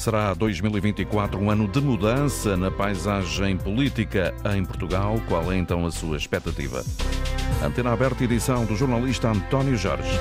Será 0.00 0.32
2024 0.32 1.38
um 1.38 1.50
ano 1.50 1.68
de 1.68 1.78
mudança 1.78 2.56
na 2.56 2.70
paisagem 2.70 3.58
política 3.58 4.34
em 4.56 4.64
Portugal? 4.64 5.20
Qual 5.28 5.52
é 5.52 5.58
então 5.58 5.84
a 5.84 5.90
sua 5.90 6.16
expectativa? 6.16 6.82
Antena 7.62 7.92
aberta, 7.92 8.24
edição 8.24 8.64
do 8.64 8.74
jornalista 8.74 9.28
António 9.28 9.76
Jorge. 9.76 10.18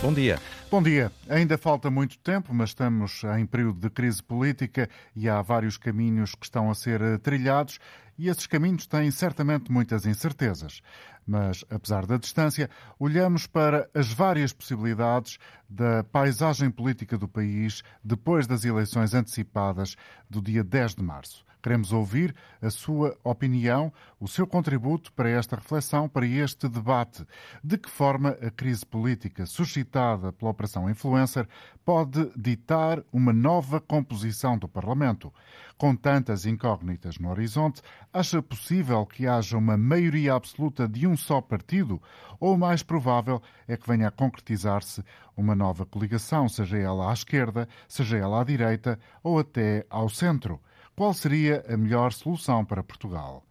Bom 0.00 0.12
dia. 0.12 0.38
Bom 0.70 0.80
dia. 0.80 1.10
Ainda 1.28 1.58
falta 1.58 1.90
muito 1.90 2.16
tempo, 2.18 2.54
mas 2.54 2.70
estamos 2.70 3.24
em 3.36 3.44
período 3.44 3.80
de 3.80 3.90
crise 3.90 4.22
política 4.22 4.88
e 5.16 5.28
há 5.28 5.42
vários 5.42 5.76
caminhos 5.76 6.36
que 6.36 6.46
estão 6.46 6.70
a 6.70 6.74
ser 6.76 7.18
trilhados 7.18 7.80
e 8.18 8.28
esses 8.28 8.46
caminhos 8.46 8.86
têm 8.86 9.10
certamente 9.10 9.70
muitas 9.70 10.06
incertezas. 10.06 10.80
Mas, 11.26 11.64
apesar 11.68 12.06
da 12.06 12.16
distância, 12.16 12.70
olhamos 12.98 13.46
para 13.46 13.88
as 13.92 14.12
várias 14.12 14.52
possibilidades 14.52 15.38
da 15.68 16.04
paisagem 16.04 16.70
política 16.70 17.18
do 17.18 17.26
país 17.26 17.82
depois 18.02 18.46
das 18.46 18.64
eleições 18.64 19.12
antecipadas 19.12 19.96
do 20.30 20.40
dia 20.40 20.62
10 20.62 20.94
de 20.94 21.02
março. 21.02 21.44
Queremos 21.66 21.92
ouvir 21.92 22.32
a 22.62 22.70
sua 22.70 23.18
opinião, 23.24 23.92
o 24.20 24.28
seu 24.28 24.46
contributo 24.46 25.12
para 25.12 25.28
esta 25.28 25.56
reflexão, 25.56 26.08
para 26.08 26.24
este 26.24 26.68
debate. 26.68 27.26
De 27.60 27.76
que 27.76 27.90
forma 27.90 28.38
a 28.40 28.52
crise 28.52 28.86
política 28.86 29.44
suscitada 29.46 30.32
pela 30.32 30.52
Operação 30.52 30.88
Influencer 30.88 31.48
pode 31.84 32.30
ditar 32.36 33.02
uma 33.12 33.32
nova 33.32 33.80
composição 33.80 34.56
do 34.56 34.68
Parlamento? 34.68 35.34
Com 35.76 35.96
tantas 35.96 36.46
incógnitas 36.46 37.18
no 37.18 37.30
horizonte, 37.30 37.82
acha 38.12 38.40
possível 38.40 39.04
que 39.04 39.26
haja 39.26 39.58
uma 39.58 39.76
maioria 39.76 40.34
absoluta 40.34 40.86
de 40.86 41.04
um 41.04 41.16
só 41.16 41.40
partido? 41.40 42.00
Ou 42.38 42.56
mais 42.56 42.84
provável 42.84 43.42
é 43.66 43.76
que 43.76 43.88
venha 43.88 44.06
a 44.06 44.12
concretizar-se 44.12 45.02
uma 45.36 45.56
nova 45.56 45.84
coligação, 45.84 46.48
seja 46.48 46.78
ela 46.78 47.10
à 47.10 47.12
esquerda, 47.12 47.68
seja 47.88 48.16
ela 48.16 48.40
à 48.40 48.44
direita 48.44 49.00
ou 49.20 49.40
até 49.40 49.84
ao 49.90 50.08
centro? 50.08 50.60
Qual 50.96 51.12
seria 51.12 51.62
a 51.68 51.76
melhor 51.76 52.10
solução 52.10 52.64
para 52.64 52.82
Portugal? 52.82 53.44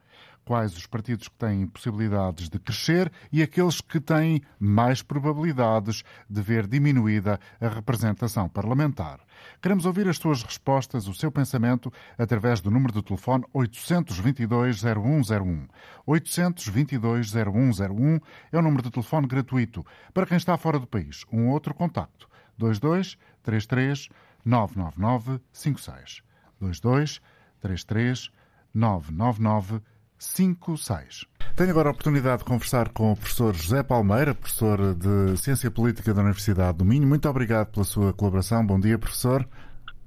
Quais 0.43 0.75
os 0.75 0.87
partidos 0.87 1.27
que 1.27 1.35
têm 1.35 1.67
possibilidades 1.67 2.49
de 2.49 2.57
crescer 2.57 3.11
e 3.31 3.43
aqueles 3.43 3.81
que 3.81 3.99
têm 3.99 4.41
mais 4.59 5.03
probabilidades 5.03 6.03
de 6.27 6.41
ver 6.41 6.65
diminuída 6.65 7.39
a 7.61 7.67
representação 7.67 8.49
parlamentar? 8.49 9.19
Queremos 9.61 9.85
ouvir 9.85 10.07
as 10.07 10.17
suas 10.17 10.41
respostas, 10.41 11.07
o 11.07 11.13
seu 11.13 11.31
pensamento, 11.31 11.93
através 12.17 12.61
do 12.61 12.71
número 12.71 12.91
de 12.91 13.03
telefone 13.03 13.45
822-0101. 13.53 15.67
822-0101 16.07 18.21
é 18.51 18.57
o 18.57 18.61
número 18.63 18.81
de 18.81 18.89
telefone 18.89 19.27
gratuito. 19.27 19.85
Para 20.11 20.25
quem 20.25 20.37
está 20.37 20.57
fora 20.57 20.79
do 20.79 20.87
país, 20.87 21.23
um 21.31 21.49
outro 21.49 21.75
contacto. 21.75 22.27
22 22.57 23.19
33 23.43 24.09
999 24.43 25.39
56. 25.53 26.24
22 26.59 27.21
33 27.61 28.29
999 28.73 29.81
56. 30.17 31.25
Tenho 31.55 31.69
agora 31.71 31.89
a 31.89 31.91
oportunidade 31.91 32.39
de 32.39 32.45
conversar 32.45 32.89
com 32.89 33.11
o 33.11 33.15
professor 33.15 33.53
José 33.53 33.83
Palmeira, 33.83 34.33
professor 34.33 34.95
de 34.95 35.37
Ciência 35.37 35.69
Política 35.69 36.13
da 36.13 36.21
Universidade 36.21 36.77
do 36.77 36.85
Minho. 36.85 37.07
Muito 37.07 37.29
obrigado 37.29 37.71
pela 37.71 37.85
sua 37.85 38.13
colaboração. 38.13 38.65
Bom 38.65 38.79
dia, 38.79 38.97
professor. 38.97 39.47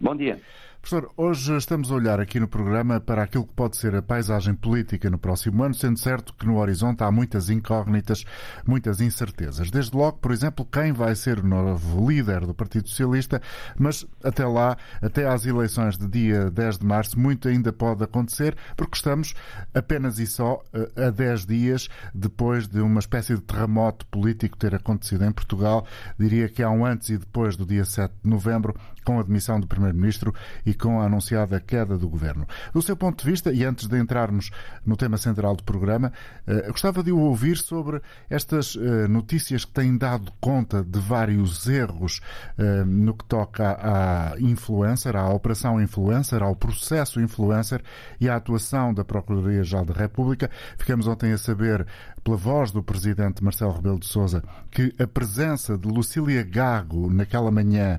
Bom 0.00 0.14
dia. 0.14 0.40
Professor, 0.80 1.12
hoje 1.16 1.54
estamos 1.56 1.90
a 1.90 1.94
olhar 1.94 2.18
aqui 2.18 2.40
no 2.40 2.48
programa 2.48 2.98
para 2.98 3.22
aquilo 3.22 3.44
que 3.44 3.52
pode 3.52 3.76
ser 3.76 3.94
a 3.94 4.00
paisagem 4.00 4.54
política 4.54 5.10
no 5.10 5.18
próximo 5.18 5.62
ano, 5.62 5.74
sendo 5.74 5.98
certo 5.98 6.32
que 6.32 6.46
no 6.46 6.56
horizonte 6.56 7.02
há 7.02 7.10
muitas 7.10 7.50
incógnitas, 7.50 8.24
muitas 8.66 9.00
incertezas. 9.00 9.70
Desde 9.70 9.94
logo, 9.94 10.16
por 10.18 10.30
exemplo, 10.30 10.64
quem 10.64 10.92
vai 10.92 11.14
ser 11.14 11.40
o 11.40 11.46
novo 11.46 12.08
líder 12.08 12.46
do 12.46 12.54
Partido 12.54 12.88
Socialista, 12.88 13.42
mas 13.76 14.06
até 14.24 14.46
lá, 14.46 14.78
até 15.02 15.28
às 15.28 15.44
eleições 15.44 15.98
de 15.98 16.06
dia 16.06 16.50
10 16.50 16.78
de 16.78 16.86
março, 16.86 17.18
muito 17.18 17.48
ainda 17.48 17.72
pode 17.72 18.02
acontecer, 18.02 18.56
porque 18.74 18.96
estamos 18.96 19.34
apenas 19.74 20.18
e 20.18 20.26
só 20.26 20.62
eh, 20.72 21.08
a 21.08 21.10
10 21.10 21.44
dias 21.44 21.88
depois 22.14 22.66
de 22.66 22.80
uma 22.80 23.00
espécie 23.00 23.34
de 23.34 23.42
terremoto 23.42 24.06
político 24.06 24.56
ter 24.56 24.74
acontecido 24.74 25.24
em 25.24 25.32
Portugal. 25.32 25.86
Diria 26.18 26.48
que 26.48 26.62
há 26.62 26.70
um 26.70 26.86
antes 26.86 27.10
e 27.10 27.18
depois 27.18 27.56
do 27.56 27.66
dia 27.66 27.84
7 27.84 28.10
de 28.22 28.30
novembro, 28.30 28.74
com 29.08 29.18
a 29.18 29.22
demissão 29.22 29.58
do 29.58 29.66
Primeiro-Ministro 29.66 30.34
e 30.66 30.74
com 30.74 31.00
a 31.00 31.06
anunciada 31.06 31.58
queda 31.58 31.96
do 31.96 32.06
governo. 32.06 32.46
Do 32.74 32.82
seu 32.82 32.94
ponto 32.94 33.24
de 33.24 33.30
vista, 33.30 33.50
e 33.50 33.64
antes 33.64 33.88
de 33.88 33.98
entrarmos 33.98 34.50
no 34.84 34.98
tema 34.98 35.16
central 35.16 35.56
do 35.56 35.64
programa, 35.64 36.12
eh, 36.46 36.70
gostava 36.70 37.02
de 37.02 37.10
o 37.10 37.18
ouvir 37.18 37.56
sobre 37.56 38.02
estas 38.28 38.76
eh, 38.76 39.08
notícias 39.08 39.64
que 39.64 39.72
têm 39.72 39.96
dado 39.96 40.30
conta 40.42 40.84
de 40.84 40.98
vários 40.98 41.66
erros 41.66 42.20
eh, 42.58 42.84
no 42.84 43.14
que 43.14 43.24
toca 43.24 43.78
à 43.80 44.38
influencer, 44.40 45.16
à 45.16 45.26
operação 45.30 45.80
influencer, 45.80 46.42
ao 46.42 46.54
processo 46.54 47.18
influencer 47.18 47.80
e 48.20 48.28
à 48.28 48.36
atuação 48.36 48.92
da 48.92 49.06
Procuradoria-Geral 49.06 49.86
da 49.86 49.94
República. 49.94 50.50
Ficamos 50.76 51.06
ontem 51.06 51.32
a 51.32 51.38
saber, 51.38 51.86
pela 52.28 52.36
voz 52.36 52.70
do 52.70 52.82
presidente 52.82 53.42
Marcelo 53.42 53.72
Rebelo 53.72 53.98
de 53.98 54.06
Sousa, 54.06 54.44
que 54.70 54.94
a 54.98 55.06
presença 55.06 55.78
de 55.78 55.88
Lucília 55.88 56.42
Gago 56.42 57.08
naquela 57.10 57.50
manhã 57.50 57.98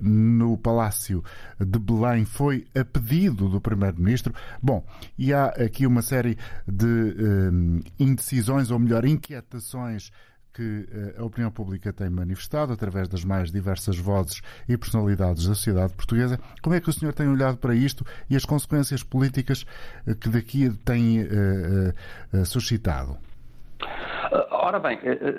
no 0.00 0.56
Palácio 0.56 1.24
de 1.58 1.76
Belém 1.76 2.24
foi 2.24 2.64
a 2.78 2.84
pedido 2.84 3.48
do 3.48 3.60
Primeiro-Ministro. 3.60 4.32
Bom, 4.62 4.86
e 5.18 5.32
há 5.32 5.46
aqui 5.46 5.84
uma 5.84 6.00
série 6.00 6.38
de 6.64 6.86
um, 6.86 7.80
indecisões, 7.98 8.70
ou 8.70 8.78
melhor, 8.78 9.04
inquietações 9.04 10.12
que 10.54 10.88
eh, 10.90 11.16
a 11.18 11.24
opinião 11.24 11.50
pública 11.50 11.92
tem 11.92 12.08
manifestado 12.08 12.72
através 12.72 13.08
das 13.08 13.22
mais 13.24 13.52
diversas 13.52 13.98
vozes 13.98 14.40
e 14.66 14.74
personalidades 14.74 15.46
da 15.46 15.54
sociedade 15.54 15.92
portuguesa. 15.92 16.40
Como 16.62 16.74
é 16.74 16.80
que 16.80 16.88
o 16.88 16.92
senhor 16.92 17.12
tem 17.12 17.28
olhado 17.28 17.58
para 17.58 17.74
isto 17.74 18.06
e 18.30 18.36
as 18.36 18.46
consequências 18.46 19.02
políticas 19.02 19.66
eh, 20.06 20.14
que 20.14 20.30
daqui 20.30 20.70
tem 20.82 21.20
uh, 21.24 21.92
uh, 22.32 22.46
suscitado? 22.46 23.18
Ora 24.66 24.80
bem, 24.80 24.98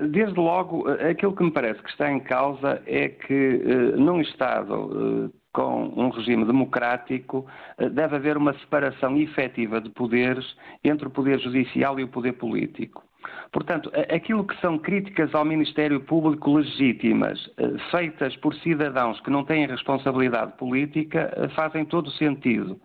desde 0.10 0.40
logo, 0.40 0.88
aquilo 0.90 1.36
que 1.36 1.44
me 1.44 1.52
parece 1.52 1.82
que 1.82 1.90
está 1.90 2.10
em 2.10 2.20
causa 2.20 2.82
é 2.86 3.10
que 3.10 3.62
num 3.98 4.22
Estado 4.22 5.32
com 5.58 5.92
um 5.98 6.10
regime 6.10 6.46
democrático, 6.46 7.48
eh, 7.80 7.90
deve 7.90 8.16
haver 8.16 8.38
uma 8.38 8.54
separação 8.60 9.18
efetiva 9.18 9.82
de 9.82 9.90
poderes 9.90 10.46
entre 10.84 11.08
o 11.08 11.10
poder 11.10 11.40
judicial 11.40 12.00
e 12.00 12.04
o 12.04 12.08
poder 12.08 12.34
político. 12.34 13.04
Portanto, 13.52 13.92
aquilo 14.14 14.46
que 14.46 14.56
são 14.62 14.78
críticas 14.78 15.34
ao 15.34 15.44
Ministério 15.44 16.00
Público 16.02 16.58
legítimas, 16.58 17.40
eh, 17.58 17.72
feitas 17.90 18.36
por 18.36 18.54
cidadãos 18.58 19.20
que 19.22 19.32
não 19.32 19.44
têm 19.44 19.66
responsabilidade 19.66 20.56
política, 20.58 21.34
eh, 21.36 21.50
fazem 21.50 21.84
todo 21.86 22.12
sentido. 22.12 22.80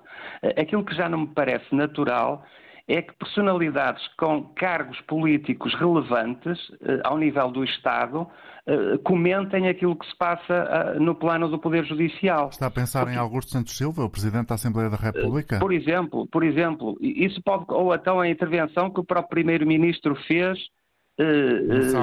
Aquilo 0.57 0.83
que 0.83 0.95
já 0.95 1.11
não 1.11 1.19
me 1.21 1.27
parece 1.27 1.75
natural 1.75 2.43
é 2.89 3.03
que 3.03 3.15
personalidades 3.15 4.03
com 4.19 4.43
cargos 4.55 5.01
políticos 5.03 5.75
relevantes 5.75 6.59
ao 7.05 7.17
nível 7.17 7.51
do 7.51 7.65
Estado 7.65 8.29
eh, 8.65 8.97
comentem 9.03 9.69
aquilo 9.69 9.97
que 9.97 10.07
se 10.07 10.17
passa 10.17 10.55
eh, 10.55 10.99
no 11.01 11.17
plano 11.17 11.49
do 11.49 11.59
Poder 11.59 11.85
Judicial. 11.85 12.49
Está 12.49 12.69
a 12.69 12.71
pensar 12.71 13.01
Porque, 13.01 13.17
em 13.17 13.19
Augusto 13.19 13.51
Santos 13.51 13.77
Silva, 13.77 14.05
o 14.05 14.11
Presidente 14.11 14.47
da 14.47 14.55
Assembleia 14.55 14.89
da 14.89 14.97
República? 14.97 15.59
Por 15.59 15.73
exemplo, 15.73 16.29
por 16.29 16.45
exemplo, 16.45 16.97
isso 17.01 17.43
pode, 17.43 17.65
ou 17.71 17.93
então 17.93 18.21
a 18.21 18.29
intervenção 18.29 18.89
que 18.89 19.01
o 19.01 19.05
próprio 19.05 19.31
Primeiro-Ministro 19.31 20.15
fez 20.27 20.59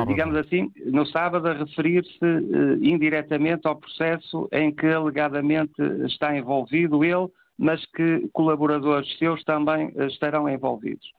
digamos 0.07 0.38
assim, 0.38 0.72
no 0.85 1.06
sábado, 1.07 1.47
a 1.47 1.53
referir-se 1.53 2.19
indiretamente 2.79 3.67
ao 3.67 3.75
processo 3.75 4.47
em 4.51 4.72
que 4.72 4.85
alegadamente 4.85 5.81
está 6.06 6.38
envolvido 6.38 7.03
ele, 7.03 7.28
mas 7.59 7.86
que 7.88 8.30
colaboradores 8.31 9.18
seus 9.18 9.44
também 9.44 9.92
estarão 10.08 10.47
envolvidos. 10.47 11.12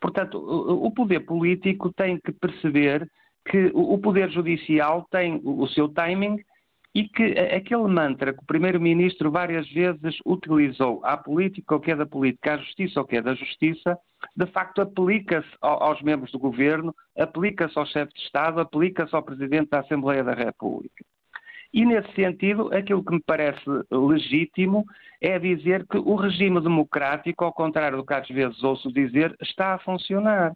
Portanto, 0.00 0.38
o 0.38 0.90
poder 0.92 1.20
político 1.20 1.92
tem 1.92 2.20
que 2.20 2.30
perceber 2.30 3.10
que 3.48 3.70
o 3.74 3.98
Poder 3.98 4.30
Judicial 4.30 5.06
tem 5.10 5.40
o 5.42 5.66
seu 5.68 5.88
timing 5.88 6.38
e 6.94 7.08
que 7.08 7.38
aquele 7.38 7.88
mantra 7.88 8.32
que 8.32 8.42
o 8.42 8.46
Primeiro-Ministro 8.46 9.30
várias 9.30 9.68
vezes 9.70 10.18
utilizou 10.26 11.00
à 11.04 11.16
política, 11.16 11.74
ou 11.74 11.80
que 11.80 11.90
é 11.90 11.96
da 11.96 12.06
política, 12.06 12.54
à 12.54 12.58
justiça, 12.58 13.00
ou 13.00 13.06
que 13.06 13.16
é 13.16 13.22
da 13.22 13.34
justiça, 13.34 13.98
de 14.36 14.46
facto 14.46 14.80
aplica-se 14.80 15.48
aos 15.60 16.02
membros 16.02 16.30
do 16.32 16.38
governo, 16.38 16.94
aplica-se 17.16 17.78
ao 17.78 17.86
chefe 17.86 18.12
de 18.14 18.20
Estado, 18.20 18.60
aplica-se 18.60 19.14
ao 19.14 19.22
Presidente 19.22 19.70
da 19.70 19.80
Assembleia 19.80 20.22
da 20.22 20.34
República. 20.34 21.04
E, 21.72 21.84
nesse 21.84 22.12
sentido, 22.14 22.74
aquilo 22.74 23.04
que 23.04 23.12
me 23.12 23.22
parece 23.24 23.62
legítimo 23.90 24.86
é 25.20 25.38
dizer 25.38 25.86
que 25.86 25.98
o 25.98 26.14
regime 26.14 26.60
democrático, 26.60 27.44
ao 27.44 27.52
contrário 27.52 27.98
do 27.98 28.06
que 28.06 28.14
às 28.14 28.28
vezes 28.28 28.62
ouço 28.62 28.92
dizer, 28.92 29.36
está 29.40 29.74
a 29.74 29.78
funcionar. 29.78 30.54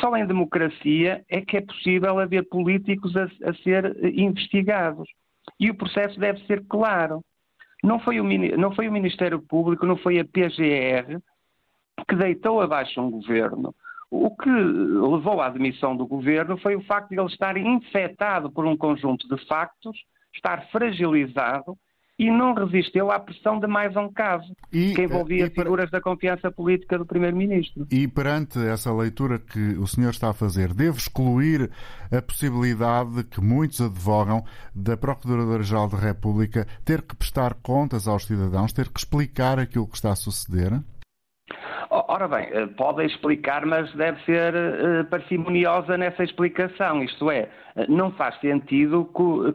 Só 0.00 0.16
em 0.16 0.26
democracia 0.26 1.24
é 1.28 1.40
que 1.40 1.56
é 1.56 1.60
possível 1.60 2.18
haver 2.18 2.48
políticos 2.48 3.14
a, 3.16 3.24
a 3.24 3.54
ser 3.62 3.96
investigados. 4.14 5.08
E 5.60 5.70
o 5.70 5.74
processo 5.74 6.18
deve 6.18 6.44
ser 6.46 6.64
claro. 6.66 7.22
Não 7.82 7.98
foi, 7.98 8.18
o, 8.18 8.24
não 8.56 8.74
foi 8.74 8.88
o 8.88 8.92
Ministério 8.92 9.40
Público, 9.40 9.84
não 9.84 9.96
foi 9.96 10.18
a 10.18 10.24
PGR 10.24 11.20
que 12.08 12.16
deitou 12.16 12.60
abaixo 12.60 13.00
um 13.00 13.10
governo. 13.10 13.74
O 14.10 14.34
que 14.34 14.48
levou 14.48 15.40
à 15.40 15.48
demissão 15.48 15.96
do 15.96 16.06
governo 16.06 16.56
foi 16.58 16.76
o 16.76 16.84
facto 16.84 17.10
de 17.10 17.18
ele 17.18 17.26
estar 17.26 17.56
infectado 17.56 18.50
por 18.50 18.64
um 18.64 18.76
conjunto 18.76 19.28
de 19.28 19.44
factos, 19.46 19.96
estar 20.34 20.66
fragilizado 20.70 21.76
e 22.18 22.30
não 22.30 22.54
resistiu 22.54 23.10
à 23.10 23.18
pressão 23.18 23.58
de 23.58 23.66
mais 23.66 23.96
um 23.96 24.12
caso, 24.12 24.54
e, 24.72 24.94
que 24.94 25.02
envolvia 25.02 25.46
e, 25.46 25.50
figuras 25.50 25.90
da 25.90 26.00
confiança 26.00 26.50
política 26.50 26.96
do 26.96 27.04
Primeiro-Ministro. 27.04 27.86
E 27.90 28.06
perante 28.06 28.58
essa 28.58 28.92
leitura 28.92 29.38
que 29.38 29.76
o 29.78 29.86
senhor 29.86 30.10
está 30.10 30.30
a 30.30 30.32
fazer, 30.32 30.72
deve 30.72 30.96
excluir 30.96 31.70
a 32.12 32.22
possibilidade 32.22 33.24
que 33.24 33.40
muitos 33.40 33.80
advogam 33.80 34.44
da 34.74 34.96
Procuradora-Geral 34.96 35.88
da 35.88 35.98
República 35.98 36.66
ter 36.84 37.02
que 37.02 37.16
prestar 37.16 37.54
contas 37.54 38.06
aos 38.06 38.24
cidadãos, 38.24 38.72
ter 38.72 38.88
que 38.88 38.98
explicar 39.00 39.58
aquilo 39.58 39.88
que 39.88 39.96
está 39.96 40.12
a 40.12 40.16
suceder? 40.16 40.72
Ora 41.90 42.26
bem, 42.28 42.48
eh, 42.52 42.66
pode 42.76 43.04
explicar, 43.04 43.64
mas 43.64 43.92
deve 43.94 44.20
ser 44.24 44.54
uh, 44.54 45.04
parcimoniosa 45.06 45.96
nessa 45.96 46.24
explicação. 46.24 47.02
Isto 47.02 47.30
é, 47.30 47.48
eh, 47.76 47.86
não 47.88 48.10
faz 48.12 48.38
sentido 48.40 49.08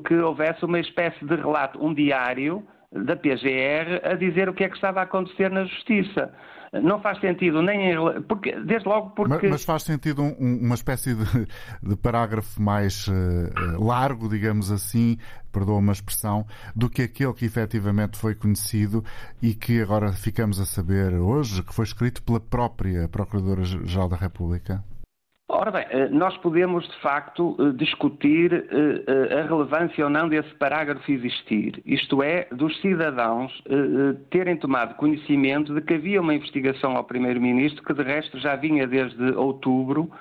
que 0.08 0.16
houvesse 0.16 0.64
uma 0.64 0.80
espécie 0.80 1.24
de 1.26 1.36
relato, 1.36 1.84
um 1.84 1.94
diário 1.94 2.64
da 2.92 3.16
PGR 3.16 4.02
a 4.04 4.16
dizer 4.16 4.50
o 4.50 4.54
que 4.54 4.64
é 4.64 4.70
que 4.70 4.76
estava 4.76 5.02
a 5.02 5.04
acontecer 5.04 5.52
na 5.52 5.66
Justiça 5.66 6.34
não 6.74 7.02
faz 7.02 7.20
sentido 7.20 7.62
nem 7.62 7.92
em, 7.92 8.22
porque 8.24 8.60
desde 8.62 8.88
logo 8.88 9.10
porque 9.12 9.48
mas, 9.48 9.52
mas 9.52 9.64
faz 9.64 9.84
sentido 9.84 10.22
um, 10.22 10.60
uma 10.62 10.76
espécie 10.76 11.16
de, 11.16 11.48
de 11.82 11.96
parágrafo 11.96 12.62
mais 12.62 13.08
uh, 13.08 13.84
largo 13.84 14.30
digamos 14.30 14.72
assim 14.72 15.18
perdoa 15.52 15.78
uma 15.78 15.94
expressão 15.94 16.46
do 16.76 16.90
que 16.90 17.04
aquele 17.04 17.34
que 17.34 17.46
efetivamente 17.46 18.18
foi 18.18 18.36
conhecido 18.36 19.04
e 19.42 19.54
que 19.54 19.82
agora 19.82 20.12
ficamos 20.12 20.60
a 20.60 20.66
saber 20.66 21.14
hoje 21.14 21.64
que 21.64 21.74
foi 21.74 21.86
escrito 21.86 22.22
pela 22.22 22.40
própria 22.40 23.08
procuradora 23.08 23.64
geral 23.64 24.08
da 24.08 24.16
República 24.16 24.84
Ora 25.52 25.72
bem, 25.72 25.86
eh, 25.90 26.10
nós 26.10 26.38
podemos 26.38 26.88
de 26.88 26.96
facto 27.02 27.58
eh, 27.60 27.72
discutir 27.76 28.54
eh, 28.54 29.40
a 29.40 29.48
relevância 29.48 30.04
ou 30.04 30.10
não 30.10 30.30
desse 30.30 30.54
parágrafo 30.56 31.12
existir, 31.12 31.82
isto 31.88 32.22
é, 32.22 32.48
dos 32.52 32.80
cidadãos 32.82 33.52
terem 34.30 34.56
tomado 34.58 34.94
conhecimento 34.96 35.74
de 35.74 35.82
que 35.82 35.96
havia 35.96 36.22
uma 36.22 36.36
investigação 36.36 36.96
ao 36.96 37.04
Primeiro-Ministro, 37.04 37.84
que 37.84 37.94
de 37.96 38.04
resto 38.04 38.38
já 38.38 38.56
vinha 38.56 38.86
desde 38.86 39.32
outubro, 39.32 40.12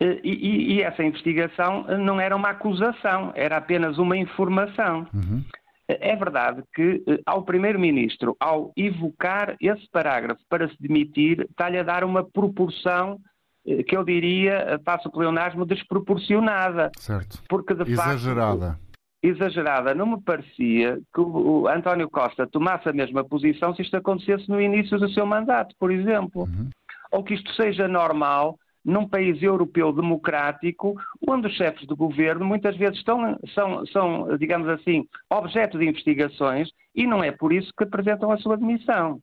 e, 0.00 0.74
e, 0.74 0.82
essa 0.82 1.04
investigação 1.04 1.84
não 1.98 2.20
era 2.20 2.34
uma 2.34 2.48
acusação, 2.50 3.30
era 3.34 3.58
apenas 3.58 3.98
uma 3.98 4.16
informação. 4.16 5.06
Uhum. 5.14 5.44
É 5.86 6.16
verdade 6.16 6.62
que 6.74 7.02
ao 7.26 7.42
Primeiro-Ministro, 7.42 8.36
ao 8.40 8.72
evocar 8.76 9.54
esse 9.60 9.88
parágrafo 9.90 10.40
para 10.48 10.68
se 10.68 10.76
demitir, 10.80 11.46
está-lhe 11.50 11.78
a 11.78 11.82
dar 11.82 12.04
uma 12.04 12.24
proporção 12.24 13.18
que 13.64 13.96
eu 13.96 14.04
diria, 14.04 14.54
eh, 14.54 14.78
passo 14.78 15.08
o 15.08 15.12
pleonasmo, 15.12 15.64
desproporcionada. 15.64 16.90
Certo. 16.98 17.42
Porque, 17.48 17.74
de 17.74 17.92
exagerada. 17.92 18.70
Facto, 18.70 18.92
exagerada. 19.22 19.94
Não 19.94 20.06
me 20.06 20.20
parecia 20.20 20.98
que 21.14 21.20
o 21.20 21.68
António 21.68 22.10
Costa 22.10 22.46
tomasse 22.46 22.88
a 22.88 22.92
mesma 22.92 23.24
posição 23.24 23.74
se 23.74 23.82
isto 23.82 23.96
acontecesse 23.96 24.48
no 24.48 24.60
início 24.60 24.98
do 24.98 25.08
seu 25.10 25.24
mandato, 25.24 25.74
por 25.78 25.92
exemplo. 25.92 26.42
Uhum. 26.42 26.70
Ou 27.12 27.22
que 27.22 27.34
isto 27.34 27.52
seja 27.54 27.86
normal 27.86 28.58
num 28.84 29.06
país 29.06 29.40
europeu 29.40 29.92
democrático, 29.92 30.96
onde 31.28 31.46
os 31.46 31.54
chefes 31.54 31.86
de 31.86 31.94
governo 31.94 32.44
muitas 32.44 32.76
vezes 32.76 32.98
estão, 32.98 33.38
são, 33.54 33.86
são, 33.86 34.36
digamos 34.36 34.68
assim, 34.68 35.06
objeto 35.30 35.78
de 35.78 35.86
investigações 35.88 36.68
e 36.94 37.06
não 37.06 37.22
é 37.22 37.30
por 37.30 37.52
isso 37.52 37.72
que 37.76 37.84
apresentam 37.84 38.32
a 38.32 38.38
sua 38.38 38.56
demissão. 38.56 39.20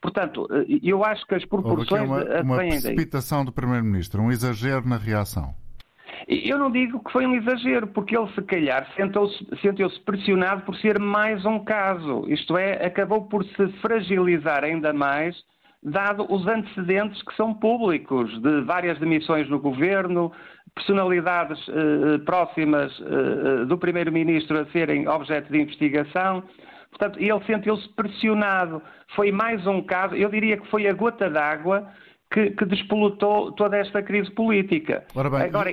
Portanto, 0.00 0.46
eh, 0.50 0.80
eu 0.82 1.04
acho 1.04 1.26
que 1.26 1.34
as 1.34 1.44
proporções. 1.44 2.08
Houve 2.08 2.22
aqui 2.22 2.32
uma, 2.32 2.42
uma 2.42 2.56
precipitação 2.56 3.44
do 3.44 3.52
Primeiro-Ministro, 3.52 4.22
um 4.22 4.30
exagero 4.30 4.88
na 4.88 4.96
reação. 4.96 5.54
Eu 6.28 6.58
não 6.58 6.70
digo 6.70 7.02
que 7.02 7.12
foi 7.12 7.26
um 7.26 7.34
exagero, 7.34 7.86
porque 7.88 8.16
ele, 8.16 8.30
se 8.34 8.42
calhar, 8.42 8.86
sentiu-se 8.94 9.44
sentiu 9.60 9.88
pressionado 10.04 10.62
por 10.62 10.76
ser 10.76 10.98
mais 10.98 11.44
um 11.44 11.58
caso. 11.64 12.24
Isto 12.28 12.56
é, 12.56 12.86
acabou 12.86 13.24
por 13.24 13.44
se 13.44 13.68
fragilizar 13.80 14.62
ainda 14.64 14.92
mais, 14.92 15.36
dado 15.82 16.26
os 16.32 16.46
antecedentes 16.46 17.22
que 17.22 17.34
são 17.36 17.54
públicos, 17.54 18.30
de 18.42 18.60
várias 18.62 18.98
demissões 18.98 19.48
no 19.48 19.58
governo, 19.58 20.30
personalidades 20.74 21.58
eh, 21.68 22.18
próximas 22.18 22.92
eh, 23.00 23.64
do 23.64 23.76
Primeiro-Ministro 23.78 24.60
a 24.60 24.66
serem 24.66 25.08
objeto 25.08 25.50
de 25.50 25.60
investigação. 25.60 26.44
Portanto, 26.90 27.18
ele 27.18 27.44
sentiu-se 27.44 27.88
pressionado. 27.90 28.82
Foi 29.14 29.30
mais 29.32 29.66
um 29.66 29.82
caso, 29.82 30.14
eu 30.14 30.28
diria 30.28 30.56
que 30.56 30.68
foi 30.68 30.86
a 30.86 30.92
gota 30.92 31.30
d'água 31.30 31.88
que, 32.30 32.50
que 32.50 32.64
despolutou 32.64 33.52
toda 33.52 33.76
esta 33.76 34.02
crise 34.02 34.30
política. 34.32 35.04
Bem, 35.14 35.42
Agora, 35.42 35.70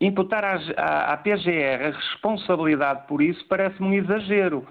imputar 0.00 0.44
à, 0.44 1.12
à 1.12 1.16
PGR 1.16 1.86
a 1.86 1.90
responsabilidade 1.90 3.06
por 3.06 3.22
isso 3.22 3.46
parece-me 3.48 3.88
um 3.88 3.94
exagero 3.94 4.66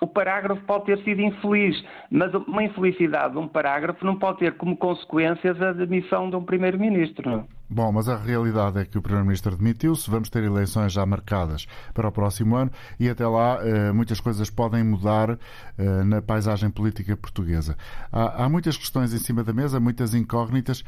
o 0.00 0.06
parágrafo 0.06 0.60
pode 0.64 0.86
ter 0.86 0.98
sido 1.04 1.20
infeliz, 1.20 1.82
mas 2.10 2.32
uma 2.34 2.62
infelicidade 2.62 3.32
de 3.32 3.38
um 3.38 3.48
parágrafo 3.48 4.04
não 4.04 4.18
pode 4.18 4.38
ter 4.38 4.56
como 4.56 4.76
consequências 4.76 5.60
a 5.62 5.72
demissão 5.72 6.28
de 6.28 6.36
um 6.36 6.44
primeiro-ministro. 6.44 7.46
Bom, 7.70 7.90
mas 7.90 8.08
a 8.08 8.16
realidade 8.16 8.78
é 8.78 8.84
que 8.84 8.98
o 8.98 9.02
primeiro-ministro 9.02 9.56
demitiu-se, 9.56 10.10
vamos 10.10 10.28
ter 10.28 10.44
eleições 10.44 10.92
já 10.92 11.06
marcadas 11.06 11.66
para 11.94 12.08
o 12.08 12.12
próximo 12.12 12.56
ano 12.56 12.70
e 13.00 13.08
até 13.08 13.26
lá 13.26 13.58
eh, 13.62 13.90
muitas 13.92 14.20
coisas 14.20 14.50
podem 14.50 14.84
mudar 14.84 15.38
eh, 15.78 16.04
na 16.04 16.20
paisagem 16.20 16.70
política 16.70 17.16
portuguesa. 17.16 17.76
Há 18.12 18.48
muitas 18.48 18.76
questões 18.76 19.14
em 19.14 19.18
cima 19.18 19.42
da 19.42 19.52
mesa, 19.52 19.80
muitas 19.80 20.14
incógnitas. 20.14 20.84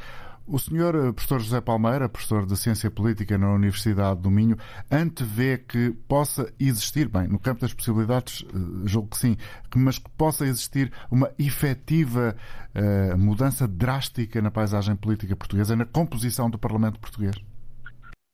O 0.49 0.57
senhor 0.57 0.95
eh, 0.95 1.11
professor 1.11 1.41
José 1.41 1.59
Palmeira, 1.59 2.07
professor 2.07 2.45
de 2.45 2.55
Ciência 2.55 2.89
Política 2.89 3.37
na 3.37 3.53
Universidade 3.53 4.21
do 4.21 4.31
Minho, 4.31 4.55
antevê 4.89 5.57
que 5.57 5.91
possa 6.07 6.49
existir, 6.57 7.09
bem, 7.09 7.27
no 7.27 7.37
campo 7.37 7.59
das 7.59 7.73
possibilidades, 7.73 8.45
eh, 8.45 8.87
julgo 8.87 9.09
que 9.09 9.17
sim, 9.17 9.35
mas 9.75 9.99
que 9.99 10.09
possa 10.11 10.45
existir 10.45 10.89
uma 11.11 11.29
efetiva 11.37 12.33
uh, 12.73 13.17
mudança 13.17 13.67
drástica 13.67 14.41
na 14.41 14.49
paisagem 14.49 14.95
política 14.95 15.35
portuguesa, 15.35 15.75
na 15.75 15.85
composição 15.85 16.49
do 16.49 16.57
Parlamento 16.57 16.97
português? 16.97 17.35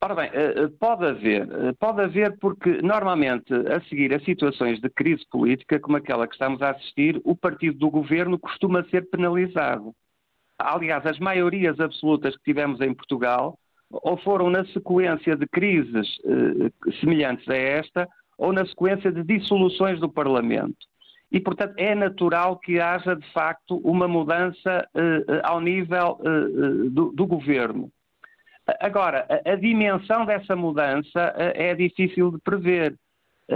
Ora 0.03 0.15
bem, 0.15 0.29
pode 0.79 1.05
haver, 1.05 1.47
pode 1.79 2.01
haver 2.01 2.37
porque 2.39 2.81
normalmente 2.81 3.53
a 3.53 3.81
seguir 3.89 4.13
a 4.13 4.19
situações 4.19 4.79
de 4.81 4.89
crise 4.89 5.23
política 5.31 5.79
como 5.79 5.97
aquela 5.97 6.27
que 6.27 6.33
estamos 6.33 6.61
a 6.61 6.71
assistir, 6.71 7.19
o 7.23 7.35
partido 7.35 7.79
do 7.79 7.89
governo 7.89 8.37
costuma 8.37 8.83
ser 8.89 9.09
penalizado 9.09 9.95
aliás, 10.57 11.05
as 11.05 11.19
maiorias 11.19 11.79
absolutas 11.79 12.35
que 12.37 12.43
tivemos 12.43 12.81
em 12.81 12.93
Portugal 12.93 13.57
ou 13.89 14.17
foram 14.17 14.49
na 14.49 14.65
sequência 14.65 15.35
de 15.35 15.45
crises 15.47 16.07
eh, 16.25 16.91
semelhantes 16.99 17.47
a 17.47 17.55
esta, 17.55 18.09
ou 18.37 18.51
na 18.51 18.65
sequência 18.65 19.11
de 19.11 19.23
dissoluções 19.23 19.99
do 19.99 20.09
Parlamento. 20.09 20.87
E, 21.31 21.39
portanto, 21.39 21.73
é 21.77 21.95
natural 21.95 22.57
que 22.57 22.79
haja, 22.79 23.15
de 23.15 23.31
facto, 23.31 23.77
uma 23.83 24.07
mudança 24.07 24.87
eh, 24.95 25.25
eh 25.27 25.41
ao 25.43 25.59
nível 25.59 26.19
eh, 26.23 26.27
eh, 26.27 26.89
do, 26.89 27.11
do, 27.11 27.25
governo. 27.25 27.91
Agora, 28.79 29.25
a, 29.29 29.51
a, 29.51 29.55
dimensão 29.55 30.25
dessa 30.25 30.55
mudança 30.55 31.33
eh, 31.37 31.71
é 31.71 31.75
difícil 31.75 32.31
de 32.31 32.39
prever, 32.39 32.95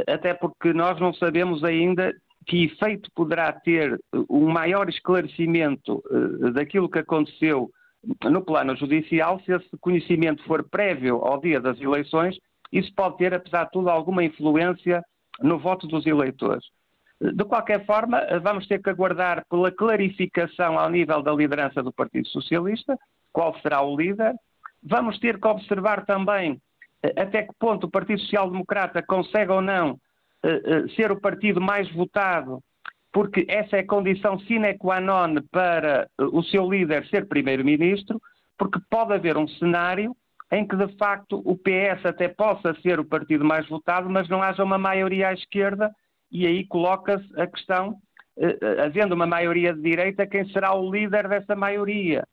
até 0.07 0.33
porque 0.33 0.73
nós 0.73 0.99
não 0.99 1.13
sabemos 1.13 1.63
ainda 1.63 2.13
que 2.47 2.65
efeito 2.65 3.11
poderá 3.13 3.51
ter 3.51 3.99
um 4.29 4.47
maior 4.47 4.89
esclarecimento 4.89 6.01
uh, 6.09 6.51
daquilo 6.51 6.89
que 6.89 6.99
aconteceu 6.99 7.69
no 8.23 8.41
plano 8.43 8.75
judicial, 8.75 9.39
se 9.41 9.51
esse 9.51 9.77
conhecimento 9.81 10.43
for 10.43 10.63
prévio 10.69 11.17
ao 11.17 11.41
dia 11.41 11.59
das 11.59 11.79
eleições, 11.79 12.37
isso 12.71 12.93
pode 12.95 13.17
ter, 13.17 13.33
apesar 13.33 13.65
de 13.65 13.71
tudo, 13.71 13.89
alguma 13.89 14.23
influência 14.23 15.03
no 15.41 15.59
voto 15.59 15.87
dos 15.87 16.05
eleitores. 16.05 16.63
De 17.19 17.43
qualquer 17.43 17.85
forma, 17.85 18.21
vamos 18.41 18.67
ter 18.67 18.81
que 18.81 18.89
aguardar 18.89 19.43
pela 19.49 19.71
clarificação 19.71 20.77
ao 20.77 20.89
nível 20.89 21.21
da 21.21 21.33
liderança 21.33 21.81
do 21.81 21.91
Partido 21.91 22.27
Socialista, 22.27 22.97
qual 23.33 23.59
será 23.59 23.81
o 23.81 23.97
líder. 23.97 24.35
Vamos 24.83 25.19
ter 25.19 25.39
que 25.39 25.47
observar 25.47 26.05
também 26.05 26.61
eh, 27.03 27.13
até 27.21 27.43
que 27.43 27.53
ponto 27.59 27.87
o 27.87 27.91
Partido 27.91 28.19
Social 28.21 28.49
Democrata 28.49 29.01
consegue 29.01 29.51
ou 29.51 29.61
não 29.61 29.91
eh, 29.91 29.93
eh, 29.93 30.06
ser 30.95 31.11
o 31.11 31.19
partido 31.19 31.59
mais 31.59 31.91
votado, 31.91 32.61
porque 33.11 33.45
essa 33.47 33.77
é 33.77 33.79
a 33.79 33.87
condição 33.87 34.39
sine 34.41 34.77
qua 34.77 34.99
non 34.99 35.41
para 35.51 36.07
eh, 36.19 36.23
o 36.31 36.43
seu 36.43 36.69
líder 36.69 37.07
ser 37.07 37.27
primeiro-ministro, 37.27 38.21
porque 38.57 38.79
pode 38.89 39.13
haver 39.13 39.37
um 39.37 39.47
cenário 39.47 40.15
em 40.51 40.67
que, 40.67 40.75
de 40.75 40.87
facto, 40.97 41.41
o 41.43 41.57
PS 41.57 42.05
até 42.05 42.27
possa 42.27 42.73
ser 42.81 42.99
o 42.99 43.05
partido 43.05 43.43
mais 43.43 43.67
votado, 43.67 44.09
mas 44.09 44.29
não 44.29 44.41
haja 44.41 44.63
uma 44.63 44.77
maioria 44.77 45.29
à 45.29 45.33
esquerda, 45.33 45.91
e 46.31 46.45
aí 46.45 46.65
coloca-se 46.65 47.27
a 47.39 47.47
questão, 47.47 47.97
havendo 48.83 49.13
uma 49.13 49.25
maioria 49.25 49.73
de 49.73 49.81
direita, 49.81 50.27
quem 50.27 50.47
será 50.49 50.73
o 50.73 50.89
líder 50.89 51.27
dessa 51.27 51.55
maioria? 51.55 52.23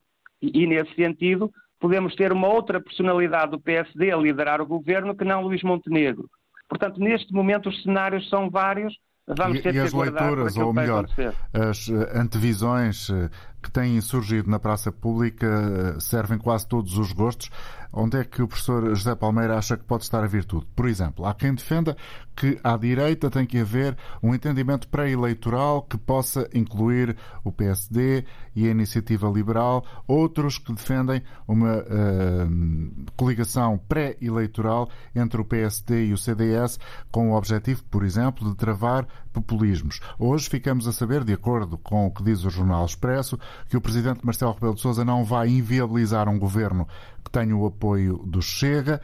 E, 0.40 0.62
e, 0.62 0.66
nesse 0.66 0.94
sentido, 0.94 1.50
podemos 1.80 2.14
ter 2.14 2.30
uma 2.30 2.48
outra 2.48 2.80
personalidade 2.80 3.52
do 3.52 3.60
PSD 3.60 4.12
a 4.12 4.16
liderar 4.16 4.60
o 4.60 4.66
governo 4.66 5.16
que 5.16 5.24
não 5.24 5.42
Luís 5.42 5.62
Montenegro. 5.62 6.28
Portanto, 6.74 6.98
neste 6.98 7.32
momento 7.32 7.68
os 7.68 7.82
cenários 7.84 8.28
são 8.28 8.50
vários. 8.50 8.92
Vamos 9.28 9.58
e, 9.58 9.62
ter 9.62 9.76
e 9.76 9.78
as 9.78 9.92
leituras, 9.92 10.56
ou 10.56 10.72
melhor, 10.72 11.06
as 11.52 11.88
eh, 11.88 12.18
antevisões, 12.18 13.08
eh, 13.10 13.30
que 13.62 13.70
têm 13.70 14.00
surgido 14.00 14.50
na 14.50 14.58
praça 14.58 14.90
pública 14.90 15.96
servem 16.00 16.36
quase 16.36 16.66
todos 16.66 16.98
os 16.98 17.12
gostos. 17.12 17.48
Onde 17.96 18.18
é 18.18 18.24
que 18.24 18.42
o 18.42 18.48
professor 18.48 18.94
José 18.94 19.14
Palmeira 19.14 19.56
acha 19.56 19.76
que 19.76 19.84
pode 19.84 20.02
estar 20.02 20.24
a 20.24 20.26
virtude? 20.26 20.66
Por 20.74 20.88
exemplo, 20.88 21.24
há 21.24 21.32
quem 21.32 21.54
defenda 21.54 21.96
que 22.34 22.58
à 22.64 22.76
direita 22.76 23.30
tem 23.30 23.46
que 23.46 23.58
haver 23.58 23.96
um 24.20 24.34
entendimento 24.34 24.88
pré-eleitoral 24.88 25.82
que 25.82 25.96
possa 25.96 26.48
incluir 26.52 27.16
o 27.44 27.52
PSD 27.52 28.24
e 28.56 28.66
a 28.66 28.70
Iniciativa 28.70 29.28
Liberal, 29.28 29.84
outros 30.08 30.58
que 30.58 30.72
defendem 30.72 31.22
uma 31.46 31.78
uh, 31.78 33.12
coligação 33.16 33.78
pré-eleitoral 33.88 34.88
entre 35.14 35.40
o 35.40 35.44
PSD 35.44 36.06
e 36.06 36.12
o 36.12 36.18
CDS 36.18 36.80
com 37.12 37.30
o 37.30 37.36
objetivo, 37.36 37.84
por 37.84 38.04
exemplo, 38.04 38.50
de 38.50 38.56
travar 38.56 39.06
populismos. 39.34 40.00
Hoje 40.18 40.48
ficamos 40.48 40.86
a 40.86 40.92
saber, 40.92 41.24
de 41.24 41.32
acordo 41.32 41.76
com 41.76 42.06
o 42.06 42.10
que 42.10 42.22
diz 42.22 42.44
o 42.44 42.50
Jornal 42.50 42.86
Expresso, 42.86 43.38
que 43.68 43.76
o 43.76 43.80
presidente 43.80 44.24
Marcelo 44.24 44.52
Rebelo 44.52 44.74
de 44.74 44.80
Sousa 44.80 45.04
não 45.04 45.24
vai 45.24 45.48
inviabilizar 45.48 46.28
um 46.28 46.38
governo 46.38 46.86
que 47.24 47.30
tenha 47.30 47.56
o 47.56 47.66
apoio 47.66 48.18
do 48.24 48.40
Chega. 48.40 49.00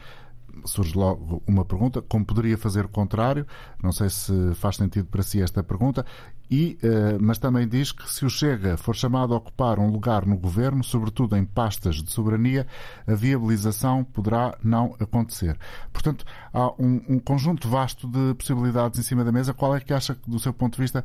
Surge 0.64 0.96
logo 0.96 1.42
uma 1.46 1.64
pergunta: 1.64 2.02
como 2.02 2.24
poderia 2.24 2.58
fazer 2.58 2.84
o 2.84 2.88
contrário? 2.88 3.46
Não 3.82 3.92
sei 3.92 4.08
se 4.10 4.32
faz 4.54 4.76
sentido 4.76 5.06
para 5.06 5.22
si 5.22 5.40
esta 5.40 5.62
pergunta. 5.62 6.04
E, 6.50 6.76
uh, 6.82 7.16
mas 7.20 7.38
também 7.38 7.68
diz 7.68 7.92
que 7.92 8.10
se 8.10 8.24
o 8.24 8.28
Chega 8.28 8.76
for 8.76 8.94
chamado 8.96 9.32
a 9.32 9.36
ocupar 9.36 9.78
um 9.78 9.88
lugar 9.88 10.26
no 10.26 10.36
governo, 10.36 10.82
sobretudo 10.82 11.36
em 11.36 11.44
pastas 11.44 12.02
de 12.02 12.10
soberania, 12.10 12.66
a 13.06 13.14
viabilização 13.14 14.02
poderá 14.02 14.58
não 14.60 14.96
acontecer. 14.98 15.56
Portanto, 15.92 16.24
há 16.52 16.72
um, 16.72 17.00
um 17.08 17.18
conjunto 17.20 17.68
vasto 17.68 18.08
de 18.08 18.34
possibilidades 18.34 18.98
em 18.98 19.02
cima 19.02 19.22
da 19.24 19.30
mesa. 19.30 19.54
Qual 19.54 19.76
é 19.76 19.80
que 19.80 19.94
acha 19.94 20.16
que, 20.16 20.28
do 20.28 20.40
seu 20.40 20.52
ponto 20.52 20.74
de 20.74 20.82
vista, 20.82 21.04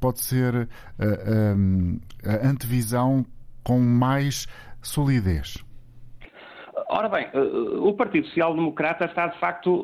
pode 0.00 0.20
ser 0.20 0.68
eh, 0.98 1.56
eh, 2.24 2.42
a 2.44 2.48
antevisão 2.48 3.24
com 3.62 3.78
mais 3.78 4.46
solidez? 4.80 5.62
Ora 6.88 7.08
bem, 7.08 7.26
eh, 7.32 7.38
o 7.80 7.92
Partido 7.94 8.26
Social 8.28 8.54
Democrata 8.54 9.06
está 9.06 9.26
de 9.26 9.38
facto 9.40 9.82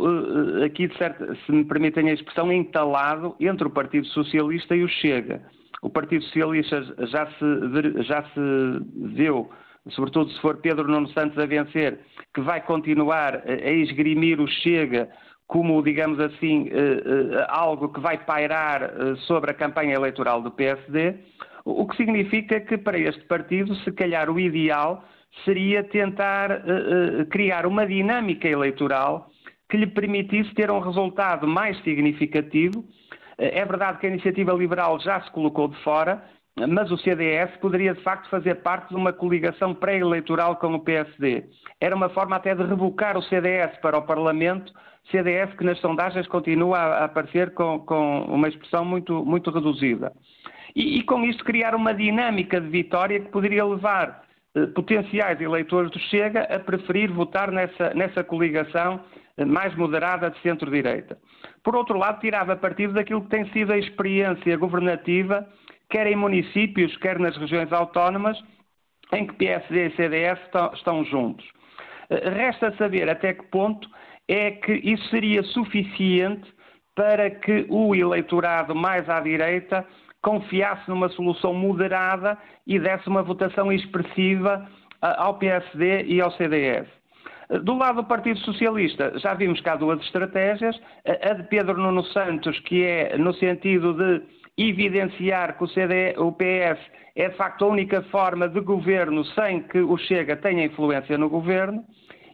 eh, 0.60 0.66
aqui, 0.66 0.86
de 0.86 0.96
certo, 0.96 1.34
se 1.44 1.52
me 1.52 1.64
permitem 1.64 2.08
a 2.08 2.12
expressão, 2.14 2.52
entalado 2.52 3.34
entre 3.40 3.66
o 3.66 3.70
Partido 3.70 4.06
Socialista 4.08 4.76
e 4.76 4.84
o 4.84 4.88
Chega. 4.88 5.42
O 5.82 5.90
Partido 5.90 6.22
Socialista 6.26 6.80
já 7.06 7.26
se, 7.26 8.02
já 8.04 8.22
se 8.22 8.40
viu, 9.14 9.50
sobretudo 9.90 10.30
se 10.30 10.40
for 10.40 10.58
Pedro 10.58 10.86
Nuno 10.86 11.08
Santos 11.08 11.36
a 11.38 11.46
vencer, 11.46 11.98
que 12.32 12.40
vai 12.40 12.60
continuar 12.60 13.42
a 13.48 13.70
esgrimir 13.70 14.40
o 14.40 14.46
Chega 14.46 15.08
como, 15.48 15.82
digamos 15.82 16.20
assim, 16.20 16.68
eh, 16.70 17.46
algo 17.48 17.88
que 17.88 18.00
vai 18.00 18.24
pairar 18.24 19.16
sobre 19.26 19.50
a 19.50 19.54
campanha 19.54 19.94
eleitoral 19.94 20.40
do 20.40 20.52
PSD, 20.52 21.16
o 21.64 21.86
que 21.86 21.96
significa 21.96 22.60
que 22.60 22.78
para 22.78 22.96
este 22.96 23.24
partido, 23.24 23.74
se 23.76 23.92
calhar 23.92 24.30
o 24.30 24.38
ideal 24.38 25.04
seria 25.44 25.82
tentar 25.84 26.50
uh, 26.50 27.22
uh, 27.22 27.26
criar 27.26 27.66
uma 27.66 27.86
dinâmica 27.86 28.48
eleitoral 28.48 29.30
que 29.68 29.76
lhe 29.76 29.86
permitisse 29.86 30.54
ter 30.54 30.70
um 30.70 30.78
resultado 30.78 31.46
mais 31.46 31.76
significativo. 31.82 32.80
Uh, 32.80 32.84
é 33.38 33.64
verdade 33.64 33.98
que 33.98 34.06
a 34.06 34.10
iniciativa 34.10 34.52
liberal 34.52 35.00
já 35.00 35.20
se 35.22 35.30
colocou 35.30 35.68
de 35.68 35.76
fora, 35.82 36.22
mas 36.68 36.90
o 36.90 36.98
CDS 36.98 37.56
poderia 37.60 37.94
de 37.94 38.02
facto 38.02 38.28
fazer 38.28 38.56
parte 38.56 38.90
de 38.90 38.96
uma 38.96 39.12
coligação 39.12 39.74
pré-eleitoral 39.74 40.56
com 40.56 40.74
o 40.74 40.80
PSD. 40.80 41.44
Era 41.80 41.96
uma 41.96 42.10
forma 42.10 42.36
até 42.36 42.54
de 42.54 42.62
revocar 42.62 43.16
o 43.16 43.22
CDS 43.22 43.78
para 43.78 43.96
o 43.98 44.02
Parlamento, 44.02 44.72
CDS 45.10 45.54
que 45.54 45.64
nas 45.64 45.80
sondagens 45.80 46.28
continua 46.28 46.78
a 46.78 47.04
aparecer 47.04 47.54
com, 47.54 47.80
com 47.80 48.22
uma 48.28 48.48
expressão 48.48 48.84
muito, 48.84 49.24
muito 49.24 49.50
reduzida. 49.50 50.12
E, 50.76 50.98
e 50.98 51.02
com 51.04 51.24
isto 51.24 51.44
criar 51.44 51.74
uma 51.74 51.94
dinâmica 51.94 52.60
de 52.60 52.68
vitória 52.68 53.20
que 53.20 53.30
poderia 53.30 53.64
levar 53.64 54.08
eh, 54.08 54.31
potenciais 54.74 55.40
eleitores 55.40 55.90
do 55.90 55.98
Chega 55.98 56.42
a 56.42 56.58
preferir 56.58 57.10
votar 57.10 57.50
nessa, 57.50 57.94
nessa 57.94 58.22
coligação 58.22 59.00
eh, 59.36 59.44
mais 59.44 59.74
moderada 59.74 60.30
de 60.30 60.38
centro-direita. 60.40 61.18
Por 61.64 61.74
outro 61.74 61.98
lado, 61.98 62.20
tirava 62.20 62.56
partido 62.56 62.92
daquilo 62.92 63.22
que 63.22 63.30
tem 63.30 63.50
sido 63.52 63.72
a 63.72 63.78
experiência 63.78 64.56
governativa, 64.56 65.48
quer 65.88 66.06
em 66.06 66.16
municípios, 66.16 66.96
quer 66.98 67.18
nas 67.18 67.36
regiões 67.36 67.72
autónomas, 67.72 68.38
em 69.12 69.26
que 69.26 69.34
PSD 69.34 69.86
e 69.86 69.96
CDS 69.96 70.38
estão, 70.44 70.72
estão 70.74 71.04
juntos. 71.04 71.46
Eh, 72.10 72.28
resta 72.28 72.74
saber 72.76 73.08
até 73.08 73.32
que 73.32 73.44
ponto 73.46 73.88
é 74.28 74.50
que 74.50 74.72
isso 74.72 75.08
seria 75.08 75.42
suficiente 75.44 76.52
para 76.94 77.30
que 77.30 77.64
o 77.70 77.94
eleitorado 77.94 78.74
mais 78.74 79.08
à 79.08 79.18
direita 79.20 79.86
confiasse 80.22 80.88
numa 80.88 81.08
solução 81.10 81.52
moderada 81.52 82.38
e 82.66 82.78
desse 82.78 83.08
uma 83.08 83.22
votação 83.22 83.72
expressiva 83.72 84.66
ao 85.00 85.34
PSD 85.34 86.04
e 86.04 86.20
ao 86.20 86.30
CDS. 86.32 86.86
Do 87.64 87.76
lado 87.76 87.96
do 87.96 88.04
Partido 88.04 88.38
Socialista, 88.38 89.12
já 89.18 89.34
vimos 89.34 89.60
há 89.66 89.76
duas 89.76 90.00
estratégias. 90.00 90.80
A 91.04 91.34
de 91.34 91.42
Pedro 91.44 91.76
Nuno 91.76 92.04
Santos, 92.04 92.58
que 92.60 92.82
é 92.82 93.18
no 93.18 93.34
sentido 93.34 93.92
de 93.92 94.22
evidenciar 94.56 95.58
que 95.58 95.64
o, 95.64 95.68
CD, 95.68 96.14
o 96.16 96.32
PS 96.32 96.80
é 97.16 97.28
de 97.28 97.36
facto 97.36 97.64
a 97.64 97.68
única 97.68 98.02
forma 98.04 98.48
de 98.48 98.60
governo 98.60 99.24
sem 99.24 99.62
que 99.64 99.80
o 99.80 99.96
Chega 99.98 100.36
tenha 100.36 100.64
influência 100.64 101.18
no 101.18 101.28
governo 101.28 101.84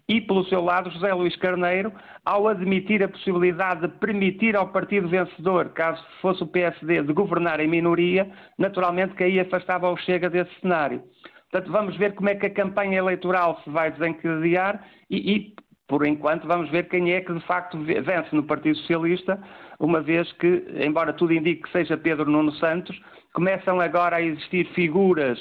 e, 0.09 0.21
pelo 0.23 0.45
seu 0.47 0.63
lado, 0.63 0.91
José 0.91 1.13
Luís 1.13 1.37
Carneiro, 1.37 1.93
ao 2.25 2.49
admitir 2.49 3.03
a 3.03 3.09
possibilidade 3.09 3.83
de 3.83 3.89
permitir 3.89 4.57
ao 4.57 4.69
partido 4.69 5.09
vencedor, 5.09 5.69
caso 5.71 6.03
fosse 6.23 6.43
o 6.43 6.47
PSD, 6.47 7.03
de 7.03 7.13
governar 7.13 7.61
em 7.61 7.69
minoria, 7.69 8.31
naturalmente 8.57 9.15
que 9.15 9.25
aí 9.25 9.39
afastava 9.39 9.91
o 9.91 9.97
Chega 9.99 10.31
desse 10.31 10.51
cenário. 10.61 11.03
Portanto, 11.51 11.71
vamos 11.71 11.97
ver 11.97 12.15
como 12.15 12.29
é 12.31 12.35
que 12.35 12.47
a 12.47 12.51
campanha 12.51 12.99
eleitoral 12.99 13.61
se 13.63 13.71
vai 13.71 13.91
desencadear 13.91 14.83
e, 15.11 15.33
e 15.33 15.55
por 15.89 16.07
enquanto, 16.07 16.47
vamos 16.47 16.71
ver 16.71 16.87
quem 16.89 17.13
é 17.13 17.21
que 17.23 17.33
de 17.33 17.41
facto 17.47 17.79
vence 17.79 18.37
no 18.37 18.43
Partido 18.43 18.77
Socialista, 18.77 19.41
uma 19.81 20.03
vez 20.03 20.31
que, 20.33 20.65
embora 20.85 21.15
tudo 21.15 21.33
indique 21.33 21.63
que 21.63 21.73
seja 21.73 21.97
Pedro 21.97 22.31
Nuno 22.31 22.53
Santos, 22.53 22.99
começam 23.33 23.81
agora 23.81 24.17
a 24.17 24.23
existir 24.23 24.67
figuras 24.75 25.39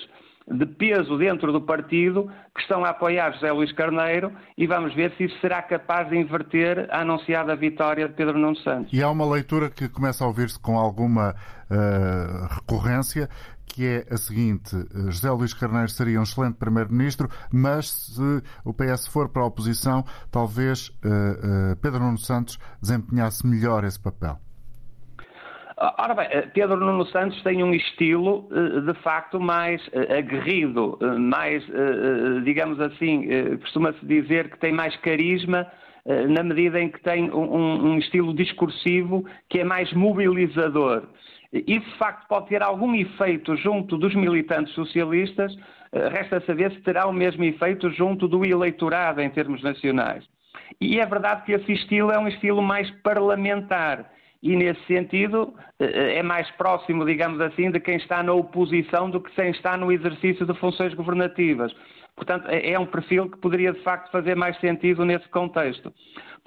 de 0.49 0.65
peso 0.65 1.17
dentro 1.17 1.51
do 1.51 1.61
partido 1.61 2.31
que 2.55 2.61
estão 2.61 2.85
a 2.85 2.89
apoiar 2.89 3.33
José 3.33 3.51
Luís 3.51 3.71
Carneiro 3.73 4.31
e 4.57 4.65
vamos 4.65 4.93
ver 4.95 5.13
se 5.17 5.25
isso 5.25 5.37
será 5.41 5.61
capaz 5.61 6.09
de 6.09 6.17
inverter 6.17 6.87
a 6.89 7.01
anunciada 7.01 7.55
vitória 7.55 8.07
de 8.07 8.13
Pedro 8.13 8.37
Nuno 8.39 8.55
Santos. 8.57 8.91
E 8.93 9.03
há 9.03 9.09
uma 9.09 9.29
leitura 9.29 9.69
que 9.69 9.89
começa 9.89 10.23
a 10.23 10.27
ouvir-se 10.27 10.57
com 10.59 10.77
alguma 10.77 11.31
uh, 11.31 12.53
recorrência, 12.55 13.29
que 13.65 13.85
é 13.85 14.05
a 14.09 14.17
seguinte: 14.17 14.75
José 15.09 15.29
Luís 15.29 15.53
Carneiro 15.53 15.89
seria 15.89 16.19
um 16.19 16.23
excelente 16.23 16.55
primeiro-ministro, 16.55 17.29
mas 17.51 17.89
se 17.89 18.43
o 18.63 18.73
PS 18.73 19.07
for 19.07 19.29
para 19.29 19.41
a 19.41 19.45
oposição, 19.45 20.05
talvez 20.31 20.87
uh, 20.87 21.73
uh, 21.73 21.75
Pedro 21.81 21.99
Nuno 21.99 22.17
Santos 22.17 22.57
desempenhasse 22.81 23.45
melhor 23.45 23.83
esse 23.83 23.99
papel. 23.99 24.39
Ora 25.79 26.15
bem, 26.15 26.27
eh, 26.31 26.41
Pedro 26.53 26.77
Nuno 26.77 27.05
Santos 27.07 27.39
tem 27.43 27.63
um 27.63 27.71
estilo 27.71 28.49
eh, 28.51 28.81
de 28.81 28.99
facto 29.01 29.39
mais 29.39 29.79
eh, 29.93 30.17
aguerrido, 30.17 30.97
mais, 31.19 31.63
digamos 32.43 32.79
assim, 32.79 33.27
costuma-se 33.59 34.03
dizer 34.03 34.49
que 34.49 34.57
tem 34.57 34.71
mais 34.71 34.95
carisma 34.97 35.67
na 36.29 36.41
medida 36.41 36.79
em 36.79 36.89
que 36.89 37.01
tem 37.01 37.29
um, 37.29 37.91
um 37.91 37.97
estilo 37.97 38.33
discursivo 38.33 39.25
que 39.49 39.59
é 39.59 39.63
mais 39.63 39.91
mobilizador. 39.93 41.03
Isso 41.51 41.85
de 41.85 41.97
facto 41.97 42.27
pode 42.27 42.47
ter 42.47 42.63
algum 42.63 42.95
efeito 42.95 43.55
junto 43.57 43.97
dos 43.97 44.15
militantes 44.15 44.73
socialistas, 44.73 45.53
resta 46.11 46.39
saber 46.45 46.71
se 46.71 46.81
terá 46.81 47.07
o 47.07 47.13
mesmo 47.13 47.43
efeito 47.43 47.89
junto 47.91 48.27
do 48.27 48.45
eleitorado 48.45 49.21
em 49.21 49.29
termos 49.29 49.61
nacionais. 49.61 50.23
E 50.79 50.99
é 50.99 51.05
verdade 51.05 51.43
que 51.43 51.51
esse 51.51 51.73
estilo 51.73 52.11
é 52.11 52.17
um 52.17 52.27
estilo 52.27 52.61
mais 52.61 52.89
parlamentar 53.01 54.09
e, 54.41 54.55
nesse 54.55 54.83
sentido, 54.85 55.53
eh, 55.79 56.19
é 56.19 56.23
mais 56.23 56.49
próximo, 56.51 57.05
digamos 57.05 57.39
assim, 57.41 57.71
de 57.71 57.79
quem 57.79 57.97
está 57.97 58.21
na 58.21 58.33
oposição 58.33 59.09
do 59.09 59.21
que 59.21 59.31
quem 59.31 59.49
está 59.49 59.75
no 59.77 59.91
exercício 59.91 60.45
de 60.45 60.53
funções 60.59 60.93
governativas. 60.93 61.73
Portanto, 62.15 62.47
é, 62.49 62.71
é 62.71 62.79
um 62.79 62.85
perfil 62.85 63.29
que 63.29 63.37
poderia, 63.37 63.71
de 63.71 63.81
facto, 63.81 64.11
fazer 64.11 64.35
mais 64.35 64.59
sentido 64.59 65.05
nesse 65.05 65.27
contexto. 65.29 65.93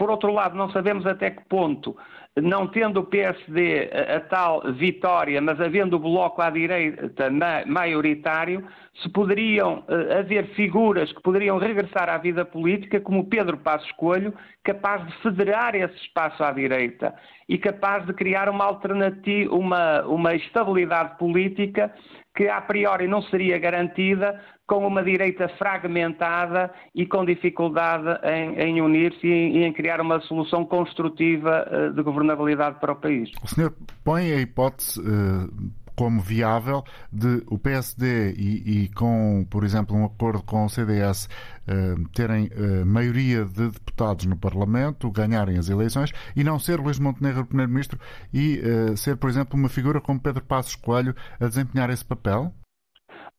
Por 0.01 0.11
outro 0.11 0.33
lado, 0.33 0.57
não 0.57 0.71
sabemos 0.71 1.05
até 1.07 1.31
que 1.31 1.45
ponto 1.45 1.95
não 2.35 2.67
tendo 2.67 3.01
o 3.01 3.05
PSD 3.05 3.91
a, 3.93 4.17
a, 4.17 4.21
tal 4.21 4.63
vitória, 4.73 5.43
mas 5.43 5.61
havendo 5.61 5.97
o 5.97 5.99
Bloco 5.99 6.41
à 6.41 6.49
direita 6.49 7.29
ma, 7.29 7.67
maioritário, 7.67 8.67
se 9.03 9.11
poderiam 9.11 9.85
uh, 9.91 10.19
haver 10.19 10.47
figuras 10.55 11.13
que 11.13 11.21
poderiam 11.21 11.59
regressar 11.59 12.09
à 12.09 12.17
vida 12.17 12.47
política, 12.47 12.99
como 12.99 13.29
Pedro 13.29 13.59
Passos 13.59 13.93
Coelho, 13.93 14.33
capaz 14.65 15.07
de 15.07 15.13
federar 15.19 15.75
esse 15.75 15.97
espaço 15.97 16.43
à 16.43 16.51
direita 16.51 17.15
e 17.47 17.59
capaz 17.59 18.07
de 18.07 18.15
criar 18.15 18.49
uma 18.49 18.65
alternativa, 18.65 19.55
uma, 19.55 20.01
uma 20.07 20.35
estabilidade 20.35 21.19
política 21.19 21.93
que 22.35 22.49
a 22.49 22.61
priori 22.61 23.07
não 23.07 23.21
seria 23.23 23.59
garantida 23.59 24.41
com 24.71 24.87
uma 24.87 25.03
direita 25.03 25.49
fragmentada 25.59 26.71
e 26.95 27.05
com 27.05 27.25
dificuldade 27.25 28.07
em, 28.23 28.55
em 28.61 28.81
unir-se 28.81 29.27
e, 29.27 29.59
e, 29.59 29.65
em 29.65 29.73
criar 29.73 29.90
uma 29.99 30.21
solução 30.21 30.67
construtiva 30.67 31.67
uh, 31.67 31.95
de 31.95 32.03
governabilidade 32.03 32.79
para 32.79 32.93
o 32.93 32.97
país. 32.97 33.31
O 33.43 33.49
senhor 33.49 33.73
põe 34.05 34.31
a 34.33 34.41
hipótese 34.41 35.01
uh 35.01 35.81
como 36.01 36.19
viável 36.19 36.83
de 37.13 37.43
o 37.47 37.59
PSD 37.59 38.33
e, 38.33 38.85
e 38.85 38.89
com, 38.89 39.47
por 39.51 39.65
exemplo, 39.65 39.95
um 39.95 40.07
acordo 40.07 40.43
com 40.43 40.65
o 40.65 40.69
CDS 40.71 41.29
eh, 41.67 41.95
terem 42.15 42.49
eh, 42.53 42.85
maioria 42.87 43.45
de 43.45 43.69
deputados 43.69 44.25
no 44.25 44.35
Parlamento, 44.35 45.11
ganharem 45.11 45.59
as 45.59 45.69
eleições 45.69 46.11
e 46.35 46.43
não 46.43 46.59
ser 46.59 46.81
Luís 46.81 46.99
Montenegro 46.99 47.45
Primeiro-Ministro 47.45 47.99
e 48.33 48.63
eh, 48.65 48.97
ser, 48.97 49.19
por 49.19 49.29
exemplo, 49.29 49.59
uma 49.59 49.69
figura 49.69 50.01
como 50.01 50.19
Pedro 50.19 50.43
Passos 50.43 50.75
Coelho 50.75 51.15
a 51.39 51.47
desempenhar 51.47 51.91
esse 51.91 52.05
papel? 52.05 52.51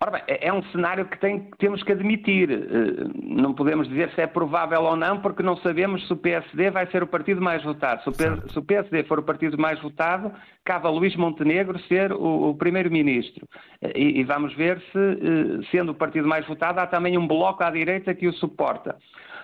Ora 0.04 0.14
bem, 0.14 0.24
é, 0.28 0.48
é 0.48 0.54
um 0.54 0.64
cenário 0.72 1.06
que 1.06 1.20
tem, 1.20 1.52
temos 1.60 1.84
que 1.84 1.92
admitir. 1.92 2.50
Eh, 2.50 3.08
não 3.22 3.54
podemos 3.54 3.88
dizer 3.88 4.10
se 4.16 4.22
é 4.22 4.26
provável 4.26 4.82
ou 4.82 4.96
não, 4.96 5.22
porque 5.22 5.44
não 5.44 5.56
sabemos 5.58 6.08
se 6.08 6.14
o 6.14 6.18
PSD 6.18 6.72
vai 6.72 6.88
ser 6.88 7.04
o 7.04 7.08
partido 7.08 7.40
mais 7.40 7.64
votado. 7.64 8.02
Se 8.02 8.10
o, 8.10 8.50
se 8.50 8.58
o 8.58 8.64
PSD 8.64 9.04
for 9.04 9.20
o 9.20 9.24
partido 9.24 9.60
mais 9.60 9.80
votado, 9.80 10.34
cabe 10.66 10.88
a 10.88 10.90
Luís 10.90 11.16
Montenegro 11.16 11.78
ser 11.82 12.12
o, 12.14 12.50
o 12.50 12.56
primeiro-ministro. 12.56 13.48
Eh, 13.80 13.92
e, 13.96 14.20
e, 14.22 14.24
vamos 14.24 14.56
ver 14.56 14.82
se, 14.92 14.98
eh, 14.98 15.64
sendo 15.70 15.92
o 15.92 15.96
partido 15.96 16.28
mais 16.28 16.48
votado, 16.48 16.80
há 16.80 16.88
também 16.88 17.16
um 17.16 17.28
bloco 17.28 17.64
à 17.64 17.70
direita 17.70 18.16
que 18.16 18.28
o 18.28 18.34
suporta 18.34 18.98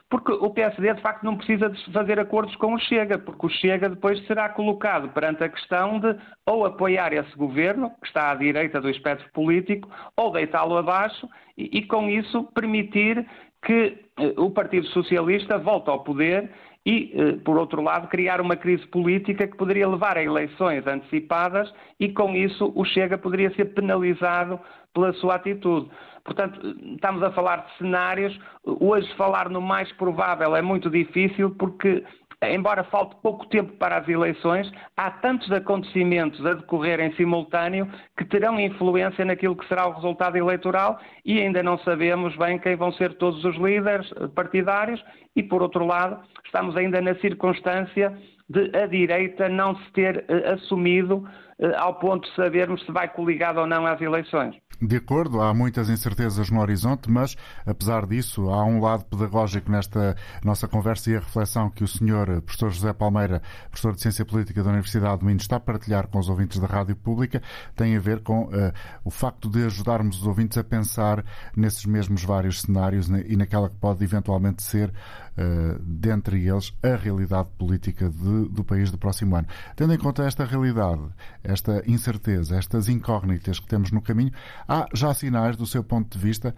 porque 0.10 0.32
o 0.32 0.50
PSD 0.52 0.94
de 0.94 1.02
facto 1.02 1.24
não 1.24 1.36
precisa 1.36 1.70
de 1.70 1.92
fazer 1.92 2.20
acordos 2.20 2.56
com 2.56 2.74
o 2.74 2.80
Chega, 2.80 3.18
porque 3.18 3.46
o 3.46 3.50
Chega 3.50 3.90
depois 3.90 4.26
será 4.26 4.48
colocado 4.50 5.10
perante 5.10 5.44
a 5.44 5.50
questão 5.50 6.00
de 6.00 6.16
ou 6.46 6.66
apoiar 6.66 7.12
esse 7.12 7.36
governo, 7.36 7.92
que 8.02 8.08
está 8.08 8.32
à 8.32 8.36
direita 8.36 8.80
do 8.80 8.90
espectro 8.90 9.30
político, 9.34 9.90
ou 10.16 10.32
deitá-lo 10.32 10.78
abaixo 10.78 11.28
e, 11.58 11.80
e, 11.80 11.86
com 11.86 12.10
isso 12.10 12.44
permitir 12.54 13.28
que 13.66 13.98
eh, 14.18 14.34
o 14.38 14.50
Partido 14.52 14.88
Socialista 14.88 15.58
volte 15.58 15.90
ao 15.90 16.04
poder 16.04 16.52
e, 16.86 17.12
eh, 17.14 17.34
por 17.44 17.58
outro 17.58 17.82
lado, 17.82 18.08
criar 18.08 18.40
uma 18.40 18.56
crise 18.56 18.88
política 18.88 19.46
que 19.46 19.58
poderia 19.58 19.90
levar 19.90 20.18
a 20.18 20.24
eleições 20.24 20.88
antecipadas 20.88 21.70
e, 22.00 22.08
com 22.14 22.34
isso, 22.34 22.72
o 22.76 22.86
Chega 22.86 23.18
poderia 23.18 23.54
ser 23.56 23.74
penalizado 23.74 24.58
pela 24.94 25.12
sua 25.14 25.36
atitude. 25.36 25.90
Portanto, 26.28 26.60
estamos 26.94 27.24
a 27.24 27.32
falar 27.32 27.66
de 27.66 27.78
cenários. 27.78 28.38
Hoje, 28.66 29.12
falar 29.16 29.50
no 29.50 29.62
mais 29.62 29.90
provável 29.94 30.56
é 30.58 30.62
muito 30.62 30.90
difícil 30.90 31.56
porque 31.58 32.04
embora 32.44 32.84
falte 32.84 33.16
pouco 33.24 33.48
tempo 33.48 33.72
para 33.78 33.98
as 33.98 34.08
eleições, 34.08 34.72
há 34.96 35.10
tantos 35.10 35.52
acontecimentos 35.52 36.46
a 36.46 36.54
decorrer 36.54 37.00
em 37.00 37.12
simultâneo 37.16 37.90
que 38.16 38.26
terão 38.26 38.60
influência 38.60 39.26
naquilo 39.26 39.56
que 39.56 39.68
será 39.68 39.88
o 39.88 39.94
resultado 39.94 40.36
eleitoral 40.36 41.00
e 41.26 41.40
ainda 41.40 41.64
não 41.64 41.80
sabemos 41.80 42.36
bem 42.36 42.60
quem 42.60 42.76
vão 42.76 42.92
ser 42.92 43.16
todos 43.16 43.44
os 43.44 43.56
líderes 43.56 44.08
partidários 44.36 45.04
e, 45.36 45.42
por 45.42 45.64
outro 45.64 45.84
lado, 45.84 46.22
estamos 46.46 46.76
ainda 46.78 47.02
na 47.02 47.16
circunstância 47.16 48.16
de 48.50 48.72
a 48.78 48.86
direita 48.86 49.50
não 49.50 49.76
se 49.76 49.92
ter 49.94 50.26
uh, 50.30 50.54
assumido 50.54 51.18
uh, 51.18 51.76
ao 51.78 51.96
ponto 51.96 52.30
de 52.30 52.36
sabermos 52.36 52.86
se 52.86 52.92
vai 52.92 53.08
coligado 53.08 53.60
ou 53.60 53.68
não 53.68 53.86
às 53.86 54.00
eleições. 54.00 54.56
De 54.80 54.98
acordo, 54.98 55.42
há 55.42 55.56
muitas 55.56 55.90
incertezas 55.90 56.52
no 56.52 56.62
horizonte, 56.62 57.10
mas, 57.10 57.36
apesar 57.66 58.06
disso, 58.06 58.50
há 58.52 58.64
um 58.64 58.80
lado 58.80 59.06
pedagógico 59.06 59.72
nesta 59.72 60.16
nossa 60.44 60.68
conversa 60.68 61.10
e 61.10 61.16
a 61.16 61.20
reflexão 61.20 61.68
que 61.68 61.84
o 61.84 61.88
senhor 61.88 62.44
professor 62.44 62.70
José 62.70 62.94
Palmeira, 62.94 63.42
professor 63.72 63.96
de 63.96 64.02
Ciência 64.02 64.24
Política 64.24 64.62
da 64.62 64.70
Universidade 64.70 65.20
do 65.20 65.26
Minho, 65.26 65.38
está 65.38 65.56
a 65.56 65.60
partilhar 65.60 66.08
com 66.08 66.20
os 66.20 66.30
ouvintes 66.30 66.60
da 66.60 66.68
Rádio 66.68 66.96
Pública, 66.96 67.42
tem 67.76 67.98
a 67.98 68.00
ver 68.00 68.22
com 68.22 68.44
uh, 68.44 68.72
o 69.04 69.10
facto 69.10 69.50
de 69.50 69.66
ajudarmos 69.66 70.22
os 70.22 70.28
ouvintes 70.28 70.60
a 70.60 70.64
pensar 70.64 71.26
nesses 71.56 71.86
mesmos 71.86 72.24
vários 72.24 72.62
cenários 72.62 73.10
e 73.10 73.36
naquela 73.36 73.70
que 73.70 73.76
pode 73.78 74.04
eventualmente 74.04 74.62
ser, 74.62 74.94
uh, 75.38 75.80
dentre 75.82 76.48
eles, 76.48 76.74
a 76.84 76.96
realidade 76.96 77.50
política 77.58 78.10
de, 78.10 78.50
do 78.50 78.64
país 78.64 78.92
do 78.92 78.98
próximo 78.98 79.36
ano. 79.36 79.48
Tendo 79.76 79.94
em 79.94 79.98
conta 79.98 80.24
esta 80.24 80.46
realidade, 80.46 81.02
esta 81.44 81.84
incerteza, 81.88 82.58
estas 82.58 82.90
incógnitas 82.90 83.60
que 83.60 83.68
temos 83.68 83.92
no 83.92 84.02
caminho, 84.02 84.32
Há 84.68 84.88
já 84.94 85.14
sinais, 85.14 85.56
do 85.56 85.66
seu 85.66 85.84
ponto 85.84 86.18
de 86.18 86.24
vista, 86.24 86.54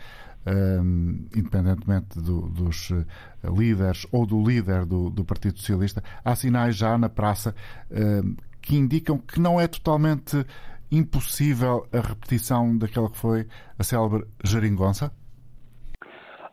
um, 0.45 1.25
independentemente 1.35 2.19
do, 2.19 2.41
dos 2.49 2.89
uh, 2.91 3.05
líderes 3.43 4.05
ou 4.11 4.25
do 4.25 4.41
líder 4.43 4.85
do, 4.85 5.09
do, 5.09 5.23
Partido 5.23 5.59
Socialista, 5.59 6.03
há 6.23 6.35
sinais 6.35 6.75
já 6.75 6.97
na 6.97 7.09
praça 7.09 7.53
um, 7.91 8.35
que 8.61 8.75
indicam 8.75 9.17
que 9.17 9.39
não 9.39 9.59
é 9.59 9.67
totalmente 9.67 10.45
impossível 10.91 11.87
a 11.93 11.99
repetição 11.99 12.77
daquela 12.77 13.09
que 13.09 13.17
foi 13.17 13.47
a 13.77 13.83
célebre 13.83 14.25
geringonça? 14.43 15.11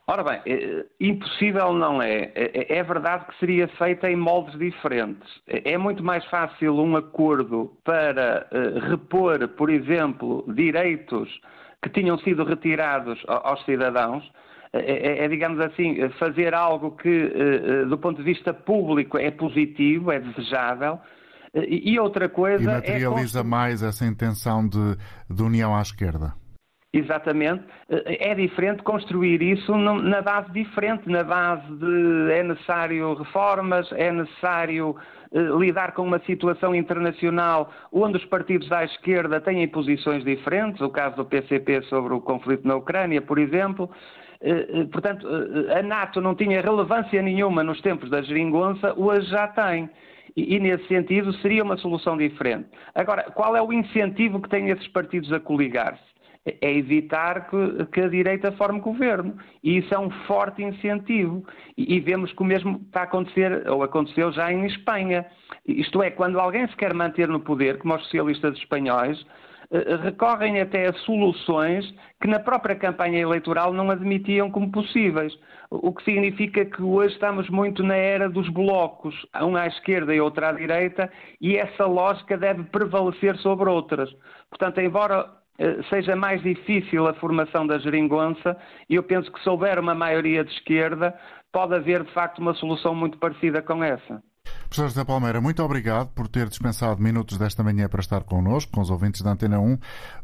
Ora 0.09 0.23
bem, 0.23 0.41
é, 0.47 0.87
impossível 1.01 1.73
não 1.73 2.01
é. 2.01 2.31
é. 2.35 2.79
É 2.79 2.83
verdade 2.83 3.27
que 3.27 3.37
seria 3.41 3.67
feita 3.67 4.09
em 4.09 4.15
moldes 4.15 4.57
diferentes. 4.57 5.29
É 5.49 5.77
muito 5.77 6.03
mais 6.05 6.25
fácil 6.27 6.77
um 6.77 6.97
acordo 6.97 7.73
para 7.83 8.47
uh, 8.53 8.89
repor, 8.89 9.49
por 9.49 9.69
exemplo, 9.69 10.45
direitos 10.55 11.29
que 11.83 11.91
tinham 11.91 12.17
sido 12.21 12.45
retirados 12.45 13.21
aos 13.27 13.65
cidadãos. 13.65 14.25
É, 14.73 15.25
é, 15.25 15.29
digamos 15.29 15.59
assim, 15.59 15.97
fazer 16.19 16.53
algo 16.53 16.93
que, 16.93 17.25
uh, 17.25 17.89
do 17.89 17.99
ponto 17.99 18.19
de 18.19 18.25
vista 18.25 18.55
público, 18.55 19.19
é 19.19 19.31
positivo, 19.31 20.13
é 20.13 20.21
desejável. 20.21 21.01
E 21.55 21.99
outra 21.99 22.29
coisa. 22.29 22.63
E 22.63 22.67
materializa 22.67 23.41
é 23.41 23.43
mais 23.43 23.83
essa 23.83 24.05
intenção 24.05 24.69
de, 24.69 24.97
de 25.31 25.43
união 25.43 25.75
à 25.75 25.81
esquerda. 25.81 26.35
Exatamente. 26.97 27.63
É 27.89 28.35
diferente 28.35 28.83
construir 28.83 29.43
isso 29.43 29.77
na 29.77 30.23
base 30.23 30.51
diferente, 30.53 31.09
na 31.09 31.23
base 31.23 31.67
de 31.77 32.33
é 32.33 32.43
necessário 32.43 33.15
reformas, 33.15 33.91
é 33.93 34.11
necessário 34.11 34.97
eh, 35.33 35.39
lidar 35.59 35.93
com 35.93 36.03
uma 36.03 36.19
situação 36.21 36.75
internacional 36.75 37.71
onde 37.93 38.17
os 38.17 38.25
partidos 38.25 38.71
à 38.73 38.85
esquerda 38.85 39.41
têm 39.41 39.67
posições 39.69 40.25
diferentes, 40.25 40.81
o 40.81 40.89
caso 40.89 41.17
do 41.17 41.25
PCP 41.25 41.83
sobre 41.83 42.15
o 42.15 42.21
conflito 42.21 42.67
na 42.67 42.77
Ucrânia, 42.77 43.21
por 43.21 43.39
exemplo. 43.39 43.91
Eh, 44.41 44.67
eh, 44.69 44.85
portanto, 44.85 45.27
a 45.77 45.83
NATO 45.83 46.21
não 46.21 46.35
tinha 46.35 46.61
relevância 46.61 47.21
nenhuma 47.21 47.63
nos 47.63 47.81
tempos 47.83 48.09
da 48.09 48.23
geringonça, 48.23 48.95
hoje 48.97 49.29
já 49.29 49.49
tem. 49.49 49.91
E, 50.37 50.59
nesse 50.61 50.87
sentido, 50.87 51.33
seria 51.35 51.65
uma 51.65 51.79
solução 51.79 52.17
diferente. 52.17 52.69
Agora, 52.95 53.23
qual 53.31 53.57
é 53.57 53.63
o 53.63 53.73
incentivo 53.73 54.41
que 54.41 54.51
têm 54.51 54.69
esses 54.69 54.87
partidos 54.89 55.33
a 55.33 55.41
coligar-se? 55.41 56.16
É 56.61 56.73
evitar 56.77 57.49
que, 57.51 57.87
que, 57.87 58.01
a 58.01 58.09
direita 58.09 58.53
forme 58.53 58.81
governo. 58.81 59.37
E 59.63 59.79
isso 59.79 59.93
é 59.93 59.99
um 59.99 60.11
forte 60.27 60.63
incentivo. 60.63 61.45
E, 61.77 61.97
e, 61.97 62.01
vemos 62.01 62.33
que 62.33 62.43
o 62.43 62.45
mesmo 62.45 62.81
está 62.87 63.01
a 63.01 63.05
acontecer, 63.05 63.69
ou 63.69 63.83
aconteceu 63.83 64.31
já 64.33 64.53
em 64.53 64.65
Espanha. 64.67 65.27
Isto 65.67 66.03
é, 66.03 66.11
quando 66.11 66.39
alguém 66.39 66.67
se 66.69 66.77
quer 66.77 66.95
manter 66.95 67.29
no 67.29 67.41
poder, 67.41 67.79
como 67.79 67.95
os 67.95 68.03
socialistas 68.05 68.57
espanhóis, 68.59 69.25
eh, 69.71 69.97
recorrem 69.97 70.61
até 70.61 70.87
a 70.87 70.93
soluções 70.93 71.93
que 72.21 72.29
na 72.29 72.39
própria 72.39 72.77
campanha 72.77 73.19
eleitoral 73.19 73.73
não 73.73 73.91
admitiam 73.91 74.51
como 74.51 74.71
possíveis. 74.71 75.37
O 75.71 75.93
que 75.93 76.05
significa 76.05 76.65
que 76.65 76.83
hoje 76.83 77.15
estamos 77.15 77.49
muito 77.51 77.83
na 77.83 77.97
era 77.97 78.29
dos 78.29 78.49
blocos, 78.49 79.15
um 79.43 79.57
à 79.57 79.67
esquerda 79.67 80.15
e 80.15 80.21
outro 80.21 80.47
à 80.47 80.53
direita, 80.53 81.11
e 81.41 81.57
essa 81.57 81.87
lógica 81.87 82.37
deve 82.37 82.65
prevalecer 82.65 83.37
sobre 83.39 83.69
outras. 83.69 84.09
Portanto, 84.49 84.81
embora 84.81 85.27
eh, 85.27 85.46
seja 85.89 86.15
mais 86.15 86.43
difícil 86.43 87.07
a 87.07 87.15
formação 87.15 87.67
da 87.67 87.79
geringonça 87.79 88.57
e 88.89 88.95
eu 88.95 89.03
penso 89.03 89.31
que 89.33 89.43
se 89.43 89.49
houver 89.49 89.79
uma 89.79 89.95
maioria 89.95 90.45
de 90.45 90.53
esquerda, 90.53 91.15
pode 91.53 91.75
haver 91.75 92.05
de 92.05 92.13
facto 92.13 92.39
uma 92.39 92.55
solução 92.55 92.95
muito 92.95 93.19
parecida 93.19 93.63
com 93.63 93.83
essa. 93.83 94.23
Professor 94.65 94.89
José 94.89 95.05
Palmeira, 95.05 95.41
muito 95.41 95.63
obrigado 95.63 96.13
por 96.15 96.29
ter 96.29 96.49
dispensado 96.49 97.01
minutos 97.03 97.39
desta 97.39 97.63
manhã 97.63 97.89
para 97.89 98.01
estar 98.01 98.23
connosco, 98.25 98.73
com 98.73 98.81
os 98.81 98.91
ouvintes 98.91 99.23
da 99.23 99.31
Antena 99.31 99.59
1. 99.59 99.79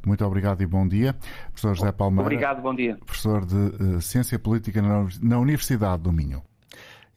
Muito 0.06 0.24
obrigado 0.24 0.62
e 0.62 0.66
bom 0.66 0.86
dia. 0.86 1.14
Professor 1.46 1.74
José 1.74 1.92
Palmeira. 1.92 2.22
Obrigado, 2.22 2.60
bom 2.60 2.74
dia. 2.74 2.96
Professor 3.04 3.44
de 3.44 3.56
uh, 3.56 4.00
Ciência 4.00 4.38
Política 4.38 4.80
na 5.22 5.38
Universidade 5.38 6.02
do 6.02 6.12
Minho. 6.12 6.42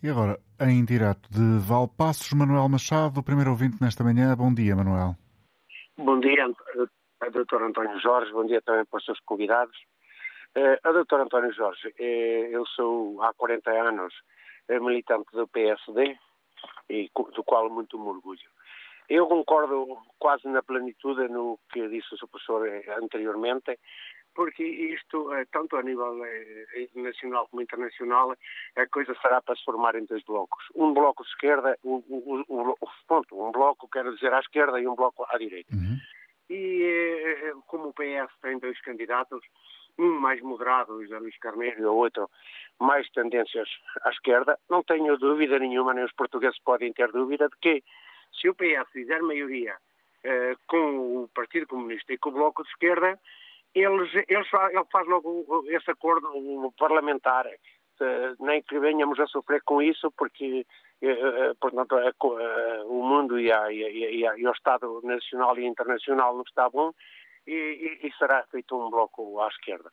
E 0.01 0.09
agora, 0.09 0.39
em 0.59 0.85
direto 0.85 1.29
de 1.29 1.59
Valpassos, 1.59 2.31
Manuel 2.33 2.69
Machado, 2.69 3.19
o 3.19 3.23
primeiro 3.23 3.51
ouvinte 3.51 3.77
nesta 3.81 4.03
manhã. 4.03 4.35
Bom 4.35 4.53
dia, 4.53 4.75
Manuel. 4.75 5.15
Bom 5.97 6.19
dia 6.19 6.45
a 7.25 7.29
doutora 7.29 7.65
António 7.65 7.99
Jorge, 7.99 8.31
bom 8.31 8.45
dia 8.45 8.61
também 8.61 8.85
para 8.85 8.97
os 8.97 9.05
seus 9.05 9.19
convidados. 9.21 9.75
Uh, 10.55 10.77
a 10.83 10.91
doutora 10.91 11.23
António 11.23 11.51
Jorge, 11.53 11.87
uh, 11.87 12.03
eu 12.51 12.65
sou 12.67 13.21
há 13.23 13.33
40 13.33 13.71
anos 13.71 14.13
uh, 14.69 14.83
militante 14.83 15.31
do 15.33 15.47
PSD, 15.47 16.17
e 16.89 17.09
do 17.15 17.43
qual 17.43 17.69
muito 17.69 17.97
me 17.97 18.07
orgulho. 18.07 18.47
Eu 19.09 19.27
concordo 19.27 19.97
quase 20.19 20.47
na 20.47 20.61
plenitude 20.61 21.27
no 21.27 21.59
que 21.71 21.87
disse 21.89 22.13
o 22.13 22.27
professor 22.27 22.67
anteriormente, 23.01 23.77
porque 24.33 24.63
isto, 24.63 25.29
tanto 25.51 25.77
a 25.77 25.83
nível 25.83 26.19
nacional 26.95 27.47
como 27.47 27.61
internacional, 27.61 28.35
a 28.75 28.87
coisa 28.87 29.15
será 29.21 29.41
para 29.41 29.55
se 29.55 29.63
formar 29.63 29.95
em 29.95 30.05
dois 30.05 30.23
blocos. 30.23 30.65
Um 30.75 30.93
bloco 30.93 31.23
de 31.23 31.29
esquerda, 31.29 31.77
um, 31.83 32.03
um, 32.09 32.43
um, 32.49 32.75
um 33.31 33.51
bloco, 33.51 33.87
quero 33.89 34.13
dizer, 34.15 34.33
à 34.33 34.39
esquerda 34.39 34.79
e 34.79 34.87
um 34.87 34.95
bloco 34.95 35.25
à 35.29 35.37
direita. 35.37 35.73
Uhum. 35.75 35.97
E 36.49 36.83
eh, 36.83 37.53
como 37.67 37.89
o 37.89 37.93
PS 37.93 38.31
tem 38.41 38.59
dois 38.59 38.79
candidatos, 38.81 39.41
um 39.97 40.19
mais 40.19 40.41
moderado, 40.41 41.01
José 41.03 41.17
Luís 41.19 41.37
Carneiro, 41.39 41.81
e 41.81 41.85
o 41.85 41.93
outro 41.93 42.29
mais 42.79 43.09
tendências 43.11 43.69
à 44.03 44.09
esquerda, 44.09 44.59
não 44.69 44.83
tenho 44.83 45.17
dúvida 45.17 45.57
nenhuma, 45.57 45.93
nem 45.93 46.03
os 46.03 46.13
portugueses 46.13 46.59
podem 46.63 46.91
ter 46.93 47.11
dúvida, 47.11 47.47
de 47.47 47.57
que 47.57 47.83
se 48.39 48.49
o 48.49 48.55
PS 48.55 48.91
fizer 48.91 49.21
maioria 49.21 49.75
uh, 49.75 50.59
com 50.67 51.23
o 51.23 51.29
Partido 51.33 51.67
Comunista 51.67 52.11
e 52.13 52.17
com 52.17 52.29
o 52.29 52.33
Bloco 52.33 52.63
de 52.63 52.69
Esquerda, 52.69 53.19
eles, 53.73 54.13
eles, 54.27 54.47
ele 54.71 54.85
faz 54.91 55.07
logo 55.07 55.65
esse 55.67 55.89
acordo 55.91 56.73
parlamentar. 56.77 57.45
Uh, 57.47 58.45
nem 58.45 58.61
que 58.61 58.77
venhamos 58.77 59.19
a 59.19 59.27
sofrer 59.27 59.61
com 59.63 59.81
isso, 59.81 60.11
porque 60.17 60.65
portanto, 61.59 61.95
o 62.85 63.03
mundo 63.03 63.39
e, 63.39 63.51
a, 63.51 63.71
e, 63.71 64.25
a, 64.25 64.37
e, 64.37 64.47
o 64.47 64.51
Estado 64.51 65.01
nacional 65.03 65.57
e 65.57 65.65
internacional 65.65 66.35
não 66.35 66.43
está 66.43 66.69
bom 66.69 66.91
e, 67.45 67.99
e, 68.03 68.11
será 68.17 68.43
feito 68.51 68.75
um 68.75 68.89
bloco 68.89 69.39
à 69.41 69.47
esquerda. 69.47 69.91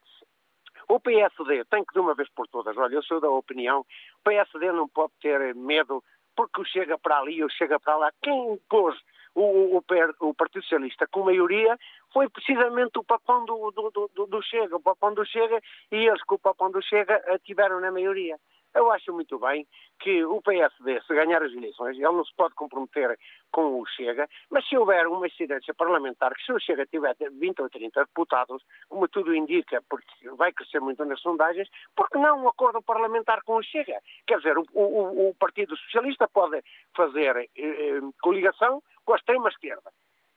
O 0.88 0.98
PSD 1.00 1.64
tem 1.66 1.84
que, 1.84 1.94
de 1.94 2.00
uma 2.00 2.14
vez 2.14 2.28
por 2.30 2.46
todas, 2.48 2.76
olha, 2.76 2.94
eu 2.94 3.02
sou 3.02 3.20
da 3.20 3.30
opinião, 3.30 3.80
o 3.80 4.24
PSD 4.24 4.72
não 4.72 4.88
pode 4.88 5.12
ter 5.20 5.54
medo 5.54 6.02
porque 6.34 6.60
o 6.60 6.64
chega 6.64 6.98
para 6.98 7.18
ali 7.18 7.42
ou 7.42 7.50
chega 7.50 7.78
para 7.78 7.96
lá. 7.96 8.12
Quem 8.22 8.58
pôs 8.68 8.96
o, 9.34 9.78
o, 9.78 9.84
o, 10.20 10.34
Partido 10.34 10.62
Socialista 10.62 11.06
com 11.06 11.24
maioria 11.24 11.78
foi 12.12 12.28
precisamente 12.28 12.98
o 12.98 13.04
papão 13.04 13.44
do, 13.44 13.70
do, 13.70 14.08
do, 14.14 14.26
do 14.26 14.42
Chega. 14.42 14.76
O 14.76 14.80
papão 14.80 15.14
do 15.14 15.24
Chega 15.24 15.60
e 15.90 15.96
eles 15.96 16.22
com 16.24 16.34
o 16.34 16.38
papão 16.38 16.70
do 16.70 16.82
Chega 16.82 17.22
tiveram 17.44 17.80
na 17.80 17.90
maioria. 17.90 18.38
Eu 18.74 18.90
acho 18.90 19.12
muito 19.12 19.38
bem 19.38 19.66
que 20.00 20.24
o 20.24 20.40
PSD, 20.40 21.00
se 21.02 21.14
ganhar 21.14 21.42
as 21.42 21.52
eleições, 21.52 21.96
ele 21.96 22.04
não 22.04 22.24
se 22.24 22.34
pode 22.34 22.54
comprometer 22.54 23.18
com 23.50 23.80
o 23.80 23.86
Chega, 23.86 24.28
mas 24.50 24.66
se 24.68 24.76
houver 24.76 25.06
uma 25.06 25.26
incidência 25.26 25.74
parlamentar, 25.74 26.34
que 26.34 26.44
se 26.44 26.52
o 26.52 26.58
Chega 26.58 26.86
tiver 26.86 27.14
20 27.18 27.62
ou 27.62 27.70
30 27.70 28.04
deputados, 28.04 28.62
como 28.88 29.08
tudo 29.08 29.34
indica, 29.34 29.82
porque 29.88 30.30
vai 30.36 30.52
crescer 30.52 30.80
muito 30.80 31.04
nas 31.04 31.20
sondagens, 31.20 31.68
porque 31.94 32.18
não 32.18 32.44
um 32.44 32.48
acordo 32.48 32.82
parlamentar 32.82 33.42
com 33.42 33.56
o 33.56 33.62
Chega? 33.62 34.00
Quer 34.26 34.38
dizer, 34.38 34.56
o, 34.58 34.64
o, 34.72 35.28
o 35.28 35.34
Partido 35.34 35.76
Socialista 35.76 36.26
pode 36.28 36.62
fazer 36.96 37.36
eh, 37.36 37.48
eh, 37.56 38.00
coligação 38.20 38.82
com 39.04 39.12
a 39.12 39.16
extrema-esquerda 39.16 39.92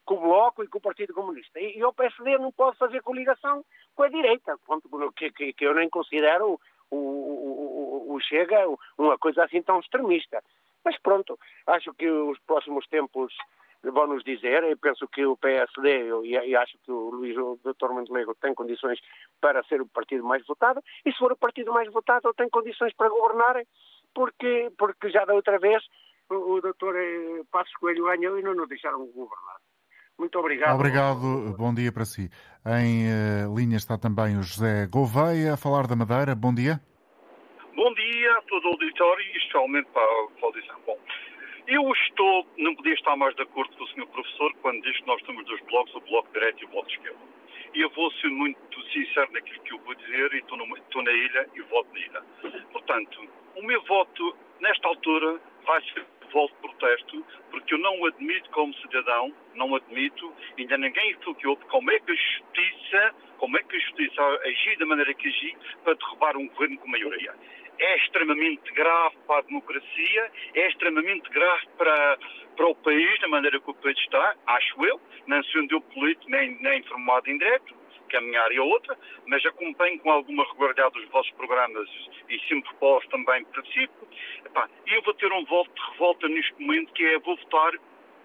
com 0.05 0.15
o 0.15 0.21
Bloco 0.21 0.63
e 0.63 0.67
com 0.67 0.77
o 0.77 0.81
Partido 0.81 1.13
Comunista. 1.13 1.59
E, 1.59 1.77
e, 1.77 1.83
o 1.83 1.91
PSD 1.91 2.37
não 2.37 2.51
pode 2.51 2.77
fazer 2.77 3.01
coligação 3.01 3.65
com 3.95 4.03
a 4.03 4.07
direita, 4.07 4.55
que, 5.15 5.31
que, 5.31 5.53
que 5.53 5.65
eu 5.65 5.73
nem 5.73 5.89
considero 5.89 6.59
o, 6.91 6.95
o, 6.95 7.74
o, 8.13 8.19
Chega 8.19 8.65
uma 8.97 9.17
coisa 9.17 9.43
assim 9.43 9.61
tão 9.61 9.79
extremista. 9.79 10.41
Mas 10.83 10.97
pronto, 10.99 11.37
acho 11.67 11.93
que 11.93 12.07
os 12.09 12.37
próximos 12.45 12.85
tempos 12.87 13.33
vão 13.91 14.07
nos 14.07 14.23
dizer, 14.23 14.63
eu 14.63 14.77
penso 14.77 15.07
que 15.07 15.25
o 15.25 15.37
PSD 15.37 16.09
e, 16.23 16.55
acho 16.55 16.77
que 16.83 16.91
o 16.91 17.09
Luís 17.11 17.35
Dr. 17.35 17.89
Montenegro 17.91 18.35
tem 18.41 18.53
condições 18.53 18.99
para 19.39 19.63
ser 19.65 19.81
o 19.81 19.87
partido 19.87 20.23
mais 20.23 20.45
votado 20.45 20.81
e 21.05 21.11
se 21.11 21.17
for 21.17 21.31
o 21.31 21.37
partido 21.37 21.71
mais 21.71 21.91
votado 21.91 22.33
tem 22.33 22.49
condições 22.49 22.93
para 22.95 23.09
governar 23.09 23.61
porque, 24.13 24.71
porque 24.77 25.09
já 25.09 25.25
da 25.25 25.33
outra 25.33 25.59
vez 25.59 25.83
o, 26.29 26.55
o 26.55 26.61
Dr. 26.61 26.95
Eh, 26.95 27.43
Passos 27.51 27.73
Coelho 27.75 28.05
ganhou 28.05 28.39
e 28.39 28.41
não 28.41 28.55
nos 28.55 28.67
deixaram 28.67 29.05
governar. 29.05 29.57
Muito 30.17 30.39
obrigado. 30.39 30.75
Obrigado, 30.75 31.55
bom 31.57 31.73
dia 31.73 31.91
para 31.91 32.05
si. 32.05 32.29
Em 32.65 33.05
uh, 33.07 33.55
linha 33.55 33.75
está 33.75 33.97
também 33.97 34.37
o 34.37 34.43
José 34.43 34.87
Gouveia 34.87 35.53
a 35.53 35.57
falar 35.57 35.87
da 35.87 35.95
Madeira. 35.95 36.33
Bom 36.33 36.53
dia. 36.53 36.79
Bom 37.75 37.93
dia 37.93 38.37
a 38.37 38.41
todo 38.43 38.63
o 38.63 38.71
auditório 38.71 39.25
e 39.25 39.37
especialmente 39.37 39.89
para 39.91 40.01
a 40.01 40.45
audição. 40.45 40.79
Bom, 40.85 40.97
eu 41.67 41.91
estou, 41.91 42.47
não 42.57 42.73
podia 42.73 42.93
estar 42.93 43.17
mais 43.17 43.35
de 43.35 43.41
acordo 43.41 43.75
com 43.75 43.83
o 43.83 43.87
Sr. 43.87 44.07
Professor 44.07 44.53
quando 44.61 44.81
diz 44.81 44.97
que 44.97 45.07
nós 45.07 45.21
temos 45.23 45.43
dois 45.45 45.61
blocos, 45.63 45.93
o 45.93 45.99
Bloco 45.99 46.31
Direito 46.31 46.61
e 46.61 46.65
o 46.65 46.69
Bloco 46.69 46.89
Esquerdo. 46.89 47.19
E 47.73 47.81
eu 47.81 47.89
vou 47.89 48.09
ser 48.13 48.29
muito 48.29 48.81
sincero 48.91 49.29
naquilo 49.33 49.59
que 49.59 49.73
eu 49.73 49.79
vou 49.79 49.93
dizer 49.93 50.33
e 50.35 50.37
estou, 50.37 50.57
numa, 50.57 50.77
estou 50.77 51.03
na 51.03 51.11
ilha 51.11 51.49
e 51.53 51.61
voto 51.63 51.89
na 51.91 51.99
ilha. 51.99 52.23
Portanto, 52.71 53.27
o 53.57 53.63
meu 53.63 53.81
voto, 53.83 54.37
nesta 54.61 54.87
altura, 54.87 55.41
vai 55.65 55.81
ser 55.91 56.05
voto 56.31 56.53
de 56.53 56.61
protesto, 56.61 57.25
porque 57.51 57.73
eu 57.73 57.77
não 57.77 58.05
admito 58.05 58.49
como 58.51 58.73
cidadão, 58.75 59.33
não 59.53 59.75
admito, 59.75 60.33
ainda 60.57 60.77
ninguém 60.77 61.11
expliquou 61.11 61.57
como 61.57 61.91
é 61.91 61.99
que 61.99 62.11
a 62.11 62.15
justiça, 62.15 63.15
como 63.37 63.57
é 63.57 63.63
que 63.63 63.75
a 63.75 63.79
justiça 63.79 64.21
agiu 64.45 64.79
da 64.79 64.85
maneira 64.85 65.13
que 65.13 65.27
agiu 65.27 65.57
para 65.83 65.93
derrubar 65.93 66.37
um 66.37 66.47
governo 66.47 66.77
com 66.77 66.87
maioria. 66.87 67.33
É 67.79 67.97
extremamente 67.97 68.71
grave 68.73 69.15
para 69.27 69.39
a 69.39 69.41
democracia, 69.41 70.31
é 70.53 70.67
extremamente 70.67 71.29
grave 71.29 71.67
para, 71.77 72.17
para 72.55 72.67
o 72.67 72.75
país, 72.75 73.19
da 73.19 73.27
maneira 73.27 73.59
que 73.59 73.69
o 73.69 73.73
país 73.73 73.97
está, 73.99 74.35
acho 74.47 74.85
eu, 74.85 74.99
não 75.27 75.43
sendo 75.45 75.75
eu 75.75 75.81
político 75.81 76.29
nem, 76.29 76.57
nem 76.61 76.79
informado 76.79 77.29
em 77.29 77.37
direto, 77.37 77.75
que 78.07 78.17
a 78.17 78.21
minha 78.21 78.41
área 78.41 78.57
é 78.57 78.61
outra, 78.61 78.97
mas 79.27 79.45
acompanho 79.45 79.99
com 79.99 80.11
alguma 80.11 80.45
regularidade 80.45 80.99
os 80.99 81.09
vossos 81.09 81.31
programas 81.33 81.89
e 82.29 82.39
sempre 82.47 82.73
pós 82.75 83.05
também 83.07 83.43
participo. 83.45 84.07
E 84.85 84.93
eu 84.93 85.01
vou 85.01 85.13
ter 85.15 85.31
um 85.31 85.43
voto 85.45 85.71
de 85.73 85.91
revolta 85.91 86.27
neste 86.27 86.53
momento 86.61 86.93
que 86.93 87.03
é 87.03 87.19
vou 87.19 87.35
votar 87.35 87.71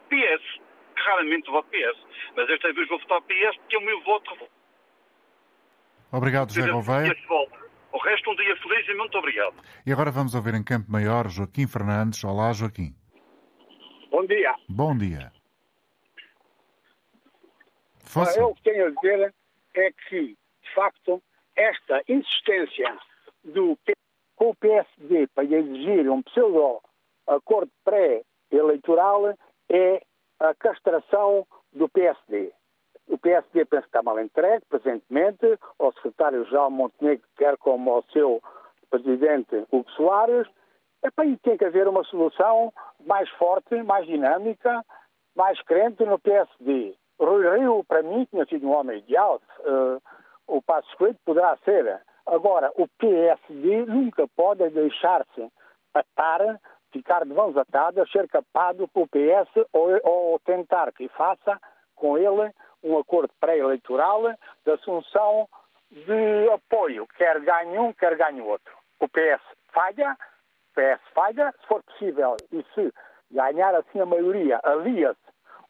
PS. 0.08 0.60
Que 0.94 1.02
raramente 1.02 1.50
voto 1.50 1.68
PS. 1.70 1.98
Mas 2.36 2.48
esta 2.50 2.72
vez 2.72 2.88
vou 2.88 2.98
votar 2.98 3.20
PS 3.22 3.56
porque 3.56 3.76
é 3.76 3.78
o 3.78 3.82
meu 3.82 4.00
voto 4.02 4.24
de 4.24 4.30
revolta. 4.30 4.60
Obrigado, 6.12 6.52
José 6.52 6.70
Gouveia. 6.70 7.16
O 7.92 7.98
resto 7.98 8.30
um 8.30 8.36
dia 8.36 8.56
feliz 8.56 8.88
e 8.88 8.94
muito 8.94 9.18
obrigado. 9.18 9.54
E 9.84 9.92
agora 9.92 10.10
vamos 10.10 10.34
ouvir 10.34 10.54
em 10.54 10.62
Campo 10.62 10.90
Maior 10.90 11.28
Joaquim 11.28 11.66
Fernandes. 11.66 12.22
Olá, 12.24 12.52
Joaquim. 12.52 12.94
Bom 14.10 14.26
dia. 14.26 14.54
Bom 14.68 14.96
dia. 14.96 15.32
Força. 17.98 18.38
Eu 18.38 18.54
tenho 18.62 18.86
a 18.86 18.90
dizer 18.90 19.34
é 19.74 19.92
que, 20.08 20.36
de 20.62 20.74
facto, 20.74 21.22
esta 21.56 22.02
insistência 22.08 22.96
do 23.44 23.78
com 24.36 24.50
o 24.50 24.54
PSD 24.54 25.26
para 25.34 25.44
exigir 25.44 26.10
um 26.10 26.22
pseudo-acordo 26.22 27.70
pré-eleitoral 27.84 29.36
é 29.68 30.02
a 30.40 30.54
castração 30.54 31.46
do 31.72 31.88
PSD. 31.90 32.50
O 33.10 33.18
PSD 33.18 33.64
pensa 33.64 33.82
que 33.82 33.88
está 33.88 34.02
mal 34.04 34.20
entregue, 34.20 34.64
presentemente, 34.68 35.58
ao 35.80 35.92
secretário-geral 35.94 36.70
Montenegro, 36.70 37.26
quer 37.36 37.56
como 37.58 37.90
ao 37.90 38.04
seu 38.12 38.40
presidente 38.88 39.66
Hugo 39.72 39.90
Soares. 39.90 40.46
Epá, 41.02 41.26
e 41.26 41.36
tem 41.38 41.56
que 41.56 41.64
haver 41.64 41.88
uma 41.88 42.04
solução 42.04 42.72
mais 43.04 43.28
forte, 43.30 43.82
mais 43.82 44.06
dinâmica, 44.06 44.84
mais 45.34 45.60
crente 45.62 46.04
no 46.04 46.20
PSD. 46.20 46.94
Rui 47.18 47.58
Rio, 47.58 47.82
para 47.84 48.02
mim, 48.02 48.26
tinha 48.30 48.46
sido 48.46 48.68
um 48.68 48.76
homem 48.76 48.98
ideal. 48.98 49.40
Uh, 49.60 50.00
o 50.46 50.62
Passo 50.62 50.96
Coelho 50.96 51.16
poderá 51.24 51.56
ser. 51.64 52.00
Agora, 52.26 52.70
o 52.76 52.86
PSD 52.86 53.86
nunca 53.86 54.28
pode 54.36 54.68
deixar-se 54.70 55.50
atar, 55.92 56.60
ficar 56.92 57.24
de 57.24 57.34
mãos 57.34 57.56
atadas, 57.56 58.08
ser 58.12 58.28
capado 58.28 58.86
pelo 58.86 59.08
PS 59.08 59.66
ou, 59.72 59.98
ou 60.04 60.38
tentar 60.40 60.92
que 60.92 61.08
faça 61.08 61.58
com 61.96 62.16
ele 62.16 62.52
um 62.82 62.98
acordo 62.98 63.32
pré-eleitoral 63.40 64.22
de 64.64 64.72
assunção 64.72 65.48
de 65.90 66.48
apoio, 66.52 67.06
quer 67.16 67.40
ganhe 67.40 67.78
um, 67.78 67.92
quer 67.92 68.16
ganhe 68.16 68.40
o 68.40 68.46
outro. 68.46 68.72
O 69.00 69.08
PS 69.08 69.42
falha, 69.72 70.12
o 70.12 70.74
PS 70.74 71.00
falha, 71.14 71.52
se 71.60 71.66
for 71.66 71.82
possível, 71.82 72.36
e 72.52 72.64
se 72.74 72.92
ganhar 73.30 73.74
assim 73.74 74.00
a 74.00 74.06
maioria, 74.06 74.60
alia-se 74.62 75.18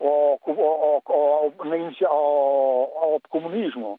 ao, 0.01 0.41
ao, 0.47 1.03
ao, 1.07 1.53
ao, 3.03 3.21
comunismo 3.29 3.99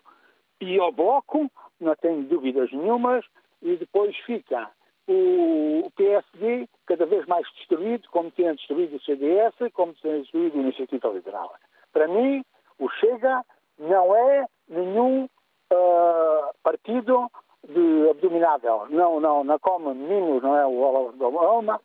e 0.60 0.80
ao 0.80 0.92
bloco, 0.92 1.50
não 1.80 1.96
tenho 1.96 2.24
dúvidas 2.24 2.72
nenhumas, 2.72 3.26
e 3.62 3.76
depois 3.78 4.16
fica 4.18 4.70
o 5.08 5.92
PSD 5.96 6.68
cada 6.86 7.06
vez 7.06 7.26
mais 7.26 7.46
destruído, 7.54 8.08
como 8.10 8.32
tinha 8.32 8.54
destruído 8.54 8.96
o 8.96 9.02
CDS, 9.02 9.54
como 9.74 9.94
tinha 9.94 10.20
destruído 10.20 10.58
a 10.58 10.62
Iniciativa 10.62 11.08
Liberal. 11.10 11.54
Para 11.92 12.08
mim, 12.08 12.44
o 12.82 12.90
Chega 12.90 13.46
não 13.78 14.16
é 14.16 14.46
nenhum 14.68 15.26
uh, 15.26 16.54
partido 16.64 17.32
de 17.68 18.10
abdominável. 18.10 18.88
Não, 18.90 19.20
não, 19.20 19.44
não 19.44 19.60
come 19.60 19.94
meninos, 19.94 20.42
não 20.42 20.58
é 20.58 20.66
o 20.66 21.14
Obama. 21.22 21.80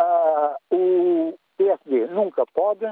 Uh, 0.00 0.74
o 0.74 1.38
PSD 1.56 2.06
nunca 2.06 2.44
pode 2.54 2.86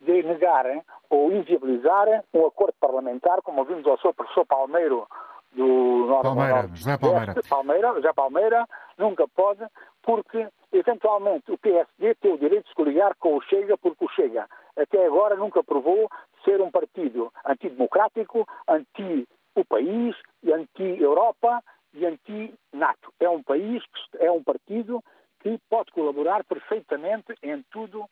de 0.00 0.22
negarem 0.22 0.82
ou 1.10 1.30
inviabilizarem 1.30 2.22
um 2.32 2.46
acordo 2.46 2.74
parlamentar, 2.80 3.42
como 3.42 3.60
ouvimos 3.60 3.86
ao 3.86 3.98
seu 3.98 4.14
professor 4.14 4.46
Palmeiro 4.46 5.06
do 5.52 6.20
Palmeira, 6.22 6.68
José 6.74 6.96
Palmeira. 6.96 7.34
Palmeira, 7.48 7.94
José 7.94 8.12
Palmeira, 8.12 8.66
nunca 8.96 9.26
pode, 9.28 9.64
porque 10.02 10.48
eventualmente 10.72 11.50
o 11.50 11.58
PSD 11.58 12.14
tem 12.16 12.32
o 12.32 12.38
direito 12.38 12.64
de 12.64 12.68
se 12.70 12.74
coligar 12.74 13.14
com 13.16 13.36
o 13.36 13.42
Chega, 13.42 13.76
porque 13.78 14.04
o 14.04 14.10
Chega 14.10 14.46
até 14.76 15.06
agora 15.06 15.36
nunca 15.36 15.62
provou 15.62 16.08
ser 16.44 16.60
um 16.60 16.70
partido 16.70 17.32
antidemocrático, 17.44 18.46
anti 18.68 19.26
o 19.54 19.64
país, 19.64 20.14
anti-Europa 20.46 21.62
e 21.94 22.06
anti-NATO. 22.06 23.12
É 23.18 23.28
um 23.28 23.42
país, 23.42 23.82
é 24.18 24.30
um 24.30 24.42
partido 24.42 25.02
que 25.40 25.58
pode 25.68 25.90
colaborar 25.90 26.44
perfeitamente 26.44 27.34
em 27.42 27.64
tudo 27.70 28.04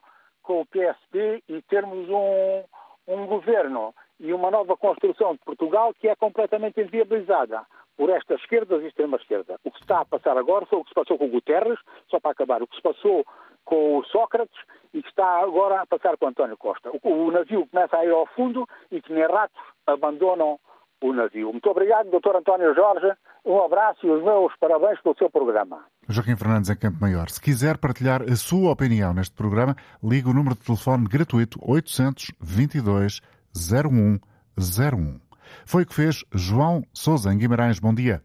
com 0.43 0.61
o 0.61 0.67
PSD 0.67 1.43
e 1.49 1.63
termos 1.63 2.09
um, 2.09 2.65
um 3.07 3.27
governo 3.27 3.95
e 4.19 4.33
uma 4.33 4.51
nova 4.51 4.77
construção 4.77 5.35
de 5.35 5.41
Portugal 5.41 5.93
que 5.95 6.09
é 6.09 6.17
completamente 6.17 6.81
inviabilizada 6.81 7.65
por 7.97 8.11
esta 8.11 8.35
esquerda 8.35 8.77
e 8.77 8.87
extrema-esquerda. 8.87 9.59
O 9.65 9.71
que 9.71 9.81
está 9.81 10.01
a 10.01 10.05
passar 10.05 10.37
agora 10.37 10.67
foi 10.67 10.79
o 10.79 10.85
que 10.85 10.91
se 10.91 10.95
passou 10.95 11.19
com 11.19 11.27
o 11.27 11.31
Guterres, 11.31 11.79
só 12.11 12.21
para 12.21 12.33
acabar, 12.33 12.63
o 12.63 12.67
que 12.67 12.77
se 12.77 12.83
passou 12.83 13.25
com 13.65 13.99
o 13.99 14.05
Sócrates 14.05 14.57
e 14.93 15.03
que 15.03 15.09
está 15.09 15.41
agora 15.43 15.83
a 15.83 15.87
passar 15.87 16.17
com 16.17 16.29
António 16.29 16.57
Costa. 16.57 16.91
O, 17.03 17.09
o 17.09 17.31
navio 17.31 17.67
começa 17.67 17.97
a 17.97 18.05
ir 18.05 18.13
ao 18.13 18.27
fundo 18.29 18.67
e 18.91 19.01
que 19.01 19.13
nem 19.13 19.27
ratos 19.27 19.61
abandonam 19.87 20.59
o 21.01 21.13
navio. 21.13 21.51
Muito 21.53 21.69
obrigado, 21.69 22.11
Dr. 22.11 22.37
António 22.37 22.75
Jorge. 22.75 23.13
Um 23.45 23.63
abraço 23.63 24.07
e 24.07 24.11
os 24.11 24.23
meus 24.23 24.55
parabéns 24.59 25.01
pelo 25.03 25.17
seu 25.17 25.31
programa. 25.31 25.85
Joaquim 26.09 26.37
Fernandes 26.37 26.71
em 26.71 26.77
Campo 26.77 26.99
Maior. 27.01 27.29
Se 27.29 27.41
quiser 27.41 27.79
partilhar 27.79 28.23
a 28.23 28.37
sua 28.37 28.73
opinião 28.73 29.13
neste 29.13 29.35
programa, 29.35 29.77
ligue 30.03 30.29
o 30.29 30.35
número 30.35 30.55
de 30.55 30.65
telefone 30.65 31.07
gratuito 31.07 31.59
822 31.63 33.21
0101. 33.55 35.26
Foi 35.67 35.83
o 35.83 35.87
que 35.87 35.95
fez 35.95 36.25
João 36.33 36.83
Souza 36.95 37.33
em 37.33 37.39
Guimarães. 37.39 37.79
Bom 37.79 37.95
dia. 37.95 38.23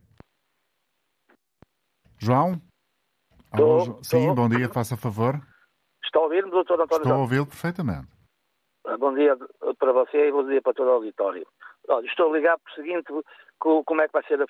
João? 2.20 2.62
Estou, 3.54 4.00
Sim, 4.04 4.30
estou. 4.30 4.36
bom 4.36 4.50
dia, 4.50 4.70
faça 4.70 4.96
favor. 4.96 5.36
Está 6.04 6.20
a 6.20 6.24
ouvir-me, 6.24 6.52
doutor 6.52 6.80
António 6.80 7.02
Estou 7.02 7.18
a 7.18 7.22
ouvi-lo 7.22 7.46
perfeitamente. 7.46 8.08
Ah, 8.86 8.98
bom 8.98 9.14
dia 9.14 9.36
para 9.78 9.92
você 9.92 10.28
e 10.28 10.32
bom 10.32 10.46
dia 10.46 10.62
para 10.62 10.74
todo 10.74 10.88
o 10.88 10.94
auditório. 10.94 11.46
Olha, 11.88 12.06
estou 12.06 12.32
a 12.32 12.38
ligar 12.38 12.58
por 12.60 12.72
seguinte, 12.74 13.12
como 13.60 14.02
é 14.02 14.08
que 14.08 14.14
vai 14.14 14.24
ser 14.24 14.42
a, 14.42 14.46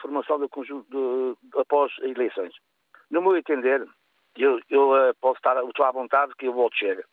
formação 0.00 0.38
do 0.38 0.48
conjunto 0.48 0.86
de, 0.90 1.58
após 1.58 1.92
as 1.98 2.04
eleições. 2.04 2.54
No 3.10 3.22
meu 3.22 3.36
entender, 3.36 3.86
eu, 4.36 4.60
eu 4.68 4.90
uh, 4.90 5.14
posso 5.20 5.36
estar, 5.36 5.62
estou 5.64 5.84
à 5.84 5.92
vontade 5.92 6.32
que 6.38 6.48
o 6.48 6.52
voto 6.52 6.76
chega. 6.76 7.04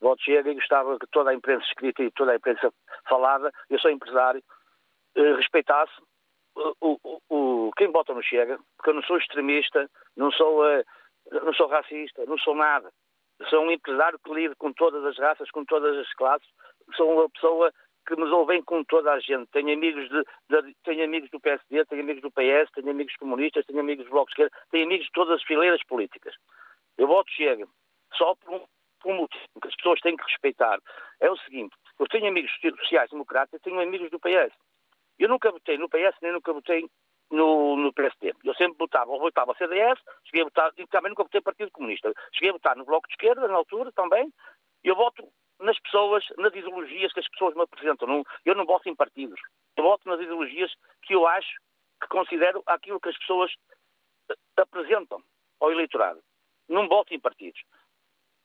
Voto 0.00 0.22
chega 0.22 0.50
e 0.50 0.54
gostava 0.54 0.98
que 0.98 1.06
toda 1.08 1.30
a 1.30 1.34
imprensa 1.34 1.64
escrita 1.66 2.02
e 2.02 2.10
toda 2.10 2.32
a 2.32 2.36
imprensa 2.36 2.72
falada, 3.08 3.50
eu 3.70 3.78
sou 3.78 3.90
empresário, 3.90 4.42
uh, 5.16 5.36
respeitasse 5.36 5.92
o, 6.80 6.98
o, 7.02 7.20
o, 7.28 7.70
quem 7.76 7.90
vota 7.90 8.14
no 8.14 8.22
Chega, 8.22 8.58
porque 8.76 8.90
eu 8.90 8.94
não 8.94 9.02
sou 9.02 9.18
extremista, 9.18 9.90
não 10.16 10.30
sou, 10.32 10.64
uh, 10.64 10.84
não 11.30 11.52
sou 11.54 11.66
racista, 11.66 12.24
não 12.26 12.38
sou 12.38 12.54
nada. 12.54 12.90
Sou 13.50 13.62
um 13.62 13.70
empresário 13.70 14.18
que 14.18 14.32
lido 14.32 14.56
com 14.56 14.72
todas 14.72 15.04
as 15.04 15.18
raças, 15.18 15.50
com 15.50 15.64
todas 15.64 15.96
as 15.98 16.12
classes. 16.14 16.48
Sou 16.94 17.12
uma 17.12 17.28
pessoa 17.28 17.70
que 18.06 18.14
dou 18.14 18.46
bem 18.46 18.62
com 18.62 18.82
toda 18.84 19.12
a 19.12 19.20
gente. 19.20 19.50
Tenho 19.50 19.72
amigos, 19.72 20.08
de, 20.08 20.22
de, 20.48 20.74
tenho 20.84 21.04
amigos 21.04 21.28
do 21.30 21.40
PSD, 21.40 21.84
tenho 21.86 22.02
amigos 22.02 22.22
do 22.22 22.30
PS, 22.30 22.70
tenho 22.74 22.90
amigos 22.90 23.14
comunistas, 23.16 23.66
tenho 23.66 23.80
amigos 23.80 24.06
do 24.06 24.10
Bloco 24.10 24.26
de 24.26 24.32
Esquerda, 24.32 24.56
tenho 24.70 24.86
amigos 24.86 25.06
de 25.06 25.12
todas 25.12 25.34
as 25.34 25.42
fileiras 25.42 25.82
políticas. 25.84 26.34
Eu 26.96 27.08
voto 27.08 27.30
Chega 27.32 27.66
só 28.14 28.34
por 28.36 28.54
um, 28.54 28.64
motivo 29.14 29.60
que 29.60 29.68
as 29.68 29.76
pessoas 29.76 30.00
têm 30.00 30.16
que 30.16 30.24
respeitar. 30.24 30.78
É 31.20 31.30
o 31.30 31.36
seguinte, 31.38 31.74
eu 31.98 32.06
tenho 32.06 32.28
amigos 32.28 32.50
sociais-democratas, 32.80 33.60
tenho 33.62 33.80
amigos 33.80 34.10
do 34.10 34.20
PS. 34.20 34.52
Eu 35.18 35.28
nunca 35.28 35.50
votei 35.50 35.78
no 35.78 35.88
PS, 35.88 36.16
nem 36.20 36.32
nunca 36.32 36.52
votei 36.52 36.88
no, 37.30 37.76
no 37.76 37.92
PSD. 37.92 38.34
Eu 38.44 38.54
sempre 38.54 38.76
votava, 38.78 39.10
ou 39.10 39.18
votava 39.18 39.54
CDS, 39.54 39.98
cheguei 40.24 40.42
a 40.42 40.44
votar, 40.44 40.72
e 40.76 40.86
também 40.86 41.10
nunca 41.10 41.24
votei 41.24 41.40
Partido 41.40 41.70
Comunista. 41.70 42.12
Cheguei 42.32 42.50
a 42.50 42.52
votar 42.52 42.76
no 42.76 42.84
Bloco 42.84 43.08
de 43.08 43.14
Esquerda, 43.14 43.48
na 43.48 43.54
altura, 43.54 43.90
também. 43.92 44.32
Eu 44.84 44.94
voto 44.94 45.26
nas 45.60 45.78
pessoas, 45.80 46.24
nas 46.36 46.54
ideologias 46.54 47.12
que 47.12 47.20
as 47.20 47.28
pessoas 47.28 47.54
me 47.54 47.62
apresentam. 47.62 48.06
Não, 48.06 48.24
eu 48.44 48.54
não 48.54 48.64
voto 48.66 48.88
em 48.88 48.94
partidos. 48.94 49.40
Eu 49.76 49.84
voto 49.84 50.08
nas 50.08 50.20
ideologias 50.20 50.72
que 51.02 51.14
eu 51.14 51.26
acho, 51.26 51.56
que 52.00 52.08
considero 52.08 52.62
aquilo 52.66 53.00
que 53.00 53.08
as 53.08 53.18
pessoas 53.18 53.52
eh, 54.30 54.34
apresentam 54.56 55.22
ao 55.60 55.72
eleitorado. 55.72 56.20
Não 56.68 56.88
voto 56.88 57.14
em 57.14 57.20
partidos. 57.20 57.62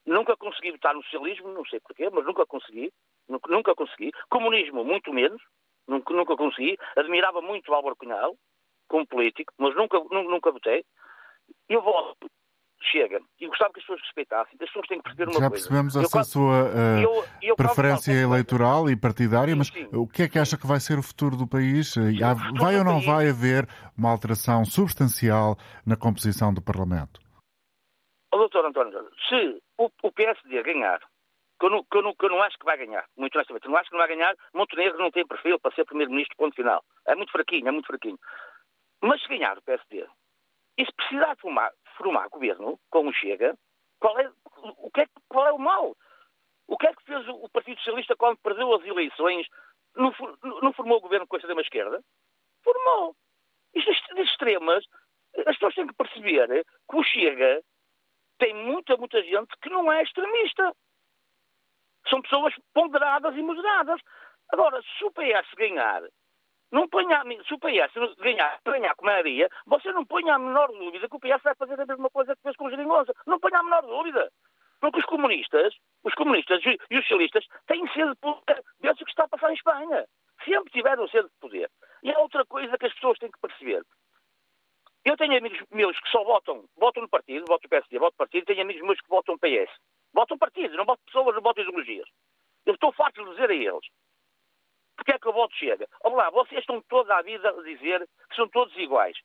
Nunca 0.06 0.36
consegui 0.36 0.72
votar 0.72 0.94
no 0.94 1.02
socialismo, 1.04 1.48
não 1.48 1.64
sei 1.66 1.80
porquê, 1.80 2.10
mas 2.10 2.24
nunca 2.24 2.44
consegui. 2.46 2.92
Nunca 3.28 3.74
consegui. 3.74 4.10
Comunismo, 4.28 4.84
muito 4.84 5.12
menos. 5.12 5.40
Nunca, 5.86 6.12
nunca 6.14 6.36
consegui. 6.36 6.76
Admirava 6.96 7.40
muito 7.40 7.70
o 7.70 7.74
Álvaro 7.74 7.96
Cunhal, 7.96 8.36
como 8.88 9.06
político, 9.06 9.52
mas 9.58 9.74
nunca, 9.74 9.98
nunca 9.98 10.50
votei. 10.50 10.84
Eu 11.68 11.82
voto 11.82 12.28
chega. 12.90 13.20
E 13.40 13.46
gostava 13.46 13.72
que 13.72 13.80
as 13.80 13.86
pessoas 13.86 14.00
respeitassem. 14.02 14.52
As 14.54 14.66
pessoas 14.66 14.86
têm 14.88 14.98
que 14.98 15.04
perceber 15.04 15.24
uma 15.24 15.40
Já 15.40 15.48
coisa. 15.48 15.64
Já 15.64 15.70
percebemos 15.70 15.96
essa 15.96 16.18
eu, 16.18 16.24
sua 16.24 16.64
uh, 16.64 17.02
eu, 17.02 17.24
eu, 17.42 17.56
preferência 17.56 18.12
eleitoral 18.12 18.90
e 18.90 18.96
partidária, 18.96 19.52
sim, 19.52 19.58
mas 19.58 19.68
sim. 19.68 19.88
o 19.92 20.06
que 20.06 20.24
é 20.24 20.28
que 20.28 20.38
acha 20.38 20.56
que 20.56 20.66
vai 20.66 20.80
ser 20.80 20.98
o 20.98 21.02
futuro 21.02 21.36
do 21.36 21.46
país? 21.46 21.94
Há, 21.96 22.34
vai 22.58 22.76
ou 22.76 22.84
não 22.84 22.94
país... 22.94 23.06
vai 23.06 23.28
haver 23.28 23.68
uma 23.96 24.10
alteração 24.10 24.64
substancial 24.64 25.56
na 25.86 25.96
composição 25.96 26.52
do 26.52 26.60
Parlamento? 26.60 27.21
Oh, 28.32 28.38
doutor 28.38 28.64
António, 28.64 29.10
se 29.28 29.62
o, 29.76 29.90
o 30.02 30.10
PSD 30.10 30.62
ganhar, 30.62 31.00
que 31.60 31.66
eu, 31.66 31.70
não, 31.70 31.84
que, 31.84 31.98
eu 31.98 32.02
não, 32.02 32.14
que 32.14 32.24
eu 32.24 32.30
não 32.30 32.42
acho 32.42 32.58
que 32.58 32.64
vai 32.64 32.78
ganhar, 32.78 33.06
muito 33.14 33.36
honestamente, 33.36 33.68
não 33.68 33.76
acho 33.76 33.90
que 33.90 33.94
não 33.94 34.00
vai 34.00 34.08
ganhar, 34.08 34.34
Montenegro 34.54 34.98
não 34.98 35.10
tem 35.10 35.26
perfil 35.26 35.60
para 35.60 35.74
ser 35.74 35.84
Primeiro-Ministro, 35.84 36.36
ponto 36.38 36.56
final. 36.56 36.82
É 37.06 37.14
muito 37.14 37.30
fraquinho, 37.30 37.68
é 37.68 37.70
muito 37.70 37.86
fraquinho. 37.86 38.18
Mas 39.02 39.20
se 39.20 39.28
ganhar 39.28 39.58
o 39.58 39.62
PSD, 39.62 40.06
e 40.78 40.86
se 40.86 40.92
precisar 40.94 41.36
formar, 41.36 41.70
formar 41.98 42.28
governo 42.28 42.80
com 42.90 43.06
o 43.06 43.12
Chega, 43.12 43.54
qual 44.00 44.18
é 44.18 44.32
o, 44.56 44.90
que 44.90 45.02
é, 45.02 45.06
qual 45.28 45.46
é 45.46 45.52
o 45.52 45.58
mal? 45.58 45.94
O 46.66 46.78
que 46.78 46.86
é 46.86 46.94
que 46.94 47.04
fez 47.04 47.28
o 47.28 47.48
Partido 47.50 47.76
Socialista 47.78 48.16
quando 48.16 48.38
perdeu 48.38 48.74
as 48.74 48.84
eleições? 48.84 49.46
Não, 49.94 50.10
não 50.62 50.72
formou 50.72 50.96
o 50.96 51.02
governo 51.02 51.26
com 51.26 51.36
a 51.36 51.38
extrema-esquerda? 51.38 52.02
Formou. 52.64 53.14
Isto 53.74 54.14
de 54.14 54.22
extremas, 54.22 54.84
as 55.46 55.54
pessoas 55.56 55.74
têm 55.74 55.86
que 55.86 55.94
perceber 55.94 56.64
que 56.90 56.96
o 56.96 57.02
Chega 57.02 57.62
tem 58.42 58.54
muita, 58.56 58.96
muita 58.96 59.22
gente 59.22 59.56
que 59.62 59.70
não 59.70 59.90
é 59.92 60.02
extremista. 60.02 60.74
São 62.08 62.20
pessoas 62.20 62.52
ponderadas 62.74 63.36
e 63.36 63.40
moderadas. 63.42 64.00
Agora, 64.52 64.82
se 64.82 65.04
o 65.04 65.12
PS 65.12 65.48
ganhar 65.56 66.02
não 66.72 66.88
ponha, 66.88 67.22
se 67.46 67.54
o 67.54 67.58
PS 67.58 68.16
ganhar, 68.18 68.58
ganhar 68.64 68.96
com 68.96 69.06
maioria, 69.06 69.48
você 69.64 69.92
não 69.92 70.04
ponha 70.04 70.34
a 70.34 70.38
menor 70.40 70.72
dúvida 70.72 71.08
que 71.08 71.14
o 71.14 71.20
PS 71.20 71.40
vai 71.44 71.54
fazer 71.54 71.80
a 71.80 71.86
mesma 71.86 72.10
coisa 72.10 72.34
que 72.34 72.42
fez 72.42 72.56
com 72.56 72.64
o 72.64 72.70
Geringonça. 72.70 73.12
Não 73.28 73.38
ponha 73.38 73.60
a 73.60 73.62
menor 73.62 73.82
dúvida. 73.82 74.28
Porque 74.80 74.98
os 74.98 75.06
comunistas, 75.06 75.72
os 76.02 76.14
comunistas 76.14 76.60
e 76.64 76.98
os 76.98 77.06
socialistas 77.06 77.46
têm 77.68 77.86
sede 77.92 78.10
de 78.10 78.16
poder 78.16 78.60
desde 78.80 79.04
o 79.04 79.06
que 79.06 79.12
está 79.12 79.22
a 79.22 79.28
passar 79.28 79.50
em 79.50 79.54
Espanha. 79.54 80.04
Sempre 80.44 80.72
tiveram 80.72 81.06
sede 81.06 81.28
de 81.28 81.38
poder. 81.40 81.70
E 82.02 82.10
há 82.10 82.18
outra 82.18 82.44
coisa 82.46 82.76
que 82.76 82.86
as 82.86 82.94
pessoas 82.94 83.18
têm 83.18 83.30
que 83.30 83.40
perceber. 83.40 83.84
Eu 85.04 85.16
tenho 85.16 85.36
amigos 85.36 85.60
meus 85.70 85.98
que 85.98 86.08
só 86.10 86.22
votam, 86.24 86.64
votam 86.76 87.02
no 87.02 87.08
partido, 87.08 87.46
votam 87.46 87.64
no 87.64 87.70
PSD, 87.70 87.98
votam 87.98 88.14
no 88.14 88.18
partido, 88.18 88.46
tenho 88.46 88.62
amigos 88.62 88.82
meus 88.82 89.00
que 89.00 89.08
votam 89.08 89.34
no 89.34 89.40
PS. 89.40 89.72
Votam 90.12 90.38
partido, 90.38 90.76
não 90.76 90.84
votam 90.84 91.04
pessoas, 91.06 91.34
não 91.34 91.42
votam 91.42 91.64
ideologias. 91.64 92.08
Eu 92.66 92.74
estou 92.74 92.92
farto 92.92 93.24
de 93.24 93.30
dizer 93.30 93.50
a 93.50 93.54
eles 93.54 93.86
porque 95.02 95.12
é 95.12 95.18
que 95.18 95.28
o 95.28 95.32
voto 95.32 95.52
chega? 95.56 95.88
Olá, 96.04 96.30
vocês 96.30 96.60
estão 96.60 96.80
toda 96.82 97.16
a 97.16 97.22
vida 97.22 97.48
a 97.48 97.62
dizer 97.62 98.08
que 98.30 98.36
são 98.36 98.48
todos 98.48 98.76
iguais. 98.76 99.16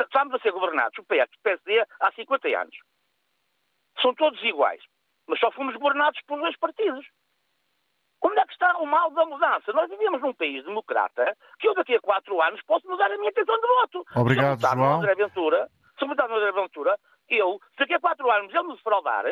Estamos 0.00 0.32
a 0.32 0.38
ser 0.38 0.52
governados, 0.52 0.96
o 0.98 1.04
PS 1.04 1.28
o 1.36 1.42
PSD, 1.42 1.84
há 2.00 2.12
50 2.12 2.48
anos. 2.56 2.76
São 4.00 4.14
todos 4.14 4.40
iguais. 4.44 4.80
Mas 5.26 5.40
só 5.40 5.50
fomos 5.50 5.74
governados 5.74 6.20
por 6.28 6.38
dois 6.38 6.56
partidos. 6.56 7.04
Onde 8.24 8.40
é 8.40 8.46
que 8.46 8.52
está 8.52 8.78
o 8.78 8.86
mal 8.86 9.10
da 9.10 9.26
mudança? 9.26 9.72
Nós 9.72 9.88
vivemos 9.90 10.20
num 10.22 10.32
país 10.32 10.64
democrata 10.64 11.36
que 11.58 11.68
eu 11.68 11.74
daqui 11.74 11.94
a 11.94 12.00
quatro 12.00 12.40
anos 12.40 12.60
posso 12.62 12.88
mudar 12.88 13.12
a 13.12 13.18
minha 13.18 13.30
intenção 13.30 13.56
de 13.56 13.66
voto. 13.66 14.04
Obrigado, 14.16 14.60
se 14.60 14.74
João. 14.74 15.02
Aventura, 15.02 15.68
se 15.98 16.04
eu 16.04 16.08
mudar 16.08 16.28
no 16.28 16.36
Aventura, 16.36 16.96
eu, 17.28 17.58
se 17.72 17.78
daqui 17.80 17.94
a 17.94 18.00
quatro 18.00 18.30
anos 18.30 18.52
ele 18.54 18.68
me 18.68 18.74
defraudar, 18.74 19.24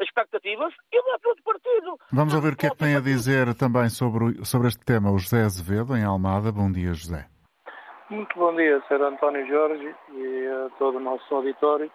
expectativas, 0.00 0.74
eu 0.92 1.02
vou 1.02 1.12
outro 1.12 1.44
partido. 1.44 1.98
Vamos 2.12 2.34
ouvir 2.34 2.54
o 2.54 2.56
que 2.56 2.66
é 2.66 2.70
que 2.70 2.76
tem 2.76 2.96
a 2.96 3.00
dizer 3.00 3.54
também 3.54 3.88
sobre, 3.88 4.44
sobre 4.44 4.68
este 4.68 4.84
tema 4.84 5.12
o 5.12 5.18
José 5.18 5.42
Azevedo, 5.42 5.96
em 5.96 6.04
Almada. 6.04 6.50
Bom 6.50 6.70
dia, 6.72 6.92
José. 6.92 7.26
Muito 8.08 8.36
bom 8.36 8.54
dia, 8.56 8.82
Sr. 8.88 9.02
António 9.02 9.46
Jorge 9.46 9.94
e 10.12 10.46
a 10.48 10.70
todo 10.78 10.96
o 10.96 11.00
nosso 11.00 11.32
auditório. 11.32 11.90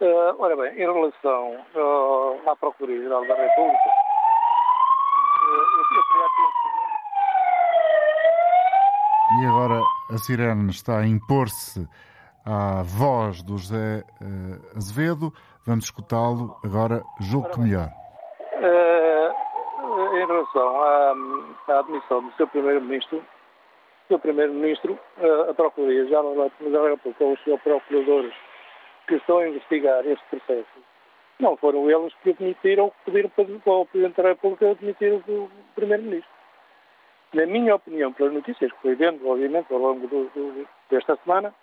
Uh, 0.00 0.34
ora 0.38 0.56
bem, 0.56 0.74
em 0.74 0.92
relação 0.92 1.54
uh, 1.74 2.50
à 2.50 2.56
Procuradoria-Geral 2.56 3.26
da 3.26 3.34
República, 3.34 3.90
uh, 5.42 5.50
eu, 5.50 5.50
queria 5.50 5.50
aqui 5.50 5.50
um 5.50 5.58
segundo. 5.58 5.69
E 9.32 9.46
agora 9.46 9.80
a 10.10 10.18
Sirene 10.18 10.70
está 10.70 10.98
a 10.98 11.06
impor-se 11.06 11.88
à 12.44 12.82
voz 12.82 13.42
do 13.42 13.56
José 13.56 14.04
uh, 14.20 14.76
Azevedo. 14.76 15.32
Vamos 15.66 15.84
escutá-lo 15.84 16.56
agora, 16.64 17.02
julgo 17.20 17.48
que 17.50 17.60
melhor. 17.60 17.88
Uh, 18.58 20.16
em 20.16 20.26
relação 20.26 20.82
à, 20.82 21.14
à, 21.68 21.78
admissão 21.78 22.24
do 22.24 22.32
seu 22.32 22.48
Primeiro-Ministro, 22.48 23.18
o 23.18 24.08
seu 24.08 24.18
Primeiro-Ministro, 24.18 24.98
uh, 25.18 25.50
a 25.50 25.54
Procuradoria 25.54 26.08
já 26.08 26.22
não 26.22 26.50
com 27.18 27.32
os 27.32 27.44
seus 27.44 27.60
procuradores 27.62 28.34
que 29.06 29.14
estão 29.14 29.38
a 29.38 29.48
investigar 29.48 30.04
este 30.06 30.24
processo, 30.28 30.68
não 31.40 31.56
foram 31.56 31.90
eles 31.90 32.12
que 32.22 32.30
admitiram, 32.30 32.90
que 33.04 33.10
pediram 33.10 33.60
para 33.60 33.72
o 33.72 33.86
Presidente 33.86 34.22
da 34.22 34.28
República 34.28 34.70
admitir 34.70 35.12
o 35.12 35.50
Primeiro-Ministro. 35.74 36.30
Na 37.32 37.46
minha 37.46 37.76
opinião, 37.76 38.12
pelas 38.12 38.32
notícias 38.32 38.72
que 38.72 38.80
fui 38.80 38.94
vendo, 38.96 39.26
obviamente, 39.28 39.72
ao 39.72 39.78
longo 39.78 40.06
do, 40.08 40.24
do, 40.34 40.68
desta 40.90 41.16
semana, 41.24 41.54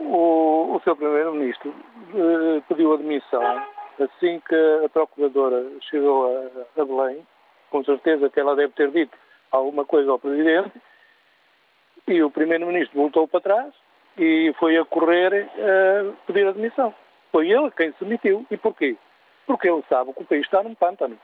o, 0.00 0.74
o 0.74 0.80
seu 0.82 0.96
Primeiro-Ministro 0.96 1.72
eh, 2.14 2.62
pediu 2.68 2.92
admissão 2.92 3.42
assim 4.00 4.40
que 4.46 4.84
a 4.84 4.88
Procuradora 4.88 5.64
chegou 5.88 6.26
a, 6.26 6.80
a, 6.80 6.84
Belém, 6.84 7.26
com 7.70 7.82
certeza 7.84 8.28
que 8.28 8.38
ela 8.38 8.54
deve 8.54 8.72
ter 8.74 8.90
dito 8.90 9.16
alguma 9.50 9.84
coisa 9.84 10.10
ao 10.10 10.18
Presidente, 10.18 10.72
e 12.06 12.22
o 12.22 12.30
Primeiro-Ministro 12.30 12.98
voltou 12.98 13.26
para 13.26 13.40
trás 13.40 13.74
e 14.18 14.52
foi 14.58 14.76
a 14.76 14.84
correr 14.84 15.48
a 15.58 16.26
pedir 16.26 16.46
admissão. 16.46 16.94
Foi 17.36 17.50
ele 17.50 17.70
quem 17.72 17.92
se 17.98 18.04
metiu. 18.06 18.46
E 18.50 18.56
porquê? 18.56 18.96
Porque 19.46 19.68
ele 19.68 19.84
sabe 19.90 20.10
que 20.14 20.22
o 20.22 20.24
país 20.24 20.46
está 20.46 20.62
num 20.62 20.74
pântano. 20.74 21.18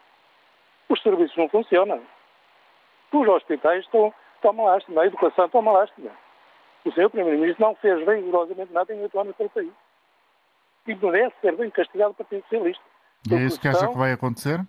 Os 0.86 1.00
serviços 1.00 1.34
não 1.38 1.48
funcionam. 1.48 2.02
Os 3.10 3.28
hospitais 3.28 3.82
estão, 3.82 4.12
estão 4.34 4.50
uma 4.50 4.72
lástima. 4.72 5.00
A 5.00 5.06
educação 5.06 5.46
está 5.46 5.58
uma 5.58 5.72
lástima. 5.72 6.10
O 6.84 6.92
senhor 6.92 7.08
Primeiro-Ministro 7.08 7.64
não 7.64 7.74
fez 7.76 8.06
rigorosamente 8.06 8.74
nada 8.74 8.92
em 8.92 9.00
oito 9.00 9.18
anos 9.18 9.34
para 9.34 9.46
o 9.46 9.48
país. 9.48 9.72
E 10.86 10.94
merece 10.94 11.34
ser 11.40 11.56
bem 11.56 11.70
castigado 11.70 12.12
para 12.12 12.26
Partido 12.26 12.42
Socialista. 12.42 12.84
E 13.30 13.34
é 13.34 13.38
isso 13.38 13.58
que 13.58 13.68
acha 13.68 13.88
que 13.88 13.96
vai 13.96 14.12
acontecer? 14.12 14.60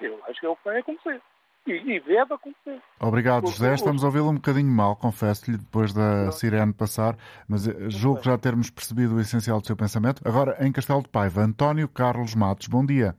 Eu 0.00 0.20
acho 0.28 0.38
que 0.38 0.44
é 0.44 0.50
o 0.50 0.56
que 0.56 0.64
vai 0.66 0.80
acontecer. 0.80 1.18
E, 1.66 1.72
e 1.72 2.00
deve 2.00 2.34
acontecer. 2.34 2.82
Obrigado, 3.00 3.46
José. 3.46 3.74
Estamos 3.74 4.04
a 4.04 4.06
ouvi-lo 4.06 4.28
um 4.28 4.34
bocadinho 4.34 4.70
mal, 4.70 4.96
confesso-lhe, 4.96 5.56
depois 5.56 5.94
da 5.94 6.30
sirene 6.30 6.74
passar, 6.74 7.16
mas 7.48 7.66
eh, 7.66 7.88
julgo 7.88 8.22
já 8.22 8.36
termos 8.36 8.70
percebido 8.70 9.14
o 9.14 9.20
essencial 9.20 9.60
do 9.60 9.66
seu 9.66 9.76
pensamento. 9.76 10.20
Agora, 10.28 10.56
em 10.60 10.70
Castelo 10.70 11.02
de 11.02 11.08
Paiva, 11.08 11.40
António 11.40 11.88
Carlos 11.88 12.34
Matos, 12.34 12.68
bom 12.68 12.84
dia. 12.84 13.14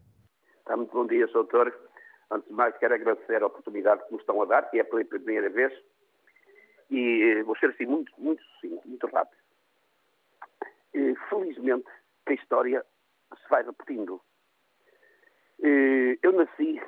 Está 0.59 0.77
muito 0.77 0.91
bom 0.91 1.07
dia, 1.07 1.25
Sr. 1.27 1.33
Doutor. 1.33 1.73
Antes 2.29 2.47
de 2.47 2.53
mais, 2.53 2.77
quero 2.77 2.93
agradecer 2.93 3.41
a 3.41 3.47
oportunidade 3.47 4.05
que 4.05 4.11
nos 4.11 4.21
estão 4.21 4.39
a 4.41 4.45
dar, 4.45 4.69
que 4.69 4.79
é 4.79 4.83
pela 4.83 5.03
primeira 5.05 5.49
vez, 5.49 5.73
e 6.91 7.39
eh, 7.39 7.43
vou 7.43 7.57
ser 7.57 7.71
assim 7.71 7.87
muito, 7.87 8.11
muito 8.19 8.43
sucinto, 8.43 8.87
muito 8.87 9.07
rápido. 9.07 9.41
E, 10.93 11.15
felizmente, 11.29 11.87
que 12.27 12.33
a 12.33 12.35
história 12.35 12.85
se 13.35 13.49
vai 13.49 13.63
repetindo. 13.63 14.21
E, 15.63 16.19
eu 16.21 16.31
nasci, 16.31 16.79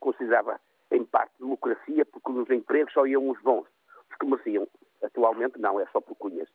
considerava 0.00 0.60
em 0.94 1.04
parte 1.04 1.32
democracia, 1.38 2.04
porque 2.06 2.32
nos 2.32 2.48
empregos 2.50 2.92
só 2.92 3.06
iam 3.06 3.28
os 3.28 3.40
bons, 3.42 3.66
os 4.10 4.16
que 4.18 4.26
mereciam. 4.26 4.66
Atualmente 5.02 5.58
não, 5.58 5.80
é 5.80 5.86
só 5.86 6.00
por 6.00 6.16
cunhas. 6.16 6.48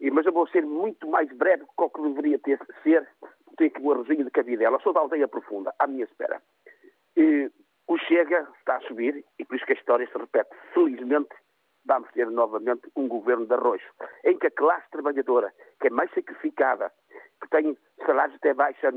E, 0.00 0.10
mas 0.10 0.26
eu 0.26 0.32
vou 0.32 0.46
ser 0.48 0.64
muito 0.64 1.08
mais 1.08 1.30
breve 1.32 1.62
do 1.62 1.66
que 1.66 1.72
o 1.82 1.90
que 1.90 2.02
deveria 2.02 2.38
ter 2.38 2.58
ser, 2.82 3.08
tem 3.56 3.70
que 3.70 3.80
o 3.80 3.92
arrozinho 3.92 4.24
de 4.24 4.30
Cabidela. 4.30 4.78
Sou 4.80 4.92
da 4.92 5.00
aldeia 5.00 5.26
profunda, 5.26 5.74
à 5.78 5.86
minha 5.86 6.04
espera. 6.04 6.42
E, 7.16 7.50
o 7.88 7.96
Chega 7.98 8.46
está 8.58 8.76
a 8.76 8.80
subir 8.80 9.24
e 9.38 9.44
por 9.44 9.56
isso 9.56 9.64
que 9.64 9.72
a 9.72 9.76
história 9.76 10.06
se 10.06 10.18
repete. 10.18 10.50
Felizmente, 10.74 11.34
vamos 11.84 12.10
ter 12.12 12.28
novamente 12.28 12.90
um 12.96 13.06
governo 13.06 13.46
de 13.46 13.54
arrojo, 13.54 13.86
em 14.24 14.36
que 14.36 14.48
a 14.48 14.50
classe 14.50 14.90
trabalhadora, 14.90 15.52
que 15.80 15.86
é 15.86 15.90
mais 15.90 16.10
sacrificada, 16.12 16.92
que 17.40 17.48
tem 17.48 17.78
salários 18.06 18.36
até 18.36 18.54
baixos 18.54 18.80
da 18.82 18.92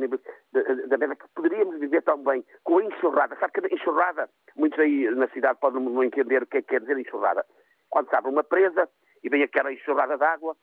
média, 0.98 1.16
que 1.16 1.28
poderíamos 1.36 1.80
viver 1.80 2.02
tão 2.04 2.24
bem 2.24 2.46
com 2.64 2.78
a 2.78 2.84
enxurrada. 2.84 3.36
Sabe 3.40 3.54
que 3.54 3.66
a 3.66 3.76
enxurrada, 3.76 4.30
muitos 4.56 4.80
aí 4.80 5.10
na 5.12 5.28
cidade 5.30 5.60
podem 5.60 5.82
não 5.82 6.04
entender 6.04 6.44
o 6.44 6.48
que 6.48 6.58
é 6.58 6.62
que 6.62 6.70
quer 6.70 6.82
dizer 6.82 6.98
enxurrada. 6.98 7.46
Quando 7.90 8.10
se 8.10 8.16
abre 8.16 8.32
uma 8.32 8.44
presa 8.44 8.88
e 9.24 9.30
vem 9.30 9.44
aquela 9.44 9.74
enxurrada 9.74 10.18
de 10.18 10.24
água, 10.24 10.56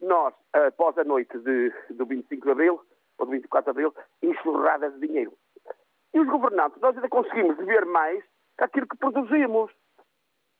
nós, 0.00 0.34
após 0.52 0.96
a 0.98 1.04
noite 1.04 1.38
de, 1.38 1.72
do 1.90 2.06
25 2.06 2.44
de 2.44 2.50
Abril, 2.50 2.80
ou 3.18 3.26
do 3.26 3.32
24 3.32 3.64
de 3.64 3.70
Abril, 3.70 3.94
enxurradas 4.22 4.94
de 4.94 5.06
dinheiro. 5.06 5.32
E 6.12 6.20
os 6.20 6.26
governantes, 6.26 6.80
nós 6.80 6.96
ainda 6.96 7.08
conseguimos 7.08 7.56
ver 7.58 7.84
mais 7.84 8.24
aquilo 8.58 8.86
que 8.88 8.96
produzimos. 8.96 9.70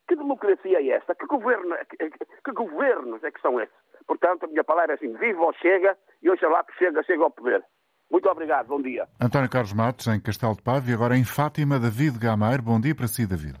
Que 0.07 0.15
democracia 0.15 0.79
é 0.79 0.89
esta? 0.89 1.15
Que, 1.15 1.25
governo, 1.25 1.75
que, 1.89 2.09
que 2.45 2.51
governos 2.51 3.23
é 3.23 3.31
que 3.31 3.41
são 3.41 3.59
esses? 3.59 3.75
Portanto, 4.11 4.43
a 4.43 4.47
minha 4.47 4.61
palavra 4.61 4.91
é 4.91 4.95
assim, 4.95 5.13
viva 5.13 5.41
ou 5.41 5.53
chega, 5.53 5.97
e 6.21 6.29
oxalá 6.29 6.65
que 6.65 6.77
chega, 6.77 7.01
chega 7.03 7.23
ao 7.23 7.31
poder. 7.31 7.63
Muito 8.11 8.27
obrigado, 8.27 8.67
bom 8.67 8.81
dia. 8.81 9.07
António 9.21 9.49
Carlos 9.49 9.71
Matos, 9.71 10.05
em 10.07 10.19
Castelo 10.19 10.53
de 10.53 10.61
Paiva, 10.61 10.91
e 10.91 10.93
agora 10.93 11.15
em 11.15 11.23
Fátima, 11.23 11.79
David 11.79 12.19
Gameiro. 12.19 12.61
Bom 12.61 12.77
dia 12.77 12.93
para 12.93 13.07
si, 13.07 13.25
David. 13.25 13.55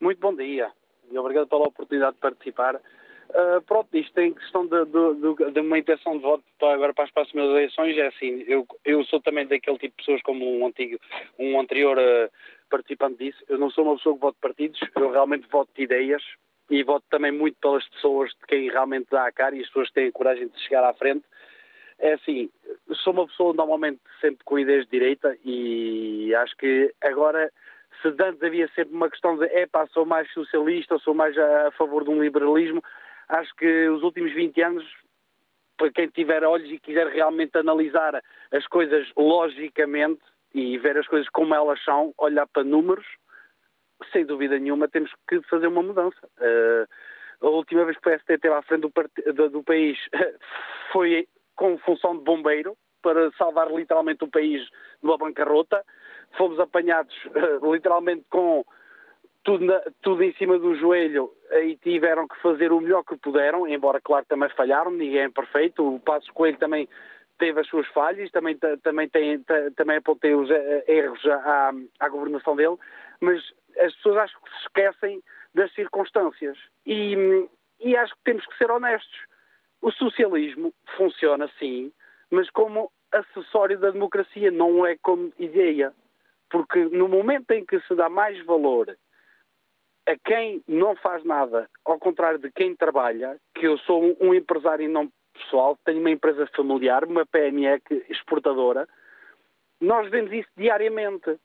Muito 0.00 0.18
bom 0.18 0.34
dia, 0.34 0.72
e 1.10 1.18
obrigado 1.18 1.46
pela 1.46 1.68
oportunidade 1.68 2.14
de 2.14 2.20
participar. 2.20 2.76
Uh, 2.76 3.60
pronto, 3.66 3.94
isto 3.94 4.14
tem 4.14 4.32
questão 4.32 4.66
de, 4.66 4.82
de, 4.86 5.14
de, 5.20 5.52
de, 5.52 5.60
uma 5.60 5.78
intenção 5.78 6.16
de 6.16 6.22
voto 6.22 6.42
para 6.58 6.72
agora 6.72 6.94
para 6.94 7.04
as 7.04 7.10
próximas 7.10 7.44
eleições, 7.50 7.94
é 7.98 8.06
assim, 8.06 8.44
eu, 8.48 8.66
eu 8.86 9.04
sou 9.04 9.20
também 9.20 9.46
daquele 9.46 9.76
tipo 9.76 9.94
de 9.94 10.04
pessoas 10.04 10.22
como 10.22 10.58
um 10.58 10.66
antigo, 10.66 10.98
um 11.38 11.60
anterior 11.60 11.98
uh, 11.98 12.30
participante 12.70 13.26
disse, 13.26 13.44
eu 13.46 13.58
não 13.58 13.70
sou 13.70 13.84
uma 13.84 13.96
pessoa 13.96 14.14
que 14.14 14.22
voto 14.22 14.38
partidos, 14.40 14.80
eu 14.96 15.10
realmente 15.10 15.46
voto 15.50 15.70
de 15.76 15.82
ideias 15.82 16.22
e 16.70 16.82
voto 16.82 17.04
também 17.10 17.32
muito 17.32 17.56
pelas 17.60 17.86
pessoas 17.88 18.30
de 18.30 18.46
quem 18.46 18.70
realmente 18.70 19.08
dá 19.10 19.26
a 19.26 19.32
cara 19.32 19.54
e 19.54 19.60
as 19.60 19.66
pessoas 19.66 19.88
que 19.88 19.94
têm 19.94 20.08
a 20.08 20.12
coragem 20.12 20.48
de 20.48 20.60
chegar 20.60 20.84
à 20.84 20.94
frente. 20.94 21.24
É 21.98 22.14
assim, 22.14 22.50
sou 23.04 23.12
uma 23.12 23.26
pessoa 23.26 23.52
normalmente 23.54 24.00
sempre 24.20 24.44
com 24.44 24.58
ideias 24.58 24.84
de 24.86 24.90
direita 24.90 25.36
e 25.44 26.34
acho 26.34 26.56
que 26.56 26.92
agora 27.02 27.50
se 28.00 28.08
antes 28.08 28.42
havia 28.42 28.68
sempre 28.74 28.94
uma 28.94 29.08
questão 29.08 29.36
de 29.36 29.44
epá, 29.44 29.86
sou 29.88 30.04
mais 30.04 30.30
socialista, 30.32 30.98
sou 30.98 31.14
mais 31.14 31.36
a 31.38 31.70
favor 31.72 32.04
de 32.04 32.10
um 32.10 32.22
liberalismo, 32.22 32.82
acho 33.28 33.54
que 33.54 33.88
os 33.88 34.02
últimos 34.02 34.32
20 34.32 34.60
anos, 34.62 34.84
para 35.76 35.92
quem 35.92 36.08
tiver 36.08 36.42
olhos 36.44 36.70
e 36.70 36.78
quiser 36.78 37.06
realmente 37.08 37.56
analisar 37.56 38.20
as 38.50 38.66
coisas 38.66 39.08
logicamente 39.16 40.20
e 40.54 40.76
ver 40.78 40.98
as 40.98 41.06
coisas 41.06 41.28
como 41.30 41.54
elas 41.54 41.82
são, 41.84 42.12
olhar 42.18 42.46
para 42.46 42.64
números, 42.64 43.06
sem 44.10 44.24
dúvida 44.24 44.58
nenhuma 44.58 44.88
temos 44.88 45.10
que 45.28 45.40
fazer 45.42 45.66
uma 45.66 45.82
mudança. 45.82 46.28
Uh, 46.38 47.46
a 47.46 47.50
última 47.50 47.84
vez 47.84 47.98
que 47.98 48.08
o 48.08 48.12
PST 48.12 48.32
esteve 48.32 48.54
à 48.54 48.62
frente 48.62 48.82
do, 48.82 48.92
do, 49.32 49.50
do 49.50 49.62
país 49.62 49.98
foi 50.92 51.26
com 51.56 51.76
função 51.78 52.16
de 52.16 52.24
bombeiro, 52.24 52.76
para 53.02 53.30
salvar 53.32 53.70
literalmente 53.70 54.24
o 54.24 54.28
país 54.28 54.62
de 54.62 54.70
uma 55.02 55.18
bancarrota. 55.18 55.84
Fomos 56.38 56.58
apanhados 56.58 57.14
uh, 57.26 57.66
literalmente 57.74 58.24
com 58.30 58.64
tudo, 59.44 59.64
na, 59.64 59.82
tudo 60.00 60.22
em 60.22 60.32
cima 60.34 60.58
do 60.58 60.74
joelho 60.76 61.32
e 61.64 61.76
tiveram 61.76 62.28
que 62.28 62.40
fazer 62.40 62.72
o 62.72 62.80
melhor 62.80 63.02
que 63.02 63.16
puderam, 63.16 63.66
embora, 63.66 64.00
claro, 64.00 64.24
também 64.26 64.48
falharam, 64.50 64.90
ninguém 64.90 65.22
é 65.22 65.28
perfeito. 65.28 65.96
O 65.96 66.00
Passo 66.00 66.32
Coelho 66.32 66.56
também 66.58 66.88
teve 67.38 67.60
as 67.60 67.66
suas 67.66 67.86
falhas, 67.88 68.30
também, 68.30 68.56
também, 68.82 69.08
tem, 69.08 69.44
também 69.76 69.96
apontei 69.96 70.32
os 70.32 70.48
eh, 70.48 70.84
erros 70.86 71.26
à, 71.26 71.72
à 71.98 72.08
governação 72.08 72.54
dele, 72.54 72.76
mas 73.22 73.40
as 73.78 73.94
pessoas 73.94 74.16
acho 74.18 74.40
que 74.42 74.50
se 74.50 74.56
esquecem 74.62 75.22
das 75.54 75.72
circunstâncias. 75.74 76.58
E, 76.84 77.48
e 77.80 77.96
acho 77.96 78.14
que 78.16 78.24
temos 78.24 78.44
que 78.44 78.58
ser 78.58 78.70
honestos. 78.70 79.26
O 79.80 79.90
socialismo 79.92 80.74
funciona, 80.96 81.48
sim, 81.58 81.92
mas 82.30 82.50
como 82.50 82.90
acessório 83.12 83.78
da 83.78 83.90
democracia, 83.90 84.50
não 84.50 84.84
é 84.84 84.96
como 85.00 85.32
ideia. 85.38 85.92
Porque 86.50 86.84
no 86.86 87.08
momento 87.08 87.50
em 87.52 87.64
que 87.64 87.80
se 87.82 87.94
dá 87.94 88.08
mais 88.08 88.44
valor 88.44 88.96
a 90.06 90.16
quem 90.24 90.62
não 90.66 90.96
faz 90.96 91.24
nada, 91.24 91.70
ao 91.84 91.98
contrário 91.98 92.38
de 92.38 92.50
quem 92.50 92.74
trabalha, 92.74 93.38
que 93.54 93.66
eu 93.66 93.78
sou 93.78 94.16
um 94.20 94.34
empresário 94.34 94.88
não 94.88 95.08
pessoal, 95.32 95.78
tenho 95.84 96.00
uma 96.00 96.10
empresa 96.10 96.46
familiar, 96.56 97.04
uma 97.04 97.24
PME 97.24 97.80
exportadora, 98.08 98.88
nós 99.80 100.10
vemos 100.10 100.32
isso 100.32 100.48
diariamente. 100.56 101.38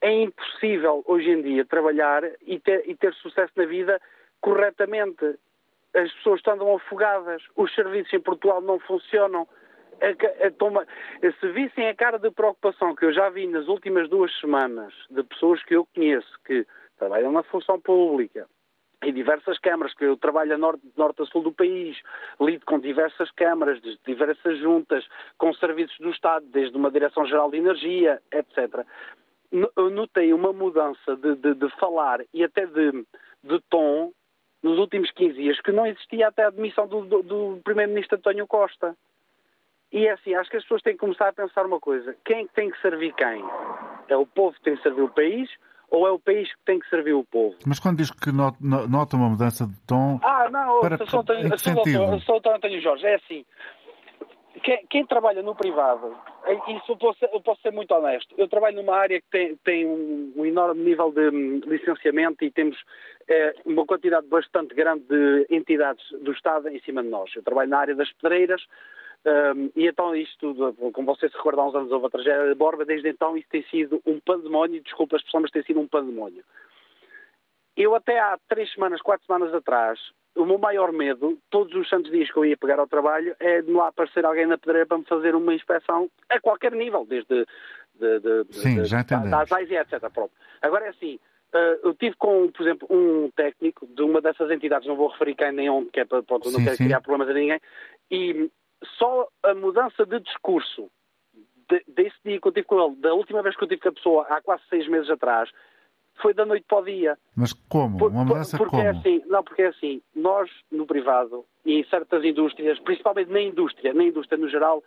É 0.00 0.12
impossível 0.12 1.02
hoje 1.06 1.30
em 1.30 1.42
dia 1.42 1.64
trabalhar 1.64 2.22
e 2.42 2.58
ter, 2.60 2.88
e 2.88 2.94
ter 2.94 3.12
sucesso 3.14 3.52
na 3.56 3.66
vida 3.66 4.00
corretamente. 4.40 5.38
As 5.94 6.12
pessoas 6.14 6.40
estão 6.40 6.74
afogadas, 6.74 7.42
os 7.56 7.72
serviços 7.74 8.12
em 8.12 8.20
Portugal 8.20 8.60
não 8.60 8.78
funcionam. 8.80 9.46
A, 10.00 10.46
a, 10.46 10.50
toma, 10.50 10.86
se 11.20 11.48
vissem 11.52 11.88
a 11.88 11.94
cara 11.94 12.18
de 12.18 12.30
preocupação 12.30 12.94
que 12.94 13.04
eu 13.04 13.12
já 13.12 13.30
vi 13.30 13.46
nas 13.46 13.68
últimas 13.68 14.08
duas 14.08 14.32
semanas 14.40 14.92
de 15.08 15.22
pessoas 15.22 15.62
que 15.62 15.76
eu 15.76 15.86
conheço 15.94 16.38
que 16.44 16.66
trabalham 16.98 17.30
na 17.30 17.42
função 17.44 17.80
pública, 17.80 18.46
em 19.04 19.12
diversas 19.12 19.58
câmaras, 19.58 19.94
que 19.94 20.04
eu 20.04 20.16
trabalho 20.16 20.54
a 20.54 20.58
norte, 20.58 20.82
norte 20.96 21.22
a 21.22 21.26
sul 21.26 21.42
do 21.42 21.52
país, 21.52 21.96
lido 22.40 22.64
com 22.64 22.78
diversas 22.78 23.30
câmaras, 23.32 23.80
de 23.80 23.98
diversas 24.06 24.58
juntas, 24.58 25.06
com 25.38 25.52
serviços 25.54 25.96
do 25.98 26.10
Estado, 26.10 26.46
desde 26.46 26.76
uma 26.76 26.90
Direção-Geral 26.90 27.50
de 27.50 27.58
Energia, 27.58 28.20
etc. 28.32 28.84
Eu 29.76 29.90
notei 29.90 30.32
uma 30.32 30.52
mudança 30.52 31.16
de, 31.16 31.36
de, 31.36 31.54
de 31.54 31.68
falar 31.78 32.20
e 32.32 32.42
até 32.42 32.66
de, 32.66 33.06
de, 33.42 33.60
tom 33.70 34.10
nos 34.62 34.78
últimos 34.78 35.10
15 35.12 35.34
dias 35.34 35.60
que 35.60 35.70
não 35.70 35.86
existia 35.86 36.28
até 36.28 36.44
a 36.44 36.48
admissão 36.48 36.88
do, 36.88 37.04
do, 37.04 37.22
do 37.22 37.60
Primeiro-Ministro 37.62 38.18
António 38.18 38.46
Costa. 38.46 38.96
E 39.92 40.08
é 40.08 40.12
assim, 40.12 40.34
acho 40.34 40.50
que 40.50 40.56
as 40.56 40.64
pessoas 40.64 40.82
têm 40.82 40.94
que 40.94 40.98
começar 40.98 41.28
a 41.28 41.32
pensar 41.32 41.64
uma 41.64 41.78
coisa: 41.78 42.16
quem 42.24 42.48
tem 42.48 42.68
que 42.68 42.80
servir 42.80 43.14
quem? 43.14 43.44
É 44.08 44.16
o 44.16 44.26
povo 44.26 44.56
que 44.56 44.62
tem 44.62 44.76
que 44.76 44.82
servir 44.82 45.02
o 45.02 45.08
país 45.08 45.48
ou 45.88 46.08
é 46.08 46.10
o 46.10 46.18
país 46.18 46.52
que 46.52 46.60
tem 46.64 46.80
que 46.80 46.88
servir 46.88 47.12
o 47.12 47.24
povo? 47.24 47.56
Mas 47.64 47.78
quando 47.78 47.98
diz 47.98 48.10
que 48.10 48.32
nota 48.32 49.16
uma 49.16 49.30
mudança 49.30 49.66
de 49.66 49.80
tom. 49.86 50.18
Ah, 50.24 50.48
não, 50.50 50.80
para, 50.80 50.96
sou, 51.06 51.20
António, 51.20 51.58
sou, 51.58 51.74
sou, 51.84 52.20
sou 52.42 52.52
António 52.52 52.80
Jorge, 52.82 53.06
é 53.06 53.14
assim. 53.14 53.46
Quem, 54.64 54.84
quem, 54.88 55.06
trabalha 55.06 55.42
no 55.42 55.54
privado, 55.54 56.16
isso 56.76 56.92
eu 56.92 56.96
posso, 56.96 57.24
eu 57.24 57.40
posso, 57.40 57.60
ser 57.62 57.72
muito 57.72 57.94
honesto. 57.94 58.34
Eu 58.36 58.48
trabalho 58.48 58.76
numa 58.76 58.96
área 58.96 59.20
que 59.20 59.28
tem, 59.30 59.56
tem 59.64 59.86
um, 59.86 60.44
enorme 60.44 60.82
nível 60.82 61.10
de 61.10 61.28
hum, 61.28 61.60
licenciamento 61.66 62.44
e 62.44 62.50
temos 62.50 62.76
é, 63.28 63.54
uma 63.64 63.86
quantidade 63.86 64.26
bastante 64.26 64.74
grande 64.74 65.04
de 65.04 65.46
entidades 65.50 66.04
do 66.20 66.32
Estado 66.32 66.68
em 66.68 66.80
cima 66.80 67.02
de 67.02 67.08
nós. 67.08 67.34
Eu 67.34 67.42
trabalho 67.42 67.70
na 67.70 67.78
área 67.78 67.94
das 67.94 68.12
pedreiras, 68.12 68.62
um, 69.26 69.70
e 69.74 69.86
então 69.86 70.14
isto, 70.14 70.54
como 70.92 71.14
vocês 71.14 71.32
se 71.32 71.38
recordam, 71.38 71.64
há 71.64 71.68
uns 71.68 71.74
anos 71.74 71.92
houve 71.92 72.06
a 72.06 72.10
tragédia 72.10 72.46
de 72.46 72.54
Borba, 72.54 72.84
desde 72.84 73.08
então 73.08 73.36
isso 73.36 73.48
tem 73.48 73.62
sido 73.64 74.02
um 74.04 74.20
pandemónio, 74.20 74.82
desculpa 74.82 75.16
as 75.16 75.22
pessoas, 75.22 75.42
mas 75.44 75.50
tem 75.50 75.62
sido 75.62 75.80
um 75.80 75.88
pandemónio. 75.88 76.44
Eu 77.74 77.94
até 77.94 78.20
há 78.20 78.38
três 78.48 78.70
semanas, 78.72 79.00
quatro 79.00 79.26
semanas 79.26 79.54
atrás, 79.54 79.98
o 80.36 80.44
meu 80.44 80.58
maior 80.58 80.92
medo, 80.92 81.38
todos 81.50 81.74
os 81.74 81.88
santos 81.88 82.10
dias 82.10 82.30
que 82.30 82.36
eu 82.36 82.44
ia 82.44 82.56
pegar 82.56 82.78
ao 82.78 82.86
trabalho, 82.86 83.36
é 83.38 83.62
de 83.62 83.70
lá 83.70 83.88
aparecer 83.88 84.24
alguém 84.24 84.46
na 84.46 84.58
pedreira 84.58 84.86
para 84.86 84.98
me 84.98 85.04
fazer 85.04 85.34
uma 85.34 85.54
inspeção 85.54 86.10
a 86.28 86.40
qualquer 86.40 86.72
nível, 86.72 87.06
desde 87.06 87.46
de, 87.94 88.20
de, 88.20 88.46
Sim, 88.50 88.82
de, 88.82 88.84
já 88.84 89.02
das 89.02 89.52
AIS 89.52 89.70
e 89.70 89.76
etc. 89.76 90.10
Pronto. 90.12 90.32
Agora 90.60 90.86
é 90.86 90.88
assim, 90.88 91.14
uh, 91.54 91.86
eu 91.86 91.94
tive 91.94 92.16
com, 92.16 92.50
por 92.50 92.62
exemplo, 92.62 92.88
um 92.90 93.30
técnico 93.36 93.86
de 93.86 94.02
uma 94.02 94.20
dessas 94.20 94.50
entidades, 94.50 94.88
não 94.88 94.96
vou 94.96 95.08
referir 95.08 95.36
quem 95.36 95.52
nem 95.52 95.70
onde, 95.70 95.90
que 95.90 96.00
é 96.00 96.04
para, 96.04 96.22
pronto, 96.22 96.50
não 96.50 96.64
quero 96.64 96.76
criar 96.76 97.00
problemas 97.00 97.28
a 97.28 97.38
ninguém, 97.38 97.60
e 98.10 98.50
só 98.98 99.28
a 99.42 99.54
mudança 99.54 100.04
de 100.04 100.20
discurso 100.20 100.90
de, 101.70 101.82
desse 101.86 102.16
dia 102.24 102.40
que 102.40 102.48
eu 102.48 102.52
tive 102.52 102.66
com 102.66 102.84
ele, 102.84 102.96
da 102.96 103.14
última 103.14 103.42
vez 103.42 103.56
que 103.56 103.64
eu 103.64 103.68
tive 103.68 103.80
com 103.80 103.88
a 103.88 103.92
pessoa, 103.92 104.26
há 104.28 104.40
quase 104.42 104.62
seis 104.68 104.88
meses 104.88 105.08
atrás, 105.08 105.50
foi 106.20 106.34
da 106.34 106.44
noite 106.44 106.64
para 106.68 106.78
o 106.78 106.84
dia. 106.84 107.18
Mas 107.36 107.52
como? 107.52 107.98
Por, 107.98 108.10
Uma 108.10 108.24
mudança 108.24 108.56
porque 108.56 108.76
é 108.76 108.78
como? 108.78 108.88
É 108.88 108.90
assim, 108.90 109.22
não, 109.26 109.42
porque 109.42 109.62
é 109.62 109.66
assim, 109.68 110.02
nós 110.14 110.50
no 110.70 110.86
privado 110.86 111.44
e 111.64 111.80
em 111.80 111.84
certas 111.84 112.24
indústrias, 112.24 112.78
principalmente 112.80 113.30
na 113.30 113.40
indústria, 113.40 113.92
na 113.92 114.04
indústria 114.04 114.38
no 114.38 114.48
geral, 114.48 114.82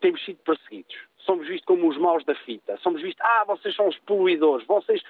temos 0.00 0.24
sido 0.24 0.38
perseguidos 0.44 0.96
somos 1.24 1.46
vistos 1.46 1.66
como 1.66 1.88
os 1.88 1.98
maus 1.98 2.24
da 2.24 2.34
fita. 2.34 2.76
Somos 2.82 3.02
vistos, 3.02 3.24
ah, 3.24 3.44
vocês 3.46 3.74
são 3.74 3.88
os 3.88 3.98
poluidores, 4.00 4.66
vocês 4.66 5.02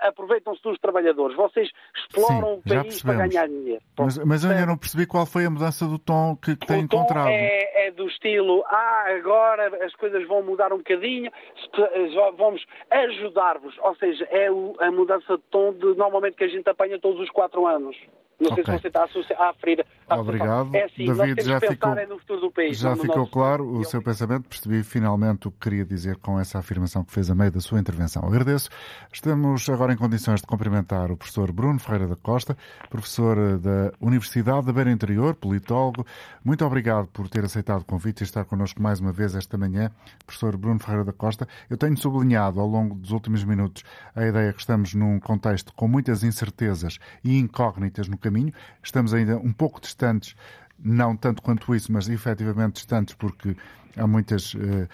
aproveitam-se 0.00 0.62
dos 0.62 0.78
trabalhadores, 0.78 1.36
vocês 1.36 1.70
exploram 1.94 2.54
Sim, 2.54 2.74
o 2.74 2.82
país 2.82 3.02
para 3.02 3.26
ganhar 3.26 3.48
dinheiro. 3.48 3.82
Mas, 3.98 4.18
mas 4.18 4.44
eu 4.44 4.50
ainda 4.50 4.66
não 4.66 4.78
percebi 4.78 5.06
qual 5.06 5.26
foi 5.26 5.44
a 5.44 5.50
mudança 5.50 5.86
do 5.86 5.98
tom 5.98 6.36
que, 6.36 6.56
que 6.56 6.66
tem 6.66 6.80
encontrado. 6.80 7.28
É, 7.28 7.86
é 7.86 7.90
do 7.90 8.06
estilo, 8.06 8.64
ah, 8.66 9.04
agora 9.16 9.84
as 9.84 9.94
coisas 9.94 10.26
vão 10.26 10.42
mudar 10.42 10.72
um 10.72 10.78
bocadinho, 10.78 11.30
vamos 12.36 12.64
ajudar-vos. 12.90 13.76
Ou 13.78 13.94
seja, 13.96 14.26
é 14.30 14.48
a 14.48 14.90
mudança 14.90 15.36
de 15.36 15.42
tom 15.50 15.72
de 15.72 15.94
normalmente 15.94 16.36
que 16.36 16.44
a 16.44 16.48
gente 16.48 16.68
apanha 16.68 16.98
todos 16.98 17.20
os 17.20 17.30
quatro 17.30 17.66
anos. 17.66 17.96
Não 18.40 18.50
okay. 18.52 18.64
sei 18.64 18.74
se 18.74 18.80
você 18.80 18.88
está 18.88 19.04
a, 19.04 19.44
a 19.44 19.52
referir. 19.52 19.86
Obrigado. 20.18 20.74
É 20.74 20.84
assim, 20.84 21.04
David, 21.06 21.42
já 21.42 21.60
ficou, 21.60 21.92
é 21.92 22.06
no 22.06 22.18
futuro 22.18 22.40
do 22.40 22.50
país. 22.50 22.78
Já 22.78 22.96
ficou 22.96 23.26
claro 23.26 23.64
o 23.64 23.84
seu 23.84 24.02
pensamento, 24.02 24.48
percebi 24.48 24.82
finalmente 24.82 25.46
o 25.46 25.50
que 25.50 25.58
queria 25.60 25.84
dizer 25.84 26.16
com 26.16 26.40
essa 26.40 26.58
afirmação 26.58 27.04
que 27.04 27.12
fez 27.12 27.30
a 27.30 27.34
meio 27.34 27.50
da 27.52 27.60
sua 27.60 27.78
intervenção. 27.78 28.22
Agradeço. 28.24 28.70
Estamos 29.12 29.68
agora 29.68 29.92
em 29.92 29.96
condições 29.96 30.40
de 30.40 30.46
cumprimentar 30.46 31.10
o 31.12 31.16
professor 31.16 31.52
Bruno 31.52 31.78
Ferreira 31.78 32.08
da 32.08 32.16
Costa, 32.16 32.56
professor 32.88 33.58
da 33.58 33.92
Universidade 34.00 34.66
da 34.66 34.72
Beira 34.72 34.90
Interior, 34.90 35.34
politólogo. 35.34 36.06
Muito 36.44 36.64
obrigado 36.64 37.06
por 37.08 37.28
ter 37.28 37.44
aceitado 37.44 37.82
o 37.82 37.84
convite 37.84 38.22
e 38.22 38.24
estar 38.24 38.44
connosco 38.44 38.82
mais 38.82 39.00
uma 39.00 39.12
vez 39.12 39.34
esta 39.34 39.56
manhã. 39.56 39.90
Professor 40.26 40.56
Bruno 40.56 40.80
Ferreira 40.80 41.04
da 41.04 41.12
Costa, 41.12 41.46
eu 41.68 41.76
tenho 41.76 41.96
sublinhado 41.96 42.60
ao 42.60 42.66
longo 42.66 42.94
dos 42.94 43.10
últimos 43.10 43.44
minutos 43.44 43.84
a 44.14 44.24
ideia 44.24 44.52
que 44.52 44.60
estamos 44.60 44.94
num 44.94 45.20
contexto 45.20 45.72
com 45.74 45.86
muitas 45.86 46.24
incertezas 46.24 46.98
e 47.22 47.38
incógnitas 47.38 48.08
no 48.08 48.16
caminho 48.16 48.30
caminho. 48.30 48.52
Estamos 48.82 49.12
ainda 49.12 49.36
um 49.36 49.52
pouco 49.52 49.80
distantes, 49.80 49.99
não 50.82 51.16
tanto 51.16 51.42
quanto 51.42 51.74
isso, 51.74 51.92
mas 51.92 52.08
efetivamente 52.08 52.74
distantes, 52.74 53.14
porque 53.14 53.56
há 53.96 54.06
muitas 54.06 54.54
uh, 54.54 54.88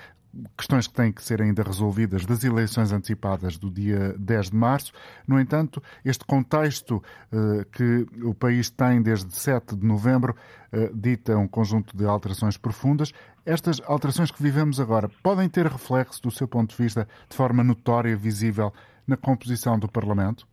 questões 0.57 0.87
que 0.87 0.95
têm 0.95 1.13
que 1.13 1.23
ser 1.23 1.41
ainda 1.41 1.63
resolvidas 1.63 2.27
das 2.27 2.45
eleições 2.45 2.93
antecipadas 2.93 3.57
do 3.57 3.71
dia 3.71 4.15
10 4.19 4.51
de 4.51 4.57
março. 4.57 4.93
No 5.27 5.41
entanto, 5.41 5.83
este 6.05 6.25
contexto 6.25 7.03
uh, 7.33 7.65
que 7.73 8.07
o 8.23 8.35
país 8.35 8.69
tem 8.71 9.01
desde 9.01 9.33
7 9.35 9.77
de 9.77 9.87
novembro 9.87 10.35
uh, 10.73 10.97
dita 10.97 11.37
um 11.37 11.49
conjunto 11.49 11.97
de 11.97 12.05
alterações 12.05 12.57
profundas. 12.57 13.13
Estas 13.45 13.81
alterações 13.87 14.31
que 14.31 14.43
vivemos 14.43 14.81
agora 14.81 15.09
podem 15.23 15.49
ter 15.49 15.67
reflexo, 15.67 16.23
do 16.23 16.31
seu 16.31 16.49
ponto 16.49 16.77
de 16.77 16.83
vista, 16.83 17.09
de 17.29 17.37
forma 17.37 17.63
notória, 17.63 18.17
visível, 18.17 18.73
na 19.07 19.17
composição 19.17 19.79
do 19.79 19.89
Parlamento? 19.89 20.47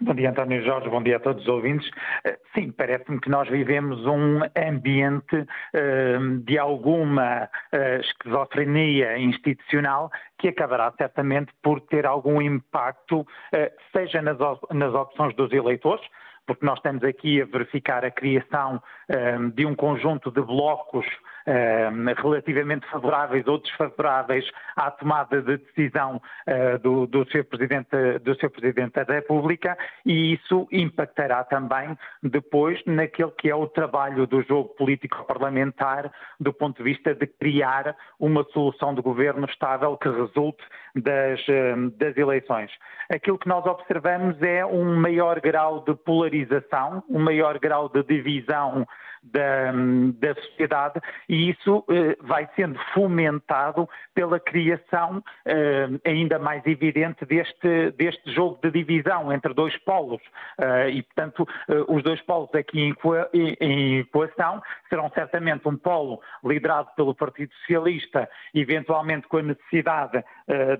Bom 0.00 0.14
dia, 0.14 0.30
António 0.30 0.62
Jorge, 0.64 0.88
bom 0.88 1.02
dia 1.02 1.16
a 1.16 1.20
todos 1.20 1.42
os 1.42 1.48
ouvintes. 1.48 1.88
Eh, 2.24 2.38
sim, 2.54 2.70
parece-me 2.70 3.20
que 3.20 3.28
nós 3.28 3.48
vivemos 3.48 4.04
um 4.06 4.40
ambiente 4.56 5.36
uh, 5.36 6.38
de 6.44 6.58
alguma 6.58 7.48
uh, 7.72 8.00
esquizofrenia 8.00 9.18
institucional 9.18 10.10
que 10.38 10.48
acabará 10.48 10.92
certamente 10.98 11.52
por 11.62 11.80
ter 11.80 12.06
algum 12.06 12.40
impacto, 12.40 13.20
uh, 13.20 13.26
seja 13.92 14.20
nas, 14.22 14.38
nas 14.72 14.94
opções 14.94 15.34
dos 15.36 15.52
eleitores, 15.52 16.04
porque 16.46 16.66
nós 16.66 16.78
estamos 16.78 17.02
aqui 17.02 17.40
a 17.40 17.46
verificar 17.46 18.04
a 18.04 18.10
criação 18.10 18.82
de 19.54 19.64
um 19.64 19.74
conjunto 19.74 20.30
de 20.30 20.42
blocos 20.42 21.06
relativamente 22.16 22.86
favoráveis 22.90 23.46
ou 23.46 23.58
desfavoráveis 23.58 24.44
à 24.76 24.90
tomada 24.90 25.42
de 25.42 25.58
decisão 25.58 26.20
uh, 26.48 26.78
do, 26.78 27.06
do, 27.06 27.30
seu 27.30 27.44
presidente, 27.44 28.18
do 28.22 28.34
seu 28.36 28.50
Presidente 28.50 29.04
da 29.04 29.14
República 29.14 29.76
e 30.06 30.34
isso 30.34 30.66
impactará 30.72 31.44
também 31.44 31.96
depois 32.22 32.80
naquele 32.86 33.30
que 33.32 33.50
é 33.50 33.54
o 33.54 33.66
trabalho 33.66 34.26
do 34.26 34.42
jogo 34.42 34.70
político 34.70 35.24
parlamentar 35.26 36.10
do 36.40 36.52
ponto 36.52 36.78
de 36.78 36.84
vista 36.84 37.14
de 37.14 37.26
criar 37.26 37.96
uma 38.18 38.44
solução 38.52 38.94
de 38.94 39.02
governo 39.02 39.46
estável 39.46 39.96
que 39.96 40.08
resulte 40.08 40.62
das, 40.94 41.40
das 41.98 42.16
eleições. 42.16 42.70
Aquilo 43.12 43.38
que 43.38 43.48
nós 43.48 43.66
observamos 43.66 44.40
é 44.42 44.64
um 44.64 44.96
maior 44.96 45.40
grau 45.40 45.84
de 45.84 45.94
polarização, 45.94 47.02
um 47.08 47.18
maior 47.18 47.58
grau 47.58 47.88
de 47.88 48.02
divisão 48.02 48.86
da, 49.24 49.72
da 50.18 50.34
sociedade 50.34 51.00
e 51.28 51.50
isso 51.50 51.84
eh, 51.88 52.16
vai 52.20 52.48
sendo 52.54 52.78
fomentado 52.92 53.88
pela 54.14 54.38
criação 54.38 55.22
eh, 55.46 55.88
ainda 56.04 56.38
mais 56.38 56.64
evidente 56.66 57.24
deste, 57.24 57.90
deste 57.92 58.32
jogo 58.32 58.58
de 58.62 58.70
divisão 58.70 59.32
entre 59.32 59.54
dois 59.54 59.76
polos. 59.78 60.20
Eh, 60.58 60.90
e, 60.90 61.02
portanto, 61.02 61.48
eh, 61.68 61.84
os 61.88 62.02
dois 62.02 62.20
polos 62.22 62.54
aqui 62.54 62.80
em, 62.80 62.94
em 63.60 63.98
equação 64.00 64.62
serão 64.88 65.10
certamente 65.14 65.66
um 65.66 65.76
polo 65.76 66.20
liderado 66.44 66.90
pelo 66.94 67.14
Partido 67.14 67.52
Socialista, 67.60 68.28
eventualmente 68.54 69.26
com 69.26 69.38
a 69.38 69.42
necessidade 69.42 70.22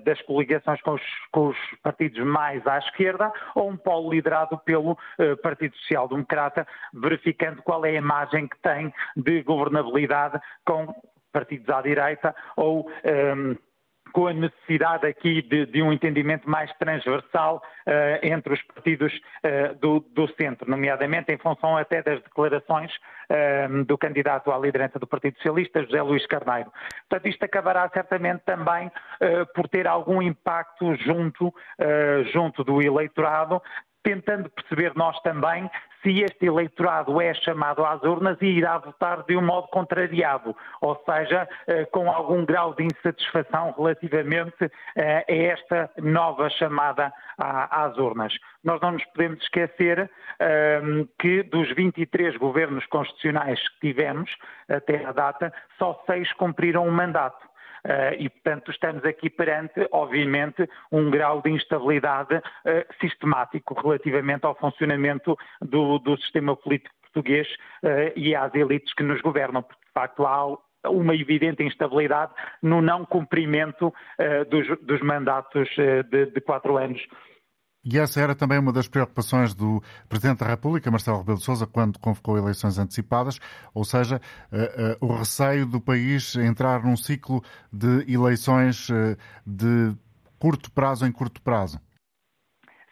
das 0.03 0.21
coligações 0.23 0.81
com 0.81 0.91
os, 0.91 1.01
com 1.31 1.47
os, 1.47 1.57
partidos 1.81 2.23
mais 2.23 2.65
à 2.67 2.77
esquerda, 2.77 3.31
ou 3.55 3.69
um 3.69 3.77
polo 3.77 4.11
liderado 4.11 4.57
pelo 4.59 4.97
eh, 5.17 5.35
Partido 5.37 5.75
Social 5.77 6.07
Democrata, 6.07 6.67
verificando 6.93 7.61
qual 7.63 7.85
é 7.85 7.89
a 7.89 7.93
imagem 7.93 8.47
que 8.47 8.57
tem 8.59 8.93
de 9.15 9.41
governabilidade 9.43 10.39
com 10.65 10.93
partidos 11.35 11.67
à 11.69 11.81
direita 11.81 12.33
ou 12.55 12.89
um, 13.35 13.57
com 14.15 14.27
a 14.27 14.33
necessidade 14.33 15.05
aqui 15.05 15.41
de, 15.41 15.65
de, 15.65 15.83
um 15.83 15.91
entendimento 15.91 16.49
mais 16.49 16.71
transversal 16.77 17.61
uh, 17.85 18.25
entre 18.25 18.53
os 18.53 18.61
partidos 18.61 19.13
uh, 19.13 19.75
do, 19.75 19.99
do, 19.99 20.25
centro, 20.35 20.71
nomeadamente 20.71 21.33
em 21.33 21.37
função 21.37 21.75
até 21.75 22.01
das 22.01 22.23
declarações 22.23 22.93
uh, 22.95 23.83
do 23.83 23.97
candidato 23.97 24.53
à 24.53 24.57
liderança 24.57 24.97
do 24.97 25.05
Partido 25.05 25.35
Socialista, 25.35 25.83
José 25.83 26.01
Luís 26.01 26.25
Carneiro. 26.27 26.71
Portanto, 27.09 27.27
isto 27.27 27.43
acabará 27.43 27.89
certamente 27.93 28.41
também 28.45 28.89
por 29.53 29.67
ter 29.67 29.85
algum 29.85 30.21
impacto 30.21 30.95
junto, 30.95 31.53
junto 32.31 32.63
do 32.63 32.81
eleitorado, 32.81 33.61
tentando 34.05 34.49
perceber 34.51 34.93
nós 34.95 35.19
também 35.21 35.69
se 36.03 36.21
este 36.21 36.45
eleitorado 36.45 37.19
é 37.19 37.33
chamado 37.33 37.83
às 37.83 38.03
urnas 38.03 38.37
e 38.39 38.45
irá 38.45 38.77
votar 38.77 39.23
de 39.23 39.35
um 39.35 39.41
modo 39.41 39.67
contrariado, 39.69 40.55
ou 40.79 40.95
seja, 41.03 41.49
eh, 41.65 41.85
com 41.85 42.11
algum 42.11 42.45
grau 42.45 42.75
de 42.75 42.83
insatisfação 42.83 43.73
relativamente 43.75 44.71
eh, 44.95 45.25
a 45.27 45.33
esta 45.33 45.89
nova 45.97 46.47
chamada 46.51 47.11
às 47.37 47.97
urnas. 47.97 48.33
Nós 48.63 48.79
não 48.81 48.91
nos 48.91 49.03
podemos 49.05 49.41
esquecer 49.41 50.09
ehm, 50.39 51.05
que 51.19 51.41
dos 51.43 51.73
23 51.75 52.37
governos 52.37 52.85
constitucionais 52.85 53.59
que 53.69 53.79
tivemos 53.87 54.31
até 54.69 55.03
a 55.03 55.11
data, 55.11 55.51
só 55.79 56.01
seis 56.05 56.31
cumpriram 56.33 56.87
o 56.87 56.91
mandato. 56.91 57.54
Uh, 57.85 58.17
e, 58.17 58.29
portanto, 58.29 58.71
estamos 58.71 59.05
aqui 59.05 59.29
perante, 59.29 59.87
obviamente, 59.91 60.67
um 60.91 61.11
grau 61.11 61.39
de 61.43 61.51
instabilidade 61.51 62.35
uh, 62.35 62.41
sistemático 62.99 63.79
relativamente 63.79 64.43
ao 64.43 64.55
funcionamento 64.55 65.37
do, 65.61 65.99
do 65.99 66.17
sistema 66.17 66.55
político 66.55 66.95
português 67.03 67.47
uh, 67.83 68.11
e 68.15 68.35
às 68.35 68.53
elites 68.55 68.91
que 68.95 69.03
nos 69.03 69.21
governam. 69.21 69.61
Porque, 69.61 69.85
de 69.85 69.93
facto, 69.93 70.25
há 70.25 70.57
uma 70.89 71.15
evidente 71.15 71.63
instabilidade 71.63 72.31
no 72.61 72.81
não 72.81 73.05
cumprimento 73.05 73.91
dos, 74.51 74.67
dos, 74.81 75.01
mandatos 75.01 75.67
de, 76.11 76.27
de 76.27 76.41
quatro 76.41 76.77
anos 76.77 77.01
e 77.85 77.99
essa 77.99 78.19
era 78.19 78.33
também 78.33 78.57
uma 78.57 78.73
das 78.73 78.87
preocupações 78.87 79.53
do 79.53 79.81
Presidente 80.09 80.39
da 80.39 80.47
República, 80.47 80.89
Marcelo 80.89 81.19
Rebelo 81.19 81.37
de 81.37 81.43
Sousa, 81.43 81.67
quando 81.67 81.99
convocou 81.99 82.35
eleições 82.35 82.79
antecipadas, 82.79 83.39
ou 83.75 83.85
seja, 83.85 84.19
uh, 84.51 85.05
uh, 85.05 85.13
o 85.13 85.15
receio 85.15 85.67
do 85.67 85.79
país 85.79 86.35
entrar 86.35 86.83
num 86.83 86.97
ciclo 86.97 87.43
de 87.71 88.11
eleições 88.11 88.89
uh, 88.89 89.15
de 89.45 89.95
curto 90.39 90.71
prazo 90.71 91.05
em 91.05 91.11
curto 91.11 91.39
prazo. 91.43 91.79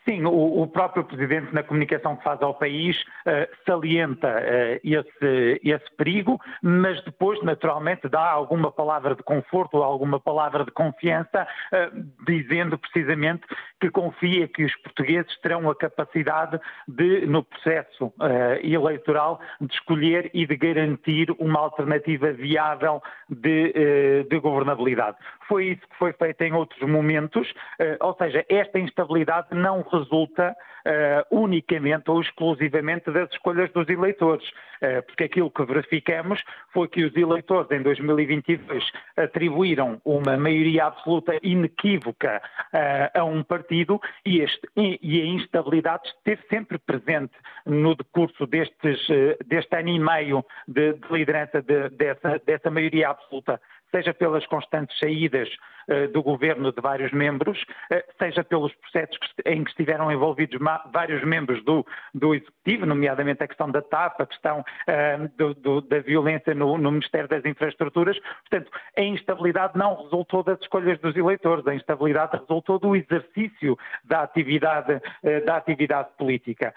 Sim, 0.05 0.25
o, 0.25 0.61
o, 0.61 0.67
próprio 0.67 1.05
Presidente, 1.05 1.53
na 1.53 1.63
comunicação 1.63 2.17
que 2.17 2.23
faz 2.23 2.41
ao 2.41 2.53
país, 2.53 3.01
uh, 3.25 3.47
salienta 3.65 4.27
uh, 4.27 4.79
esse, 4.83 5.61
esse, 5.63 5.95
perigo, 5.95 6.41
mas 6.61 7.01
depois, 7.05 7.41
naturalmente, 7.41 8.09
dá 8.09 8.29
alguma 8.29 8.69
palavra 8.69 9.15
de 9.15 9.23
conforto 9.23 9.81
alguma 9.81 10.19
palavra 10.19 10.65
de 10.65 10.71
confiança, 10.71 11.47
uh, 11.71 12.25
dizendo 12.25 12.77
precisamente 12.77 13.43
que 13.79 13.89
confia 13.89 14.45
que 14.47 14.65
os 14.65 14.75
portugueses 14.77 15.39
terão 15.39 15.69
a 15.69 15.75
capacidade 15.75 16.59
de, 16.87 17.25
no 17.25 17.43
processo 17.43 18.13
eleitoral, 18.61 19.39
de 19.59 19.73
escolher 19.73 20.29
e 20.33 20.45
de 20.45 20.55
garantir 20.55 21.29
uma 21.37 21.59
alternativa 21.59 22.31
viável 22.31 23.01
de, 23.29 24.23
de 24.29 24.39
governabilidade. 24.39 25.17
Foi 25.53 25.67
isso 25.67 25.81
que 25.87 25.97
foi 25.99 26.13
feito 26.13 26.41
em 26.41 26.51
outros 26.51 26.81
momentos, 26.89 27.53
ou 27.99 28.15
seja, 28.15 28.43
esta 28.49 28.79
instabilidade 28.79 29.49
não 29.51 29.83
resulta 29.83 30.55
uh, 30.85 31.35
unicamente 31.43 32.09
ou 32.09 32.21
exclusivamente 32.21 33.11
das 33.11 33.29
escolhas 33.31 33.71
dos 33.71 33.87
eleitores, 33.87 34.47
uh, 34.49 35.03
porque 35.05 35.25
aquilo 35.25 35.51
que 35.51 35.65
verificamos 35.65 36.41
foi 36.71 36.87
que 36.87 37.03
os 37.03 37.15
eleitores 37.15 37.69
em 37.71 37.81
2022 37.81 38.83
atribuíram 39.17 40.01
uma 40.03 40.37
maioria 40.37 40.85
absoluta 40.85 41.37
inequívoca 41.41 42.41
uh, 42.73 43.19
a 43.19 43.23
um 43.23 43.43
partido 43.43 43.99
e, 44.25 44.41
este, 44.41 44.67
e, 44.75 45.21
a 45.21 45.25
instabilidade 45.25 46.07
esteve 46.07 46.41
sempre 46.49 46.77
presente 46.77 47.33
no 47.65 47.95
decurso 47.95 48.45
destes, 48.45 49.07
deste 49.45 49.75
ano 49.75 49.89
e 49.89 49.99
meio 49.99 50.45
de, 50.67 50.93
de 50.93 51.07
liderança 51.11 51.61
de, 51.61 51.89
dessa, 51.89 52.41
dessa 52.45 52.69
maioria 52.69 53.09
absoluta 53.09 53.59
seja 53.93 54.13
pelas 54.13 54.45
constantes 54.47 54.97
saídas 54.97 55.47
uh, 55.87 56.07
do 56.11 56.23
governo 56.23 56.71
de 56.71 56.81
vários 56.81 57.11
membros, 57.11 57.61
uh, 57.61 58.03
seja 58.19 58.43
pelos 58.43 58.73
processos 58.75 59.17
em 59.45 59.63
que 59.63 59.69
estiveram 59.69 60.11
envolvidos 60.11 60.59
vários 60.91 61.23
membros 61.23 61.63
do, 61.63 61.85
do, 62.13 62.33
Executivo, 62.33 62.85
nomeadamente 62.87 63.43
a 63.43 63.47
questão 63.47 63.69
da 63.69 63.81
TAP, 63.81 64.19
a 64.19 64.25
questão 64.25 64.61
uh, 64.61 65.27
do, 65.37 65.53
do, 65.53 65.81
da 65.81 65.99
violência 65.99 66.55
no, 66.55 66.77
no, 66.77 66.91
Ministério 66.91 67.29
das 67.29 67.45
Infraestruturas. 67.45 68.17
Portanto, 68.49 68.71
a 68.97 69.01
instabilidade 69.01 69.77
não 69.77 70.01
resultou 70.03 70.43
das 70.43 70.59
escolhas 70.59 70.99
dos 70.99 71.15
eleitores, 71.15 71.65
a 71.67 71.75
instabilidade 71.75 72.37
resultou 72.37 72.79
do 72.79 72.95
exercício 72.95 73.77
da 74.03 74.21
atividade, 74.21 74.99
da 75.45 75.57
atividade 75.57 76.09
política. 76.17 76.73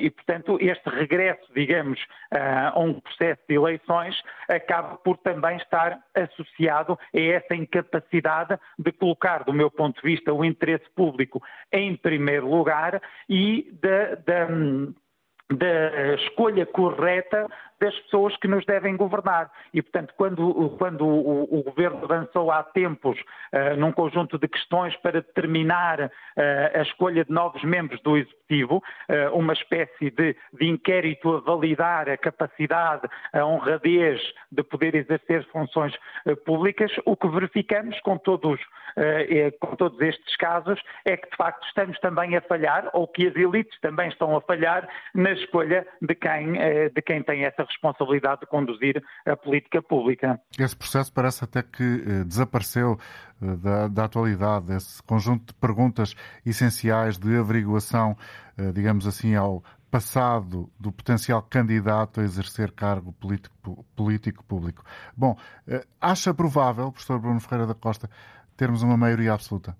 e, 0.00 0.10
portanto, 0.10 0.58
este 0.60 0.88
regresso, 0.88 1.42
digamos, 1.54 2.00
a 2.30 2.78
um 2.78 3.00
processo 3.00 3.40
de 3.48 3.54
eleições 3.54 4.20
acaba 4.48 4.96
por 4.98 5.16
também 5.18 5.56
estar 5.56 5.98
associado 6.14 6.53
a 6.60 6.96
essa 7.12 7.54
incapacidade 7.54 8.58
de 8.78 8.92
colocar, 8.92 9.44
do 9.44 9.52
meu 9.52 9.70
ponto 9.70 10.00
de 10.00 10.08
vista, 10.08 10.32
o 10.32 10.44
interesse 10.44 10.88
público 10.94 11.42
em 11.72 11.96
primeiro 11.96 12.48
lugar 12.48 13.00
e 13.28 13.72
da 13.80 14.54
da 15.50 16.14
escolha 16.14 16.64
correta 16.64 17.46
das 17.80 17.94
pessoas 18.00 18.36
que 18.36 18.48
nos 18.48 18.64
devem 18.64 18.96
governar. 18.96 19.50
E, 19.72 19.82
portanto, 19.82 20.14
quando, 20.16 20.70
quando 20.78 21.06
o, 21.06 21.58
o, 21.58 21.62
Governo 21.62 22.04
avançou 22.04 22.50
há 22.50 22.62
tempos 22.62 23.18
uh, 23.18 23.76
num 23.76 23.92
conjunto 23.92 24.38
de 24.38 24.46
questões 24.46 24.96
para 24.96 25.20
determinar 25.22 26.00
uh, 26.00 26.10
a 26.78 26.82
escolha 26.82 27.24
de 27.24 27.32
novos 27.32 27.62
membros 27.64 28.00
do 28.02 28.16
Executivo, 28.16 28.76
uh, 28.76 29.36
uma 29.36 29.52
espécie 29.52 30.10
de, 30.10 30.36
de, 30.52 30.68
inquérito 30.68 31.36
a 31.36 31.40
validar 31.40 32.08
a 32.08 32.16
capacidade, 32.16 33.08
a 33.32 33.44
honradez 33.44 34.20
de 34.52 34.62
poder 34.62 34.94
exercer 34.94 35.44
funções 35.50 35.94
públicas, 36.44 36.90
o 37.04 37.16
que 37.16 37.28
verificamos 37.28 37.98
com 38.00 38.16
todos, 38.18 38.60
com 39.60 39.74
todos 39.76 40.00
estes 40.00 40.36
casos 40.36 40.80
é 41.04 41.16
que, 41.16 41.28
de 41.28 41.36
facto, 41.36 41.66
estamos 41.66 41.98
também 41.98 42.36
a 42.36 42.40
falhar, 42.40 42.88
ou 42.92 43.08
que 43.08 43.26
as 43.26 43.34
elites 43.34 43.78
também 43.80 44.08
estão 44.08 44.36
a 44.36 44.40
falhar 44.40 44.88
na 45.14 45.32
escolha 45.32 45.86
de 46.00 46.14
quem, 46.14 46.52
de 46.92 47.02
quem 47.02 47.22
tem 47.22 47.44
essa 47.44 47.64
responsabilidade 47.64 47.73
de 48.40 48.46
conduzir 48.46 49.02
a 49.26 49.36
política 49.36 49.82
pública. 49.82 50.40
Esse 50.58 50.76
processo 50.76 51.12
parece 51.12 51.44
até 51.44 51.62
que 51.62 51.82
eh, 51.82 52.24
desapareceu 52.24 52.98
eh, 53.42 53.56
da, 53.56 53.88
da, 53.88 54.04
atualidade, 54.04 54.72
esse 54.74 55.02
conjunto 55.02 55.52
de 55.52 55.54
perguntas 55.54 56.14
essenciais 56.44 57.18
de 57.18 57.36
averiguação, 57.36 58.16
eh, 58.56 58.72
digamos 58.72 59.06
assim, 59.06 59.34
ao 59.34 59.62
passado 59.90 60.70
do 60.78 60.90
potencial 60.90 61.40
candidato 61.42 62.20
a 62.20 62.24
exercer 62.24 62.72
cargo 62.72 63.12
político, 63.12 63.84
político 63.94 64.44
público. 64.44 64.82
Bom, 65.16 65.36
acha 66.00 66.34
provável, 66.34 66.90
professor 66.90 67.20
Bruno 67.20 67.38
Ferreira 67.38 67.68
da 67.68 67.74
Costa, 67.74 68.10
termos 68.56 68.82
uma 68.82 68.96
maioria 68.96 69.32
absoluta? 69.32 69.76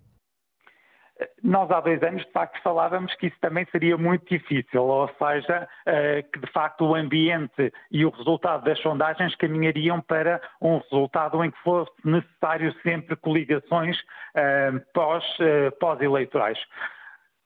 Nós 1.42 1.70
há 1.70 1.80
dois 1.80 2.02
anos, 2.02 2.24
de 2.24 2.32
facto, 2.32 2.60
falávamos 2.62 3.14
que 3.14 3.28
isso 3.28 3.36
também 3.40 3.64
seria 3.70 3.96
muito 3.96 4.26
difícil, 4.26 4.82
ou 4.82 5.08
seja, 5.16 5.68
eh, 5.86 6.22
que 6.22 6.40
de 6.40 6.50
facto 6.50 6.84
o 6.84 6.94
ambiente 6.94 7.72
e 7.90 8.04
o 8.04 8.10
resultado 8.10 8.64
das 8.64 8.80
sondagens 8.80 9.34
caminhariam 9.36 10.00
para 10.00 10.40
um 10.60 10.78
resultado 10.78 11.44
em 11.44 11.52
que 11.52 11.58
fosse 11.62 11.92
necessário 12.04 12.74
sempre 12.82 13.14
coligações 13.14 13.96
eh, 14.34 14.72
eh, 15.40 15.70
pós-eleitorais. 15.78 16.58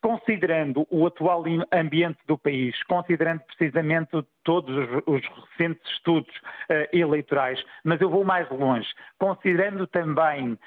Considerando 0.00 0.86
o 0.90 1.06
atual 1.06 1.44
ambiente 1.72 2.20
do 2.26 2.38
país, 2.38 2.80
considerando 2.84 3.40
precisamente 3.40 4.16
todos 4.48 4.74
os, 5.06 5.22
recentes 5.58 5.92
estudos 5.92 6.34
uh, 6.36 6.88
eleitorais, 6.90 7.62
mas 7.84 8.00
eu 8.00 8.08
vou 8.08 8.24
mais 8.24 8.48
longe, 8.48 8.88
considerando 9.18 9.86
também 9.86 10.52
uh, 10.52 10.58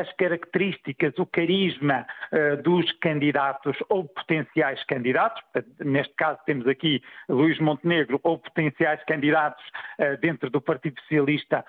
as 0.00 0.12
características, 0.12 1.18
o 1.18 1.26
carisma 1.26 2.06
uh, 2.30 2.62
dos 2.62 2.92
candidatos 3.00 3.76
ou 3.88 4.04
potenciais 4.04 4.80
candidatos, 4.84 5.42
neste 5.84 6.14
caso 6.14 6.38
temos 6.46 6.68
aqui 6.68 7.02
Luís 7.28 7.58
Montenegro, 7.58 8.20
ou 8.22 8.38
potenciais 8.38 9.02
candidatos 9.04 9.64
dentro 10.20 10.48
do 10.50 10.60
Partido 10.60 11.00
Socialista 11.00 11.64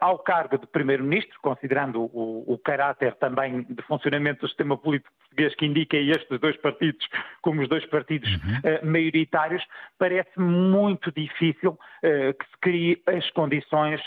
ao 0.00 0.18
cargo 0.18 0.58
de 0.58 0.66
Primeiro-Ministro, 0.66 1.38
considerando 1.42 2.02
o, 2.02 2.44
o, 2.46 2.58
caráter 2.58 3.14
também 3.16 3.62
de 3.62 3.82
funcionamento 3.82 4.40
do 4.40 4.48
sistema 4.48 4.76
político 4.76 5.12
português 5.20 5.54
que 5.54 5.66
indica 5.66 5.96
estes 5.96 6.40
dois 6.40 6.56
partidos 6.56 7.06
como 7.42 7.62
os 7.62 7.68
dois 7.68 7.84
partidos 7.86 8.30
uhum. 8.32 8.90
maioritários, 8.90 9.62
parece 9.98 10.38
muito 10.38 10.79
muito 10.80 11.12
difícil 11.12 11.72
uh, 11.72 12.34
que 12.34 12.46
se 12.46 12.58
crie 12.60 13.02
as 13.06 13.28
condições 13.30 14.00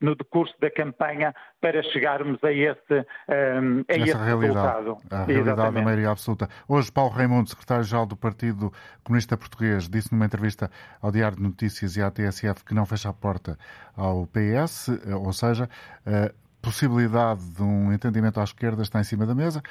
no 0.00 0.14
decurso 0.14 0.54
da 0.60 0.70
campanha 0.70 1.34
para 1.60 1.82
chegarmos 1.82 2.42
a 2.44 2.52
esse, 2.52 2.92
um, 2.92 3.32
ehm, 3.32 3.84
a 3.88 3.94
esse 3.94 4.12
realidade, 4.12 4.40
resultado. 4.40 4.98
A 5.10 5.24
realidade 5.24 5.40
Exatamente. 5.40 5.74
da 5.74 5.82
maioria 5.82 6.10
absoluta. 6.10 6.48
Hoje, 6.68 6.92
Paulo 6.92 7.10
Raimundo, 7.10 7.48
secretário-geral 7.48 8.04
do 8.04 8.16
Partido 8.16 8.72
Comunista 9.02 9.36
Português, 9.36 9.88
disse 9.88 10.12
numa 10.12 10.26
entrevista 10.26 10.70
ao 11.00 11.10
Diário 11.10 11.36
de 11.36 11.42
Notícias 11.42 11.96
e 11.96 12.02
à 12.02 12.10
TSF 12.10 12.64
que 12.64 12.74
não 12.74 12.84
fecha 12.84 13.08
a 13.08 13.12
porta 13.14 13.56
ao 13.96 14.26
PS, 14.26 14.88
eh, 14.88 15.14
ou 15.14 15.32
seja, 15.32 15.68
a 16.04 16.30
possibilidade 16.60 17.42
de 17.52 17.62
um 17.62 17.92
entendimento 17.92 18.40
à 18.40 18.44
esquerda 18.44 18.82
está 18.82 19.00
em 19.00 19.04
cima 19.04 19.24
da 19.24 19.34
mesa. 19.34 19.62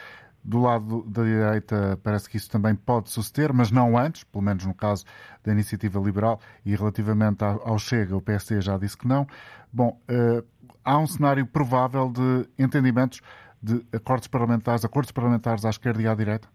Do 0.44 0.62
lado 0.62 1.04
da 1.04 1.24
direita, 1.24 1.98
parece 2.04 2.30
que 2.30 2.36
isso 2.36 2.52
também 2.52 2.76
pode 2.76 3.10
suceder, 3.10 3.54
mas 3.54 3.72
não 3.72 3.98
antes, 3.98 4.26
pelo 4.26 4.44
menos 4.44 4.66
no 4.66 4.74
caso 4.74 5.06
da 5.44 5.52
iniciativa 5.54 6.00
liberal, 6.00 6.40
e 6.66 6.76
relativamente 6.76 7.44
ao 7.44 7.80
Chega, 7.80 8.16
o 8.16 8.22
PSD 8.22 8.60
já 8.60 8.78
disse 8.78 8.98
que 8.98 9.08
não. 9.08 9.26
Bom, 9.72 9.98
uh, 10.10 10.46
há 10.84 10.98
um 10.98 11.08
cenário 11.08 11.46
provável 11.46 12.12
de 12.12 12.50
entendimentos 12.60 13.22
de 13.62 13.86
acordos 13.96 14.28
parlamentares, 14.28 14.84
acordos 14.84 15.12
parlamentares 15.12 15.64
à 15.64 15.70
esquerda 15.70 16.02
e 16.02 16.08
à 16.08 16.14
direita? 16.14 16.50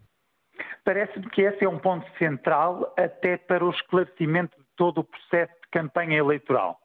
Parece-me 0.85 1.27
que 1.29 1.41
esse 1.41 1.65
é 1.65 1.69
um 1.69 1.79
ponto 1.79 2.05
central 2.17 2.93
até 2.97 3.37
para 3.37 3.65
o 3.65 3.71
esclarecimento 3.71 4.57
de 4.57 4.65
todo 4.75 4.99
o 4.99 5.03
processo 5.03 5.53
de 5.63 5.69
campanha 5.71 6.17
eleitoral. 6.17 6.79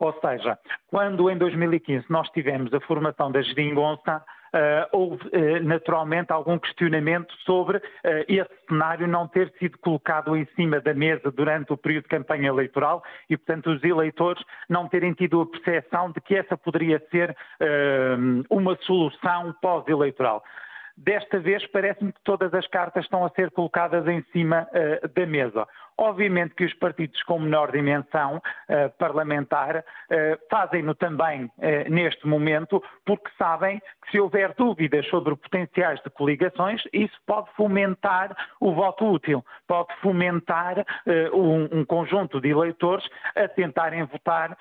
Ou 0.00 0.12
seja, 0.20 0.58
quando 0.88 1.30
em 1.30 1.38
2015 1.38 2.06
nós 2.08 2.28
tivemos 2.30 2.72
a 2.74 2.80
formação 2.80 3.30
da 3.30 3.42
geringonça, 3.42 4.24
Uh, 4.54 4.88
houve 4.92 5.28
uh, 5.28 5.62
naturalmente 5.62 6.32
algum 6.32 6.58
questionamento 6.58 7.34
sobre 7.44 7.78
uh, 7.78 7.82
esse 8.26 8.48
cenário 8.66 9.06
não 9.06 9.28
ter 9.28 9.52
sido 9.58 9.76
colocado 9.78 10.34
em 10.34 10.46
cima 10.56 10.80
da 10.80 10.94
mesa 10.94 11.30
durante 11.30 11.72
o 11.72 11.76
período 11.76 12.04
de 12.04 12.08
campanha 12.08 12.48
eleitoral 12.48 13.02
e, 13.28 13.36
portanto, 13.36 13.70
os 13.70 13.84
eleitores 13.84 14.42
não 14.68 14.88
terem 14.88 15.12
tido 15.12 15.42
a 15.42 15.46
percepção 15.46 16.10
de 16.12 16.20
que 16.20 16.34
essa 16.34 16.56
poderia 16.56 17.02
ser 17.10 17.36
uma 18.50 18.76
solução 18.82 19.54
pós-eleitoral. 19.60 20.42
Desta 20.96 21.38
vez 21.38 21.66
parece-me 21.68 22.12
que 22.12 22.20
todas 22.24 22.52
as 22.54 22.66
cartas 22.66 23.04
estão 23.04 23.24
a 23.24 23.30
ser 23.30 23.50
colocadas 23.50 24.06
em 24.06 24.22
cima 24.32 24.66
da 25.14 25.26
mesa. 25.26 25.66
Obviamente 26.00 26.54
que 26.54 26.64
os 26.64 26.72
partidos 26.74 27.20
com 27.24 27.40
menor 27.40 27.72
dimensão 27.72 28.36
uh, 28.36 28.90
parlamentar 28.98 29.78
uh, 29.78 29.82
fazem-no 30.48 30.94
também 30.94 31.46
uh, 31.46 31.90
neste 31.90 32.24
momento, 32.24 32.80
porque 33.04 33.28
sabem 33.36 33.80
que 34.04 34.12
se 34.12 34.20
houver 34.20 34.54
dúvidas 34.54 35.04
sobre 35.08 35.34
potenciais 35.34 36.00
de 36.04 36.10
coligações, 36.10 36.82
isso 36.92 37.18
pode 37.26 37.50
fomentar 37.56 38.36
o 38.60 38.72
voto 38.72 39.10
útil, 39.10 39.44
pode 39.66 39.92
fomentar 40.00 40.84
um, 41.34 41.80
um, 41.80 41.84
conjunto 41.84 42.40
de 42.40 42.48
eleitores 42.48 43.06
a 43.34 43.48
tentarem 43.48 44.04
votar 44.04 44.56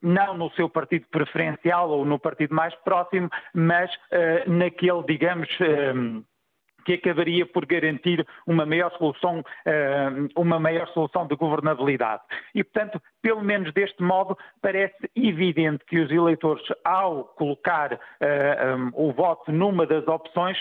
não 0.00 0.34
no 0.36 0.50
seu 0.52 0.68
partido 0.68 1.06
preferencial 1.10 1.90
ou 1.90 2.04
no 2.04 2.18
partido 2.18 2.54
mais 2.54 2.74
próximo, 2.76 3.28
mas 3.52 3.90
naquele, 4.46 5.02
digamos, 5.06 5.48
que 6.84 6.94
acabaria 6.94 7.46
por 7.46 7.66
garantir 7.66 8.26
uma 8.46 8.66
maior 8.66 8.90
solução, 8.98 9.44
uma 10.36 10.58
maior 10.58 10.88
solução 10.88 11.26
de 11.26 11.36
governabilidade. 11.36 12.22
E, 12.54 12.62
portanto, 12.64 13.00
pelo 13.20 13.42
menos 13.42 13.72
deste 13.72 14.02
modo, 14.02 14.36
parece 14.60 15.10
evidente 15.14 15.84
que 15.86 15.98
os 15.98 16.10
eleitores, 16.10 16.64
ao 16.84 17.24
colocar 17.24 17.98
o 18.94 19.12
voto 19.12 19.52
numa 19.52 19.86
das 19.86 20.06
opções, 20.06 20.58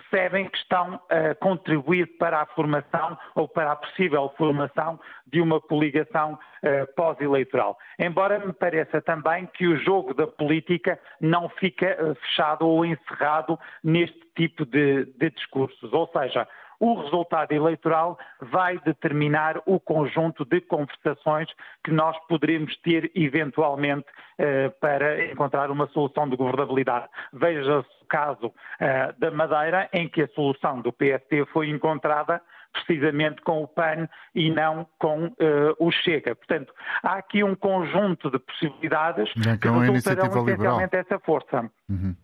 percebem 0.00 0.48
que 0.48 0.58
estão 0.58 1.00
a 1.08 1.34
contribuir 1.34 2.18
para 2.18 2.40
a 2.40 2.46
formação 2.46 3.18
ou 3.34 3.48
para 3.48 3.72
a 3.72 3.76
possível 3.76 4.32
formação 4.36 4.98
de 5.26 5.40
uma 5.40 5.60
coligação 5.60 6.34
uh, 6.34 6.94
pós-eleitoral. 6.94 7.76
Embora 7.98 8.38
me 8.38 8.52
pareça 8.52 9.00
também 9.00 9.46
que 9.46 9.66
o 9.66 9.76
jogo 9.78 10.14
da 10.14 10.26
política 10.26 10.98
não 11.20 11.48
fica 11.48 11.96
uh, 12.02 12.14
fechado 12.14 12.66
ou 12.66 12.84
encerrado 12.84 13.58
neste 13.82 14.20
tipo 14.36 14.64
de, 14.64 15.04
de 15.04 15.30
discursos. 15.30 15.92
Ou 15.92 16.08
seja, 16.08 16.46
o 16.80 17.00
resultado 17.02 17.52
eleitoral 17.52 18.18
vai 18.40 18.78
determinar 18.80 19.60
o 19.66 19.80
conjunto 19.80 20.44
de 20.44 20.60
conversações 20.60 21.48
que 21.84 21.90
nós 21.90 22.16
poderemos 22.26 22.76
ter 22.78 23.10
eventualmente 23.14 24.06
eh, 24.38 24.68
para 24.80 25.24
encontrar 25.30 25.70
uma 25.70 25.88
solução 25.88 26.28
de 26.28 26.36
governabilidade. 26.36 27.06
Veja-se 27.32 27.88
o 28.02 28.06
caso 28.08 28.52
eh, 28.80 29.12
da 29.18 29.30
Madeira, 29.30 29.88
em 29.92 30.08
que 30.08 30.22
a 30.22 30.28
solução 30.28 30.80
do 30.80 30.92
PST 30.92 31.46
foi 31.52 31.68
encontrada 31.68 32.40
precisamente 32.72 33.42
com 33.42 33.62
o 33.62 33.68
PAN 33.68 34.08
e 34.34 34.50
não 34.50 34.86
com 34.98 35.26
uh, 35.26 35.34
o 35.78 35.90
Chega. 35.90 36.34
Portanto, 36.34 36.72
há 37.02 37.14
aqui 37.14 37.42
um 37.42 37.54
conjunto 37.54 38.30
de 38.30 38.38
possibilidades 38.38 39.32
que 39.32 39.68
resultarão 39.68 40.46
essencialmente 40.46 40.96
essa 40.96 41.18
força. 41.18 41.70
Uhum. 41.88 42.14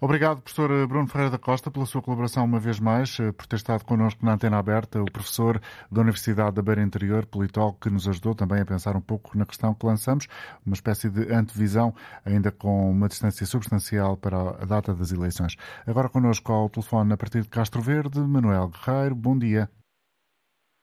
Obrigado, 0.00 0.40
professor 0.40 0.86
Bruno 0.86 1.08
Ferreira 1.08 1.32
da 1.32 1.38
Costa, 1.38 1.72
pela 1.72 1.84
sua 1.84 2.00
colaboração 2.00 2.44
uma 2.44 2.60
vez 2.60 2.78
mais, 2.78 3.18
eh, 3.18 3.32
por 3.32 3.48
ter 3.48 3.56
estado 3.56 3.84
connosco 3.84 4.24
na 4.24 4.34
Antena 4.34 4.56
Aberta, 4.56 5.02
o 5.02 5.10
professor 5.10 5.60
da 5.90 6.02
Universidade 6.02 6.54
da 6.54 6.62
Beira 6.62 6.80
Interior, 6.80 7.26
politólogo, 7.26 7.80
que 7.80 7.90
nos 7.90 8.06
ajudou 8.06 8.32
também 8.32 8.60
a 8.60 8.64
pensar 8.64 8.94
um 8.94 9.00
pouco 9.00 9.36
na 9.36 9.44
questão 9.44 9.74
que 9.74 9.84
lançamos, 9.84 10.28
uma 10.64 10.74
espécie 10.74 11.10
de 11.10 11.34
antevisão, 11.34 11.92
ainda 12.24 12.52
com 12.52 12.88
uma 12.92 13.08
distância 13.08 13.44
substancial 13.44 14.16
para 14.16 14.38
a 14.38 14.64
data 14.64 14.94
das 14.94 15.10
eleições. 15.10 15.56
Agora 15.84 16.08
connosco 16.08 16.52
ao 16.52 16.70
telefone, 16.70 17.12
a 17.12 17.16
partir 17.16 17.40
de 17.40 17.48
Castro 17.48 17.82
Verde, 17.82 18.20
Manuel 18.20 18.68
Guerreiro, 18.68 19.16
bom 19.16 19.36
dia. 19.36 19.68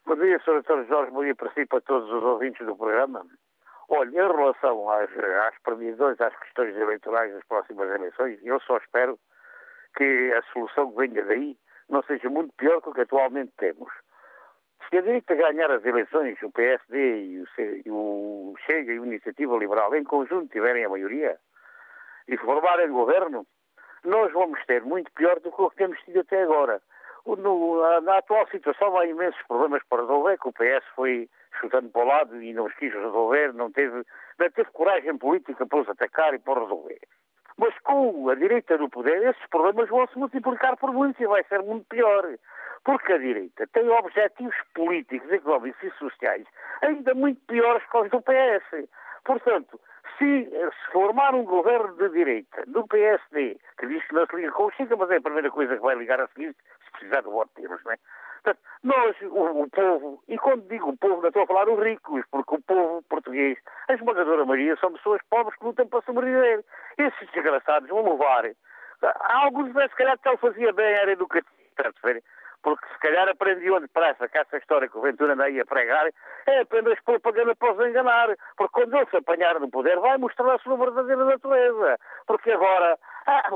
Bom 0.05 0.15
dia, 0.17 0.37
Sr. 0.39 0.61
Dr. 0.61 0.89
Jorge, 0.89 1.11
bom 1.11 1.23
dia 1.23 1.35
para 1.35 1.53
si 1.53 1.61
e 1.61 1.65
para 1.65 1.79
todos 1.79 2.11
os 2.11 2.21
ouvintes 2.21 2.67
do 2.67 2.75
programa. 2.75 3.25
Olha, 3.89 4.09
em 4.09 4.13
relação 4.13 4.89
às, 4.89 5.09
às 5.47 5.59
previsões, 5.61 6.19
às 6.19 6.35
questões 6.39 6.75
eleitorais 6.75 7.33
das 7.33 7.45
próximas 7.45 7.89
eleições, 7.93 8.39
eu 8.43 8.59
só 8.61 8.77
espero 8.77 9.19
que 9.95 10.33
a 10.33 10.41
solução 10.51 10.91
que 10.91 10.97
venha 10.97 11.23
daí 11.23 11.57
não 11.89 12.01
seja 12.03 12.29
muito 12.29 12.53
pior 12.55 12.81
do 12.81 12.93
que 12.93 13.01
atualmente 13.01 13.53
temos. 13.57 13.91
Se 14.89 14.97
a 14.97 15.01
direita 15.01 15.35
ganhar 15.35 15.71
as 15.71 15.83
eleições, 15.85 16.41
o 16.41 16.51
PSD 16.51 17.25
e 17.25 17.41
o, 17.41 17.45
e 17.85 17.91
o 17.91 18.55
Chega 18.65 18.91
e 18.91 18.99
a 18.99 19.05
Iniciativa 19.05 19.57
Liberal 19.57 19.95
em 19.95 20.03
conjunto 20.03 20.51
tiverem 20.51 20.85
a 20.85 20.89
maioria 20.89 21.37
e 22.27 22.37
formarem 22.37 22.89
governo, 22.89 23.45
nós 24.03 24.31
vamos 24.31 24.63
ter 24.65 24.83
muito 24.83 25.11
pior 25.13 25.39
do 25.39 25.51
que 25.51 25.61
o 25.61 25.69
que 25.69 25.77
temos 25.77 25.99
tido 26.01 26.19
até 26.19 26.43
agora. 26.43 26.81
No, 27.25 28.01
na 28.01 28.17
atual 28.17 28.47
situação 28.49 28.95
há 28.97 29.07
imensos 29.07 29.41
problemas 29.47 29.81
para 29.89 30.01
resolver, 30.01 30.37
que 30.37 30.47
o 30.47 30.53
PS 30.53 30.85
foi 30.95 31.27
chutando 31.59 31.89
para 31.89 32.03
o 32.03 32.07
lado 32.07 32.41
e 32.41 32.53
não 32.53 32.65
os 32.65 32.73
quis 32.75 32.93
resolver, 32.93 33.53
não 33.53 33.71
teve, 33.71 34.03
não 34.37 34.51
teve 34.51 34.69
coragem 34.71 35.17
política 35.17 35.65
para 35.65 35.81
os 35.81 35.89
atacar 35.89 36.33
e 36.33 36.39
para 36.39 36.61
resolver. 36.61 36.99
Mas 37.57 37.77
com 37.79 38.29
a 38.29 38.35
direita 38.35 38.77
no 38.77 38.89
poder, 38.89 39.23
esses 39.23 39.47
problemas 39.47 39.89
vão 39.89 40.05
se 40.07 40.17
multiplicar 40.17 40.75
por 40.77 40.91
muitos 40.91 41.21
e 41.21 41.27
vai 41.27 41.43
ser 41.45 41.61
muito 41.61 41.85
pior. 41.87 42.25
Porque 42.83 43.13
a 43.13 43.17
direita 43.17 43.65
tem 43.67 43.89
objetivos 43.89 44.55
políticos, 44.73 45.31
económicos 45.31 45.81
e 45.83 45.91
sociais 45.97 46.45
ainda 46.81 47.13
muito 47.13 47.41
piores 47.47 47.83
que 47.89 47.97
os 47.97 48.09
do 48.09 48.21
PS. 48.21 48.87
Portanto, 49.23 49.79
se, 50.17 50.45
se 50.45 50.91
formar 50.91 51.33
um 51.33 51.43
governo 51.43 51.95
de 51.95 52.09
direita 52.09 52.63
do 52.67 52.87
PSD, 52.87 53.57
que 53.77 53.87
diz 53.87 54.05
que 54.07 54.13
não 54.13 54.25
se 54.25 54.35
liga 54.35 54.51
com 54.51 54.65
o 54.65 54.71
Chica, 54.71 54.95
mas 54.95 55.09
é 55.11 55.17
a 55.17 55.21
primeira 55.21 55.51
coisa 55.51 55.75
que 55.75 55.81
vai 55.81 55.95
ligar 55.95 56.21
a 56.21 56.27
seguir, 56.27 56.55
se 56.85 56.91
precisar 56.91 57.21
do 57.21 57.31
voto 57.31 57.49
deles, 57.55 57.83
não 57.83 57.91
é? 57.91 57.97
Portanto, 58.45 58.59
nós, 58.83 59.15
o, 59.23 59.63
o, 59.63 59.69
povo, 59.69 60.23
e 60.27 60.37
quando 60.37 60.67
digo 60.67 60.89
o 60.89 60.97
povo, 60.97 61.21
não 61.21 61.29
estou 61.29 61.43
a 61.43 61.47
falar 61.47 61.67
os 61.67 61.83
ricos, 61.83 62.23
porque 62.29 62.55
o 62.55 62.61
povo 62.61 63.01
português, 63.09 63.57
a 63.87 63.93
esmagadora 63.93 64.45
maioria, 64.45 64.77
são 64.77 64.93
pessoas 64.93 65.19
pobres 65.31 65.57
que 65.57 65.65
lutam 65.65 65.87
para 65.87 66.01
sobreviver. 66.03 66.63
Esses 66.97 67.31
desgraçados 67.31 67.89
vão 67.89 68.07
levar. 68.07 68.45
Alguns, 69.41 69.69
se 69.69 69.95
calhar, 69.95 70.17
que 70.19 70.29
ele 70.29 70.37
fazia 70.37 70.71
bem, 70.73 70.93
era 70.93 71.11
educativo, 71.11 71.55
porque 72.61 72.87
se 72.93 72.99
calhar 72.99 73.27
aprendiam 73.29 73.79
depressa 73.79 74.27
que 74.27 74.37
essa 74.37 74.57
história 74.57 74.87
que 74.87 74.97
o 74.97 75.01
Ventura 75.01 75.33
anda 75.33 75.43
aí 75.43 75.59
a 75.59 75.65
pregar 75.65 76.07
é 76.47 76.59
apenas 76.61 76.99
propaganda 77.01 77.55
para 77.55 77.73
os 77.73 77.87
enganar, 77.87 78.35
porque 78.57 78.73
quando 78.73 78.95
ele 78.95 79.05
se 79.07 79.17
apanhar 79.17 79.59
no 79.59 79.69
poder 79.69 79.99
vai 79.99 80.17
mostrar 80.17 80.55
a 80.55 80.59
sua 80.59 80.77
verdadeira 80.77 81.25
natureza, 81.25 81.99
porque 82.25 82.51
agora, 82.51 82.97
ah, 83.27 83.49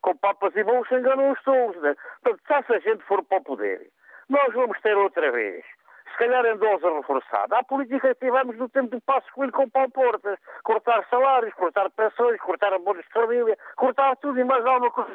com 0.00 0.16
papas 0.16 0.54
e 0.56 0.64
bolos 0.64 0.90
enganam 0.90 1.30
os 1.30 1.42
tolos, 1.44 1.80
né? 1.80 1.94
Portanto, 2.22 2.42
se 2.44 2.54
essa 2.54 2.80
gente 2.80 3.04
for 3.04 3.22
para 3.24 3.38
o 3.38 3.44
poder, 3.44 3.88
nós 4.28 4.52
vamos 4.54 4.80
ter 4.80 4.96
outra 4.96 5.30
vez, 5.30 5.64
se 6.10 6.18
calhar 6.18 6.44
em 6.46 6.56
dose 6.56 6.84
reforçada, 6.84 7.58
a 7.58 7.64
política 7.64 8.14
que 8.14 8.26
tivemos 8.26 8.56
no 8.56 8.68
tempo 8.68 8.88
do 8.88 9.00
Passo 9.02 9.30
Coelho 9.32 9.52
com 9.52 9.68
pau 9.68 9.88
portas, 9.90 10.38
cortar 10.64 11.04
salários, 11.10 11.52
cortar 11.54 11.90
pensões, 11.90 12.40
cortar 12.40 12.72
abonos 12.72 13.04
de 13.04 13.12
família, 13.12 13.56
cortar 13.76 14.16
tudo 14.16 14.40
e 14.40 14.44
mais 14.44 14.64
alguma 14.64 14.90
coisa. 14.90 15.12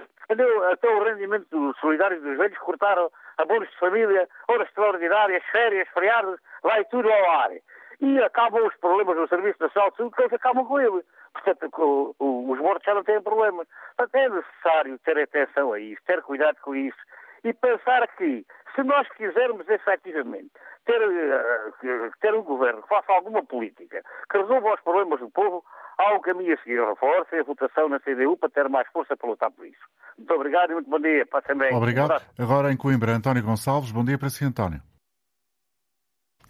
Até 0.72 0.88
o 0.88 1.04
rendimento 1.04 1.76
solidário 1.82 2.22
dos 2.22 2.38
velhos 2.38 2.58
cortaram 2.60 3.10
abonos 3.38 3.70
de 3.70 3.80
família, 3.80 4.30
horas 4.48 4.68
extraordinárias, 4.68 5.44
férias, 5.52 5.90
feriados, 5.90 6.40
vai 6.62 6.86
tudo 6.86 7.12
ao 7.12 7.32
ar. 7.32 7.52
E 8.00 8.24
acabam 8.24 8.66
os 8.66 8.76
problemas 8.78 9.16
do 9.16 9.28
Serviço 9.28 9.62
Nacional 9.62 9.92
de 9.92 9.98
Saúde, 9.98 10.16
que 10.16 10.22
eles 10.22 10.34
acabam 10.34 10.66
com 10.66 10.80
ele. 10.80 11.04
Portanto, 11.34 12.16
os 12.20 12.60
mortos 12.60 12.86
já 12.86 12.94
não 12.94 13.04
têm 13.04 13.22
problemas. 13.22 13.68
Portanto, 13.98 14.16
é 14.16 14.30
necessário 14.30 15.00
ter 15.00 15.20
atenção 15.20 15.74
a 15.74 15.80
isso, 15.80 16.02
ter 16.06 16.22
cuidado 16.22 16.58
com 16.62 16.76
isso 16.76 16.98
e 17.44 17.54
pensar 17.54 18.08
que, 18.18 18.46
se 18.76 18.84
nós 18.84 19.08
quisermos 19.14 19.68
efetivamente 19.70 20.52
ter, 20.86 21.00
uh, 21.02 22.12
ter 22.20 22.34
um 22.34 22.44
governo 22.44 22.82
que 22.82 22.88
faça 22.88 23.12
alguma 23.12 23.44
política, 23.44 24.02
que 24.30 24.38
resolva 24.38 24.74
os 24.74 24.82
problemas 24.82 25.20
do 25.20 25.30
povo, 25.30 25.64
há 25.98 26.14
um 26.16 26.22
caminho 26.22 26.54
a 26.54 26.58
seguir. 26.58 26.80
Reforça 26.84 27.36
a 27.36 27.44
votação 27.44 27.90
na 27.90 28.00
CDU 28.00 28.38
para 28.38 28.50
ter 28.50 28.70
mais 28.70 28.88
força 28.90 29.16
para 29.16 29.30
lutar 29.30 29.52
por 29.52 29.66
isso. 29.66 29.82
Muito 30.18 30.34
obrigado 30.34 30.72
e 30.72 30.74
muito 30.74 30.90
bom 30.90 31.00
dia. 31.00 31.26
Passem 31.26 31.58
bem. 31.58 31.76
Obrigado. 31.76 32.22
Agora 32.38 32.72
em 32.72 32.78
Coimbra, 32.78 33.14
António 33.14 33.44
Gonçalves. 33.44 33.92
Bom 33.92 34.04
dia 34.04 34.18
para 34.18 34.30
si, 34.30 34.46
António. 34.46 34.82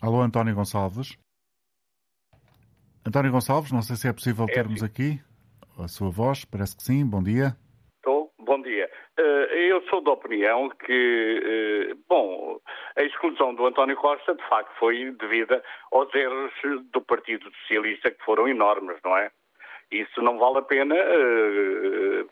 Alô, 0.02 0.22
António 0.22 0.56
Gonçalves. 0.56 1.18
António 3.06 3.32
Gonçalves, 3.32 3.72
não 3.72 3.82
sei 3.82 3.96
se 3.96 4.08
é 4.08 4.14
possível 4.14 4.46
é 4.50 4.54
termos 4.54 4.84
aqui 4.84 5.20
a 5.78 5.88
sua 5.88 6.10
voz. 6.10 6.46
Parece 6.46 6.76
que 6.76 6.84
sim. 6.84 7.06
Bom 7.06 7.22
dia. 7.22 7.56
Estou. 7.98 8.32
Bom 8.40 8.62
dia. 8.62 8.90
Eh, 9.18 9.41
eu 9.54 9.82
sou 9.90 10.02
da 10.02 10.12
opinião 10.12 10.70
que, 10.70 11.92
eh, 11.92 11.96
bom, 12.08 12.60
a 12.96 13.04
exclusão 13.04 13.54
do 13.54 13.66
António 13.66 13.96
Costa, 13.98 14.36
de 14.36 14.44
facto, 14.48 14.72
foi 14.80 15.12
devida 15.12 15.64
aos 15.92 16.14
erros 16.14 16.52
do 16.92 17.02
Partido 17.02 17.52
Socialista, 17.62 18.12
que 18.12 18.24
foram 18.24 18.48
enormes, 18.48 18.98
não 19.04 19.18
é? 19.18 19.32
Isso 19.92 20.22
não 20.22 20.38
vale 20.40 20.60
a 20.60 20.62
pena. 20.62 20.96
Eh, 20.96 22.26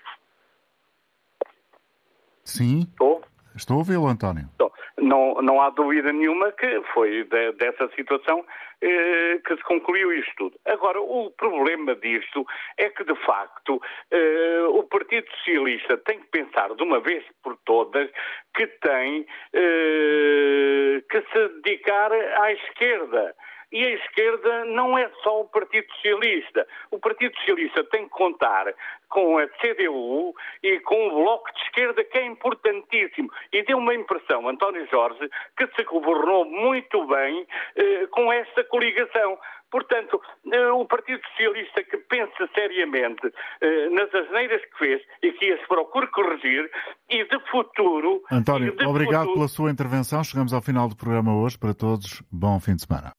Sim. 2.43 2.87
Estou? 2.89 3.21
Estou 3.55 3.75
a 3.75 3.79
ouvi-lo, 3.79 4.07
António. 4.07 4.49
Não, 5.01 5.35
não 5.41 5.61
há 5.61 5.69
dúvida 5.69 6.11
nenhuma 6.11 6.51
que 6.51 6.81
foi 6.93 7.23
de, 7.23 7.51
dessa 7.53 7.89
situação 7.95 8.45
eh, 8.81 9.39
que 9.45 9.55
se 9.55 9.63
concluiu 9.63 10.13
isto 10.13 10.33
tudo. 10.37 10.59
Agora, 10.65 11.01
o 11.01 11.31
problema 11.31 11.95
disto 11.95 12.45
é 12.77 12.89
que, 12.89 13.03
de 13.03 13.15
facto, 13.25 13.81
eh, 14.11 14.63
o 14.69 14.83
Partido 14.83 15.29
Socialista 15.37 15.97
tem 15.97 16.19
que 16.19 16.27
pensar 16.27 16.73
de 16.73 16.83
uma 16.83 16.99
vez 16.99 17.23
por 17.43 17.57
todas 17.65 18.09
que 18.55 18.67
tem 18.67 19.25
eh, 19.53 21.03
que 21.09 21.21
se 21.21 21.47
dedicar 21.61 22.11
à 22.11 22.51
esquerda. 22.53 23.35
E 23.71 23.85
a 23.85 23.89
esquerda 23.91 24.65
não 24.65 24.97
é 24.97 25.09
só 25.23 25.41
o 25.41 25.45
Partido 25.45 25.85
Socialista. 25.93 26.67
O 26.91 26.99
Partido 26.99 27.35
Socialista 27.37 27.83
tem 27.85 28.05
que 28.05 28.09
contar 28.09 28.73
com 29.09 29.37
a 29.37 29.47
CDU 29.47 30.33
e 30.63 30.79
com 30.81 31.07
o 31.07 31.23
Bloco 31.23 31.51
de 31.53 31.61
Esquerda, 31.61 32.03
que 32.03 32.17
é 32.17 32.25
importantíssimo. 32.25 33.29
E 33.51 33.63
deu 33.63 33.77
uma 33.77 33.93
impressão, 33.93 34.47
António 34.47 34.87
Jorge, 34.89 35.29
que 35.57 35.67
se 35.75 35.83
governou 35.83 36.45
muito 36.45 37.05
bem 37.07 37.45
eh, 37.75 38.07
com 38.07 38.31
esta 38.31 38.63
coligação. 38.65 39.37
Portanto, 39.71 40.19
eh, 40.51 40.71
o 40.71 40.85
Partido 40.85 41.21
Socialista 41.29 41.83
que 41.83 41.97
pensa 41.97 42.49
seriamente 42.55 43.31
eh, 43.61 43.89
nas 43.89 44.13
asneiras 44.13 44.63
que 44.65 44.77
fez 44.77 45.01
e 45.21 45.31
que 45.33 45.51
as 45.51 45.61
procure 45.67 46.07
corrigir 46.07 46.69
e 47.09 47.23
de 47.23 47.39
futuro. 47.51 48.23
António, 48.31 48.75
de 48.75 48.85
obrigado 48.85 49.27
futuro... 49.27 49.33
pela 49.35 49.47
sua 49.47 49.71
intervenção. 49.71 50.23
Chegamos 50.23 50.53
ao 50.53 50.61
final 50.61 50.87
do 50.87 50.95
programa 50.95 51.35
hoje. 51.35 51.57
Para 51.57 51.73
todos, 51.73 52.23
bom 52.31 52.59
fim 52.59 52.75
de 52.75 52.85
semana. 52.85 53.11